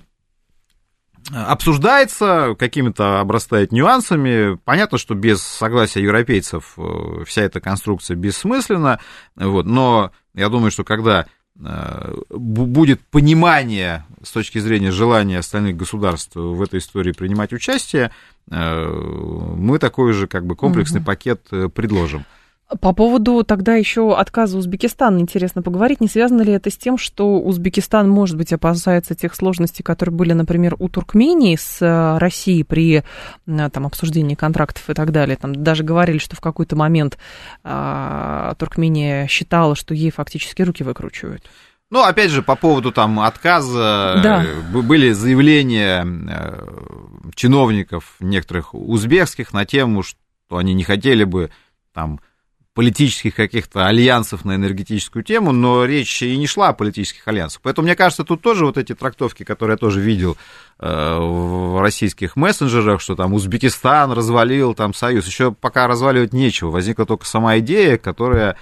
обсуждается, 1.30 2.54
какими-то 2.58 3.20
обрастает 3.20 3.72
нюансами. 3.72 4.58
Понятно, 4.64 4.98
что 4.98 5.14
без 5.14 5.42
согласия 5.42 6.02
европейцев 6.02 6.74
э, 6.76 7.24
вся 7.26 7.42
эта 7.42 7.60
конструкция 7.60 8.16
бессмысленна, 8.16 9.00
вот, 9.36 9.66
но 9.66 10.10
я 10.34 10.48
думаю, 10.48 10.70
что 10.70 10.84
когда 10.84 11.26
э, 11.58 12.14
будет 12.30 13.00
понимание 13.08 14.04
с 14.22 14.30
точки 14.30 14.58
зрения 14.58 14.90
желания 14.90 15.38
остальных 15.38 15.76
государств 15.76 16.36
в 16.36 16.62
этой 16.62 16.78
истории 16.78 17.12
принимать 17.12 17.52
участие, 17.52 18.10
э, 18.50 18.86
мы 18.86 19.78
такой 19.78 20.12
же 20.12 20.26
как 20.26 20.46
бы 20.46 20.56
комплексный 20.56 21.00
угу. 21.00 21.06
пакет 21.06 21.42
предложим. 21.74 22.24
По 22.80 22.94
поводу 22.94 23.44
тогда 23.44 23.74
еще 23.74 24.16
отказа 24.16 24.56
Узбекистана 24.56 25.18
интересно 25.18 25.62
поговорить. 25.62 26.00
Не 26.00 26.08
связано 26.08 26.42
ли 26.42 26.52
это 26.52 26.70
с 26.70 26.76
тем, 26.76 26.96
что 26.96 27.38
Узбекистан, 27.38 28.08
может 28.08 28.36
быть, 28.36 28.52
опасается 28.52 29.14
тех 29.14 29.34
сложностей, 29.34 29.82
которые 29.82 30.14
были, 30.14 30.32
например, 30.32 30.76
у 30.78 30.88
Туркмении 30.88 31.56
с 31.56 31.82
э, 31.82 32.18
Россией 32.18 32.64
при 32.64 33.02
э, 33.46 33.70
там, 33.70 33.86
обсуждении 33.86 34.34
контрактов 34.34 34.88
и 34.88 34.94
так 34.94 35.12
далее? 35.12 35.36
Там 35.36 35.62
даже 35.62 35.84
говорили, 35.84 36.18
что 36.18 36.34
в 36.34 36.40
какой-то 36.40 36.74
момент 36.76 37.18
а, 37.62 38.54
Туркмения 38.58 39.26
считала, 39.26 39.74
что 39.74 39.92
ей 39.92 40.10
фактически 40.10 40.62
руки 40.62 40.82
выкручивают. 40.82 41.44
Ну, 41.92 42.02
опять 42.02 42.30
же, 42.30 42.40
по 42.40 42.56
поводу 42.56 42.90
там 42.90 43.20
отказа 43.20 44.18
да. 44.22 44.46
были 44.72 45.12
заявления 45.12 46.06
чиновников 47.34 48.14
некоторых 48.18 48.74
узбекских 48.74 49.52
на 49.52 49.66
тему, 49.66 50.02
что 50.02 50.56
они 50.56 50.72
не 50.72 50.84
хотели 50.84 51.24
бы 51.24 51.50
там 51.92 52.18
политических 52.72 53.34
каких-то 53.34 53.86
альянсов 53.86 54.46
на 54.46 54.54
энергетическую 54.54 55.22
тему, 55.22 55.52
но 55.52 55.84
речь 55.84 56.22
и 56.22 56.34
не 56.38 56.46
шла 56.46 56.68
о 56.68 56.72
политических 56.72 57.28
альянсах. 57.28 57.60
Поэтому, 57.60 57.84
мне 57.84 57.94
кажется, 57.94 58.24
тут 58.24 58.40
тоже 58.40 58.64
вот 58.64 58.78
эти 58.78 58.94
трактовки, 58.94 59.42
которые 59.42 59.74
я 59.74 59.78
тоже 59.78 60.00
видел 60.00 60.38
э, 60.78 60.88
в 60.88 61.78
российских 61.82 62.36
мессенджерах, 62.36 63.02
что 63.02 63.16
там 63.16 63.34
Узбекистан 63.34 64.12
развалил 64.12 64.72
там 64.72 64.94
союз, 64.94 65.26
еще 65.26 65.52
пока 65.52 65.86
разваливать 65.86 66.32
нечего, 66.32 66.70
возникла 66.70 67.04
только 67.04 67.26
сама 67.26 67.58
идея, 67.58 67.98
которая 67.98 68.52
э, 68.52 68.56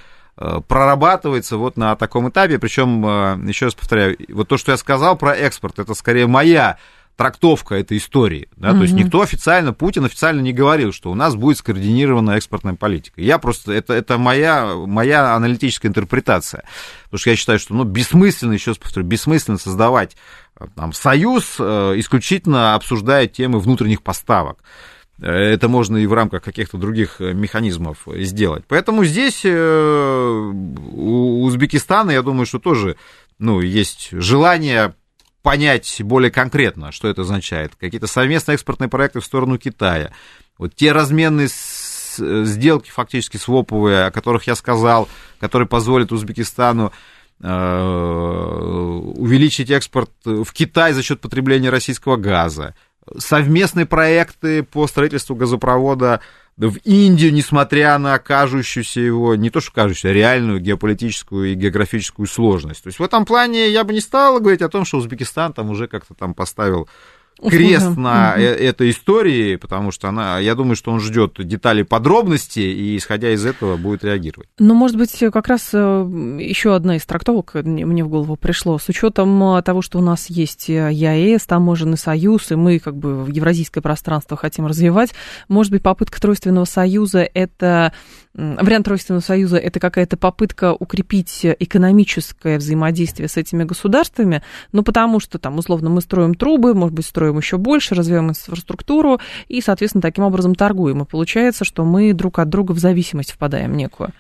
прорабатывается 0.67 1.59
вот 1.59 1.77
на 1.77 1.95
таком 1.97 2.31
этапе, 2.31 2.59
причем, 2.59 3.05
э, 3.07 3.49
еще 3.49 3.67
раз 3.67 3.75
повторяю, 3.75 4.17
вот 4.31 4.49
то, 4.49 4.57
что 4.57 4.73
я 4.73 4.79
сказал 4.79 5.17
про 5.17 5.37
экспорт, 5.37 5.79
это 5.79 5.95
скорее 5.95 6.27
моя 6.27 6.79
трактовка 7.21 7.75
этой 7.75 7.99
истории. 7.99 8.49
Да? 8.57 8.71
Mm-hmm. 8.71 8.77
То 8.77 8.83
есть 8.83 8.95
никто 8.95 9.21
официально, 9.21 9.75
Путин 9.75 10.07
официально 10.07 10.41
не 10.41 10.55
говорил, 10.55 10.91
что 10.91 11.11
у 11.11 11.15
нас 11.15 11.35
будет 11.35 11.59
скоординированная 11.59 12.39
экспортная 12.39 12.75
политика. 12.75 13.21
Я 13.21 13.37
просто, 13.37 13.73
это, 13.75 13.93
это 13.93 14.17
моя, 14.17 14.75
моя 14.75 15.35
аналитическая 15.35 15.89
интерпретация. 15.89 16.65
Потому 17.05 17.19
что 17.19 17.29
я 17.29 17.37
считаю, 17.37 17.59
что 17.59 17.75
ну, 17.75 17.85
бессмысленно, 17.85 18.55
еще 18.55 18.71
раз 18.71 18.79
повторю, 18.79 19.05
бессмысленно 19.07 19.59
создавать 19.59 20.17
э, 20.59 20.65
там, 20.75 20.95
союз, 20.95 21.57
э, 21.59 21.93
исключительно 21.97 22.75
обсуждая 22.75 23.27
темы 23.27 23.61
внутренних 23.61 24.03
поставок. 24.03 24.65
Это 25.21 25.69
можно 25.69 25.99
и 25.99 26.07
в 26.07 26.13
рамках 26.13 26.43
каких-то 26.43 26.79
других 26.79 27.21
механизмов 27.21 28.07
сделать. 28.07 28.65
Поэтому 28.67 29.05
здесь 29.05 29.43
э, 29.45 29.51
у 29.51 31.45
Узбекистана, 31.45 32.11
я 32.11 32.23
думаю, 32.23 32.47
что 32.47 32.59
тоже 32.59 32.97
ну, 33.39 33.61
есть 33.61 34.09
желание 34.13 34.95
понять 35.43 36.01
более 36.03 36.31
конкретно, 36.31 36.93
что 36.93 37.09
это 37.09 37.23
означает. 37.23 37.73
Какие-то 37.79 38.07
совместные 38.07 38.55
экспортные 38.55 38.89
проекты 38.89 39.21
в 39.21 39.25
сторону 39.25 39.59
Китая. 39.59 40.13
Вот 40.59 40.75
те 40.75 40.93
разменные 40.93 41.49
сделки 41.51 42.91
фактически 42.91 43.37
своповые, 43.37 44.07
о 44.07 44.11
которых 44.11 44.47
я 44.47 44.55
сказал, 44.55 45.09
которые 45.39 45.69
позволят 45.69 46.13
Узбекистану 46.13 46.93
увеличить 47.43 49.71
экспорт 49.71 50.11
в 50.25 50.53
Китай 50.53 50.93
за 50.93 51.03
счет 51.03 51.23
потребления 51.23 51.71
российского 51.71 52.17
газа, 52.17 52.75
совместные 53.19 53.87
проекты 53.87 54.63
по 54.63 54.87
строительству 54.87 55.35
газопровода 55.35 56.21
в 56.57 56.77
Индию, 56.85 57.33
несмотря 57.33 57.97
на 57.99 58.19
кажущуюся 58.19 59.01
его, 59.01 59.35
не 59.35 59.49
то 59.49 59.61
что 59.61 59.73
кажущуюся, 59.73 60.11
а 60.11 60.13
реальную 60.13 60.61
геополитическую 60.61 61.53
и 61.53 61.55
географическую 61.55 62.27
сложность. 62.27 62.83
То 62.83 62.89
есть 62.89 62.99
в 62.99 63.03
этом 63.03 63.25
плане 63.25 63.71
я 63.71 63.83
бы 63.83 63.95
не 63.95 64.01
стал 64.01 64.41
говорить 64.41 64.61
о 64.61 64.69
том, 64.69 64.85
что 64.85 64.99
Узбекистан 64.99 65.53
там 65.55 65.71
уже 65.71 65.89
как-то 65.89 66.15
там 66.15 66.35
поставил 66.35 66.89
крест 67.49 67.97
на 67.97 68.35
угу. 68.35 68.43
этой 68.43 68.91
истории, 68.91 69.57
потому 69.57 69.91
что 69.91 70.09
она, 70.09 70.39
я 70.39 70.55
думаю, 70.55 70.77
что 70.77 70.91
он 70.91 71.01
ждет 71.01 71.35
деталей 71.39 71.85
подробностей 71.85 72.73
и, 72.73 72.97
исходя 72.97 73.33
из 73.33 73.45
этого, 73.45 73.77
будет 73.77 74.05
реагировать. 74.05 74.49
Ну, 74.59 74.75
может 74.75 74.97
быть, 74.97 75.17
как 75.33 75.49
раз 75.49 75.71
э, 75.73 75.79
еще 76.41 76.75
одна 76.75 76.97
из 76.97 77.05
трактовок 77.05 77.55
мне 77.55 78.05
в 78.05 78.09
голову 78.09 78.37
пришло. 78.37 78.79
С 78.79 78.89
учетом 78.89 79.43
э, 79.57 79.63
того, 79.63 79.83
что 79.83 79.99
у 79.99 80.03
нас 80.03 80.29
есть 80.29 80.69
ЕАЭС, 80.69 81.47
таможенный 81.47 81.99
союз, 81.99 82.51
и 82.51 82.55
мы 82.55 82.79
как 82.79 82.97
бы 82.97 83.25
в 83.25 83.31
евразийское 83.31 83.81
пространство 83.81 84.37
хотим 84.37 84.67
развивать, 84.67 85.11
может 85.49 85.73
быть, 85.73 85.83
попытка 85.83 86.21
Тройственного 86.21 86.65
союза– 86.65 87.29
это 87.35 87.93
вариант 88.35 88.87
Тройственного 88.87 89.23
союза– 89.23 89.57
это 89.59 89.81
какая-то 89.81 90.17
попытка 90.17 90.73
укрепить 90.73 91.41
экономическое 91.43 92.59
взаимодействие 92.59 93.29
с 93.29 93.37
этими 93.37 93.65
государствами, 93.65 94.43
ну, 94.73 94.83
потому 94.83 95.21
что 95.21 95.39
там, 95.39 95.59
условно, 95.59 95.91
мы 95.91 96.01
строим 96.01 96.35
трубы, 96.35 96.75
может 96.75 96.95
быть, 96.95 97.07
строим 97.07 97.30
еще 97.39 97.57
больше, 97.57 97.95
развиваем 97.95 98.31
инфраструктуру 98.31 99.21
и, 99.49 99.61
соответственно, 99.61 100.03
таким 100.03 100.25
образом 100.25 100.55
торгуем. 100.55 101.03
И 101.03 101.07
получается, 101.07 101.65
что 101.65 101.85
мы 101.85 102.13
друг 102.13 102.39
от 102.39 102.49
друга 102.49 102.73
в 102.73 102.79
зависимость 102.79 103.33
впадаем 103.33 103.77
некую. 103.77 104.13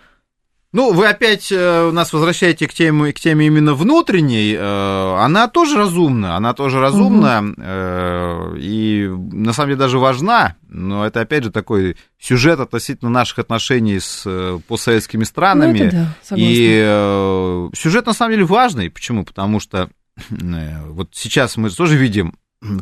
Ну, 0.72 0.92
вы 0.92 1.08
опять 1.08 1.50
э, 1.50 1.90
нас 1.90 2.12
возвращаете 2.12 2.68
к 2.68 2.72
теме, 2.72 3.12
к 3.12 3.18
теме 3.18 3.46
именно 3.48 3.74
внутренней. 3.74 4.54
Э, 4.56 5.16
она 5.18 5.48
тоже 5.48 5.76
разумна, 5.76 6.36
она 6.36 6.54
тоже 6.54 6.78
разумна 6.78 7.40
угу. 7.40 8.56
и 8.56 9.08
на 9.08 9.52
самом 9.52 9.70
деле 9.70 9.78
даже 9.80 9.98
важна, 9.98 10.54
но 10.68 11.04
это 11.04 11.22
опять 11.22 11.42
же 11.42 11.50
такой 11.50 11.96
сюжет 12.20 12.60
относительно 12.60 13.10
наших 13.10 13.40
отношений 13.40 13.98
с 13.98 14.24
постсоветскими 14.68 15.24
странами. 15.24 15.78
Ну, 15.78 15.84
это 15.86 16.14
да, 16.30 16.36
и 16.36 17.70
сюжет 17.74 18.06
на 18.06 18.12
самом 18.12 18.34
деле 18.34 18.44
важный. 18.44 18.90
Почему? 18.90 19.24
Потому 19.24 19.58
что 19.58 19.90
вот 20.28 21.08
сейчас 21.14 21.56
мы 21.56 21.70
тоже 21.70 21.96
видим, 21.96 22.34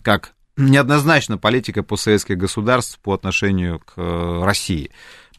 как 0.03 0.35
неоднозначна 0.57 1.39
политика 1.39 1.83
постсоветских 1.83 2.37
государств 2.37 2.99
по 3.01 3.15
отношению 3.15 3.81
к 3.81 3.95
России. 4.45 4.91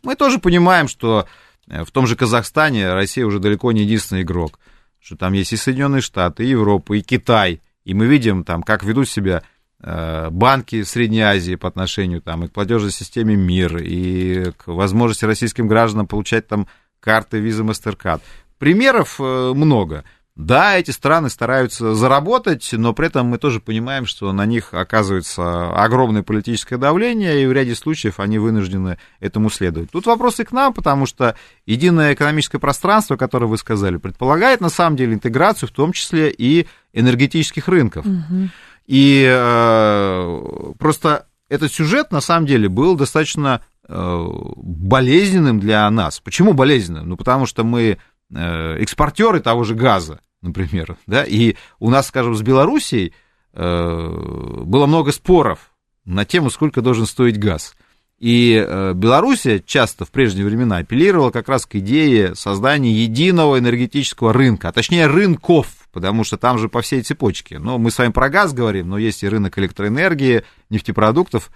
Мы 0.02 0.16
тоже 0.16 0.40
понимаем, 0.40 0.88
что 0.88 1.28
Э, 1.70 1.86
в 1.86 1.92
том 1.92 2.08
же 2.08 2.16
Казахстане 2.16 2.94
Россия 2.94 3.26
уже 3.26 3.40
далеко 3.40 3.72
не 3.72 3.82
единственный 3.82 4.24
игрок, 4.24 4.60
что 5.00 5.16
там 5.16 5.34
есть 5.34 5.54
и 5.54 5.58
Соединенные 5.58 6.02
Штаты, 6.02 6.44
и 6.44 6.50
Европа, 6.50 6.94
и 6.94 7.02
Китай, 7.02 7.62
и 7.86 7.94
мы 7.94 8.08
видим 8.08 8.44
там, 8.44 8.64
как 8.64 8.84
ведут 8.84 9.08
себя 9.08 9.44
э, 9.82 10.30
банки 10.30 10.84
Средней 10.84 11.22
Азии 11.22 11.56
по 11.56 11.68
отношению 11.68 12.22
там, 12.22 12.44
и 12.44 12.48
к 12.48 12.52
платежной 12.52 12.92
системе 12.92 13.36
МИР, 13.36 13.78
и 13.78 14.52
к 14.58 14.68
возможности 14.68 15.26
российским 15.26 15.68
гражданам 15.68 16.08
получать 16.08 16.48
там 16.48 16.68
карты 17.00 17.40
Visa 17.40 17.64
MasterCard. 17.64 18.22
Примеров 18.58 19.20
э, 19.20 19.54
много. 19.54 20.04
Да, 20.40 20.78
эти 20.78 20.92
страны 20.92 21.30
стараются 21.30 21.96
заработать, 21.96 22.70
но 22.72 22.94
при 22.94 23.08
этом 23.08 23.28
мы 23.28 23.38
тоже 23.38 23.60
понимаем, 23.60 24.06
что 24.06 24.32
на 24.32 24.46
них 24.46 24.74
оказывается 24.74 25.74
огромное 25.74 26.24
политическое 26.24 26.78
давление, 26.78 27.44
и 27.44 27.46
в 27.46 27.52
ряде 27.52 27.76
случаев 27.76 28.22
они 28.22 28.40
вынуждены 28.40 29.00
этому 29.20 29.50
следовать. 29.50 29.92
Тут 29.92 30.06
вопросы 30.06 30.46
к 30.46 30.54
нам, 30.54 30.74
потому 30.74 31.08
что 31.08 31.36
единое 31.66 32.14
экономическое 32.14 32.58
пространство, 32.58 33.18
которое 33.18 33.48
вы 33.48 33.58
сказали, 33.58 33.98
предполагает 33.98 34.62
на 34.62 34.70
самом 34.70 34.96
деле 34.96 35.16
интеграцию, 35.16 35.68
в 35.68 35.74
том 35.74 35.92
числе 35.92 36.32
и 36.32 36.68
энергетических 36.94 37.68
рынков. 37.68 38.06
Угу. 38.06 38.50
И 38.88 39.28
э, 39.30 40.74
просто 40.80 41.26
этот 41.50 41.74
сюжет 41.74 42.14
на 42.14 42.22
самом 42.22 42.46
деле 42.46 42.70
был 42.70 42.96
достаточно 42.96 43.60
э, 43.90 44.26
болезненным 44.56 45.60
для 45.60 45.90
нас. 45.90 46.22
Почему 46.22 46.54
болезненным? 46.54 47.10
Ну, 47.10 47.18
потому 47.18 47.46
что 47.46 47.66
мы 47.66 47.98
экспортеры 48.32 49.40
того 49.40 49.64
же 49.64 49.76
газа 49.76 50.20
например, 50.42 50.98
да, 51.08 51.24
и 51.24 51.56
у 51.80 51.90
нас, 51.90 52.08
скажем, 52.08 52.36
с 52.36 52.42
Белоруссией 52.42 53.14
э, 53.54 54.64
было 54.66 54.86
много 54.86 55.12
споров 55.12 55.72
на 56.06 56.26
тему, 56.26 56.50
сколько 56.50 56.82
должен 56.82 57.06
стоить 57.06 57.38
газ. 57.38 57.76
И 58.18 58.54
э, 58.54 58.94
Белоруссия 58.94 59.60
часто 59.60 60.04
в 60.04 60.12
прежние 60.12 60.46
времена 60.46 60.78
апеллировала 60.78 61.32
как 61.32 61.48
раз 61.48 61.66
к 61.66 61.76
идее 61.76 62.36
создания 62.36 62.92
единого 62.92 63.60
энергетического 63.60 64.34
рынка, 64.34 64.70
а 64.70 64.72
точнее 64.74 65.08
рынков, 65.08 65.68
потому 65.94 66.26
что 66.26 66.38
там 66.38 66.58
же 66.58 66.68
по 66.68 66.82
всей 66.82 67.02
цепочке. 67.02 67.60
Но 67.60 67.78
мы 67.78 67.92
с 67.92 67.98
вами 67.98 68.12
про 68.12 68.30
газ 68.30 68.54
говорим, 68.54 68.90
но 68.90 68.98
есть 68.98 69.24
и 69.24 69.30
рынок 69.30 69.58
электроэнергии, 69.58 70.44
нефтепродуктов, 70.70 71.50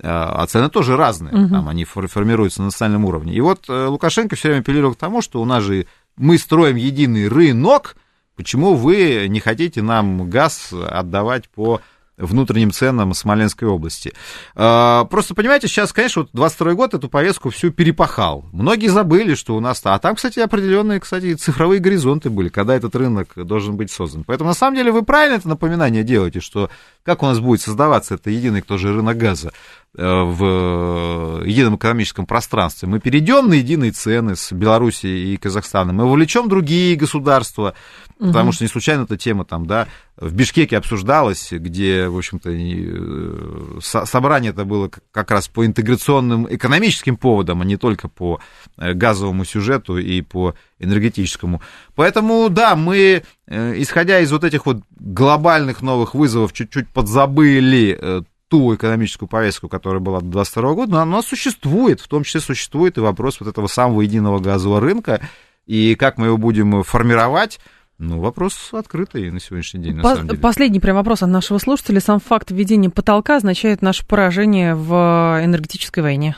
э, 0.00 0.08
а 0.08 0.44
цены 0.46 0.70
тоже 0.70 0.96
разные, 0.96 1.32
угу. 1.34 1.50
там 1.50 1.68
они 1.68 1.84
формируются 1.84 2.62
на 2.62 2.66
национальном 2.66 3.04
уровне. 3.04 3.34
И 3.34 3.40
вот 3.40 3.68
Лукашенко 3.68 4.34
все 4.34 4.48
время 4.48 4.62
апеллировал 4.62 4.94
к 4.94 4.98
тому, 4.98 5.22
что 5.22 5.40
у 5.40 5.44
нас 5.44 5.62
же 5.62 5.86
мы 6.18 6.38
строим 6.38 6.76
единый 6.76 7.28
рынок, 7.28 7.96
Почему 8.38 8.74
вы 8.74 9.26
не 9.28 9.40
хотите 9.40 9.82
нам 9.82 10.30
газ 10.30 10.72
отдавать 10.72 11.48
по 11.48 11.80
внутренним 12.16 12.70
ценам 12.70 13.14
Смоленской 13.14 13.66
области. 13.68 14.12
А, 14.54 15.04
просто, 15.04 15.34
понимаете, 15.34 15.68
сейчас, 15.68 15.92
конечно, 15.92 16.22
вот 16.22 16.30
22 16.32 16.74
год 16.74 16.94
эту 16.94 17.08
повестку 17.08 17.50
всю 17.50 17.70
перепахал. 17.70 18.44
Многие 18.52 18.88
забыли, 18.88 19.34
что 19.34 19.56
у 19.56 19.60
нас... 19.60 19.80
А 19.84 19.98
там, 19.98 20.16
кстати, 20.16 20.40
определенные, 20.40 21.00
кстати, 21.00 21.34
цифровые 21.34 21.80
горизонты 21.80 22.30
были, 22.30 22.48
когда 22.48 22.74
этот 22.74 22.94
рынок 22.96 23.32
должен 23.36 23.76
быть 23.76 23.90
создан. 23.90 24.24
Поэтому, 24.24 24.50
на 24.50 24.54
самом 24.54 24.76
деле, 24.76 24.92
вы 24.92 25.02
правильно 25.02 25.36
это 25.36 25.48
напоминание 25.48 26.02
делаете, 26.02 26.40
что 26.40 26.70
как 27.04 27.22
у 27.22 27.26
нас 27.26 27.40
будет 27.40 27.60
создаваться 27.60 28.14
это 28.14 28.30
единый 28.30 28.62
тоже 28.62 28.92
рынок 28.92 29.16
газа 29.16 29.52
в 29.94 31.44
едином 31.44 31.76
экономическом 31.76 32.26
пространстве. 32.26 32.88
Мы 32.88 33.00
перейдем 33.00 33.48
на 33.48 33.54
единые 33.54 33.90
цены 33.90 34.36
с 34.36 34.52
Белоруссией 34.52 35.34
и 35.34 35.36
Казахстаном, 35.36 35.96
мы 35.96 36.04
вовлечем 36.04 36.48
другие 36.48 36.94
государства, 36.94 37.74
угу. 38.18 38.28
потому 38.28 38.52
что 38.52 38.64
не 38.64 38.68
случайно 38.68 39.02
эта 39.02 39.16
тема 39.16 39.44
там, 39.44 39.66
да, 39.66 39.88
в 40.16 40.32
Бишкеке 40.34 40.76
обсуждалась, 40.76 41.48
где, 41.52 42.08
в 42.08 42.18
общем-то, 42.18 42.50
э, 42.50 44.04
собрание 44.06 44.50
это 44.50 44.64
было 44.64 44.90
как 45.10 45.30
раз 45.30 45.48
по 45.48 45.64
интеграционным 45.64 46.46
экономическим 46.50 47.16
поводам, 47.16 47.62
а 47.62 47.64
не 47.64 47.76
только 47.76 48.08
по 48.08 48.40
э, 48.76 48.92
газовому 48.92 49.44
сюжету 49.44 49.96
и 49.96 50.20
по 50.22 50.54
энергетическому. 50.78 51.62
Поэтому, 51.94 52.48
да, 52.50 52.76
мы, 52.76 53.22
исходя 53.48 54.20
из 54.20 54.30
вот 54.30 54.44
этих 54.44 54.66
вот 54.66 54.78
глобальных 54.90 55.82
новых 55.82 56.14
вызовов, 56.14 56.52
чуть-чуть 56.52 56.88
подзабыли 56.88 57.98
э, 58.00 58.22
ту 58.48 58.74
экономическую 58.74 59.28
повестку, 59.28 59.68
которая 59.68 60.00
была 60.00 60.20
до 60.20 60.26
2022 60.26 60.74
года, 60.74 60.92
но 60.92 61.00
она 61.00 61.22
существует, 61.22 62.00
в 62.00 62.08
том 62.08 62.24
числе 62.24 62.40
существует 62.40 62.98
и 62.98 63.00
вопрос 63.00 63.40
вот 63.40 63.48
этого 63.48 63.66
самого 63.66 64.00
единого 64.00 64.38
газового 64.38 64.80
рынка, 64.80 65.20
и 65.66 65.94
как 65.94 66.18
мы 66.18 66.26
его 66.26 66.38
будем 66.38 66.82
формировать, 66.82 67.60
ну, 67.98 68.20
вопрос 68.20 68.70
открытый 68.72 69.30
на 69.30 69.40
сегодняшний 69.40 69.82
день, 69.82 69.96
на 69.96 70.02
По- 70.02 70.14
самом 70.14 70.28
деле. 70.28 70.38
Последний 70.38 70.78
прям 70.78 70.96
вопрос 70.96 71.22
от 71.22 71.30
нашего 71.30 71.58
слушателя. 71.58 72.00
Сам 72.00 72.20
факт 72.20 72.50
введения 72.52 72.90
потолка 72.90 73.36
означает 73.36 73.82
наше 73.82 74.06
поражение 74.06 74.76
в 74.76 75.40
энергетической 75.42 76.00
войне. 76.00 76.36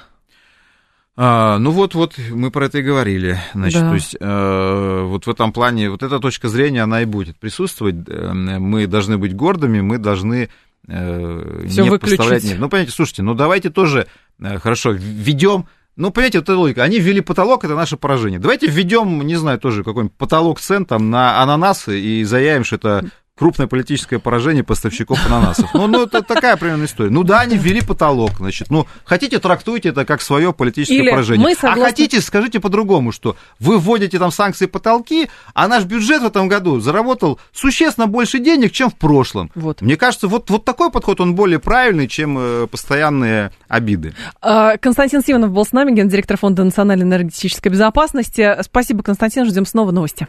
А, 1.16 1.58
ну 1.58 1.70
вот, 1.70 1.94
вот 1.94 2.14
мы 2.30 2.50
про 2.50 2.64
это 2.64 2.78
и 2.78 2.82
говорили. 2.82 3.38
Значит, 3.52 3.82
да. 3.82 3.88
то 3.90 3.94
есть 3.94 4.16
э, 4.18 5.02
вот 5.04 5.26
в 5.26 5.28
этом 5.28 5.52
плане 5.52 5.90
вот 5.90 6.02
эта 6.02 6.18
точка 6.18 6.48
зрения 6.48 6.82
она 6.82 7.02
и 7.02 7.04
будет 7.04 7.36
присутствовать. 7.36 7.96
Э, 8.08 8.32
мы 8.32 8.86
должны 8.86 9.18
быть 9.18 9.36
гордыми, 9.36 9.82
мы 9.82 9.98
должны 9.98 10.48
э, 10.88 11.64
Всё 11.68 11.82
не 11.84 11.90
выключить. 11.90 12.18
поставлять 12.18 12.44
нет. 12.44 12.58
Ну 12.58 12.68
понимаете, 12.68 12.92
слушайте, 12.92 13.22
ну 13.22 13.34
давайте 13.34 13.70
тоже 13.70 14.06
э, 14.40 14.58
хорошо 14.58 14.90
введем. 14.92 15.66
Ну, 15.96 16.10
понимаете, 16.10 16.38
вот 16.38 16.44
эта 16.48 16.56
логика. 16.56 16.82
Они 16.82 16.98
ввели 16.98 17.20
потолок, 17.20 17.64
это 17.64 17.74
наше 17.74 17.96
поражение. 17.98 18.38
Давайте 18.38 18.68
введем, 18.68 19.20
не 19.26 19.36
знаю, 19.36 19.58
тоже 19.58 19.84
какой-нибудь 19.84 20.16
потолок 20.16 20.58
цен 20.60 20.86
там 20.86 21.10
на 21.10 21.42
ананасы 21.42 22.00
и 22.00 22.24
заявим, 22.24 22.64
что 22.64 22.76
это 22.76 23.04
крупное 23.36 23.66
политическое 23.66 24.18
поражение 24.18 24.62
поставщиков 24.62 25.24
ананасов. 25.26 25.72
Ну, 25.72 25.86
ну, 25.86 26.04
это 26.04 26.22
такая 26.22 26.56
примерно 26.56 26.84
история. 26.84 27.10
Ну 27.10 27.24
да, 27.24 27.40
они 27.40 27.56
ввели 27.56 27.80
потолок, 27.80 28.32
значит. 28.38 28.70
Ну, 28.70 28.86
хотите, 29.04 29.38
трактуйте 29.38 29.90
это 29.90 30.04
как 30.04 30.20
свое 30.20 30.52
политическое 30.52 30.96
Или 30.96 31.10
поражение. 31.10 31.46
Мы 31.46 31.54
согласны... 31.54 31.82
А 31.82 31.86
хотите, 31.86 32.20
скажите 32.20 32.60
по-другому, 32.60 33.12
что 33.12 33.36
вы 33.58 33.78
вводите 33.78 34.18
там 34.18 34.30
санкции 34.30 34.66
потолки, 34.66 35.30
а 35.54 35.68
наш 35.68 35.84
бюджет 35.84 36.22
в 36.22 36.26
этом 36.26 36.48
году 36.48 36.80
заработал 36.80 37.40
существенно 37.52 38.06
больше 38.06 38.40
денег, 38.40 38.72
чем 38.72 38.90
в 38.90 38.96
прошлом. 38.96 39.50
Вот. 39.54 39.80
Мне 39.80 39.96
кажется, 39.96 40.28
вот, 40.28 40.50
вот 40.50 40.66
такой 40.66 40.90
подход, 40.90 41.20
он 41.20 41.34
более 41.34 41.58
правильный, 41.60 42.08
чем 42.08 42.36
э, 42.38 42.66
постоянные 42.66 43.52
обиды. 43.68 44.14
А, 44.42 44.76
Константин 44.76 45.22
Симонов 45.22 45.52
был 45.52 45.64
с 45.64 45.72
нами, 45.72 45.92
гендиректор 45.92 46.36
Фонда 46.36 46.64
национальной 46.64 47.04
энергетической 47.04 47.68
безопасности. 47.68 48.56
Спасибо, 48.62 49.02
Константин, 49.02 49.46
ждем 49.46 49.64
снова 49.64 49.92
новости. 49.92 50.28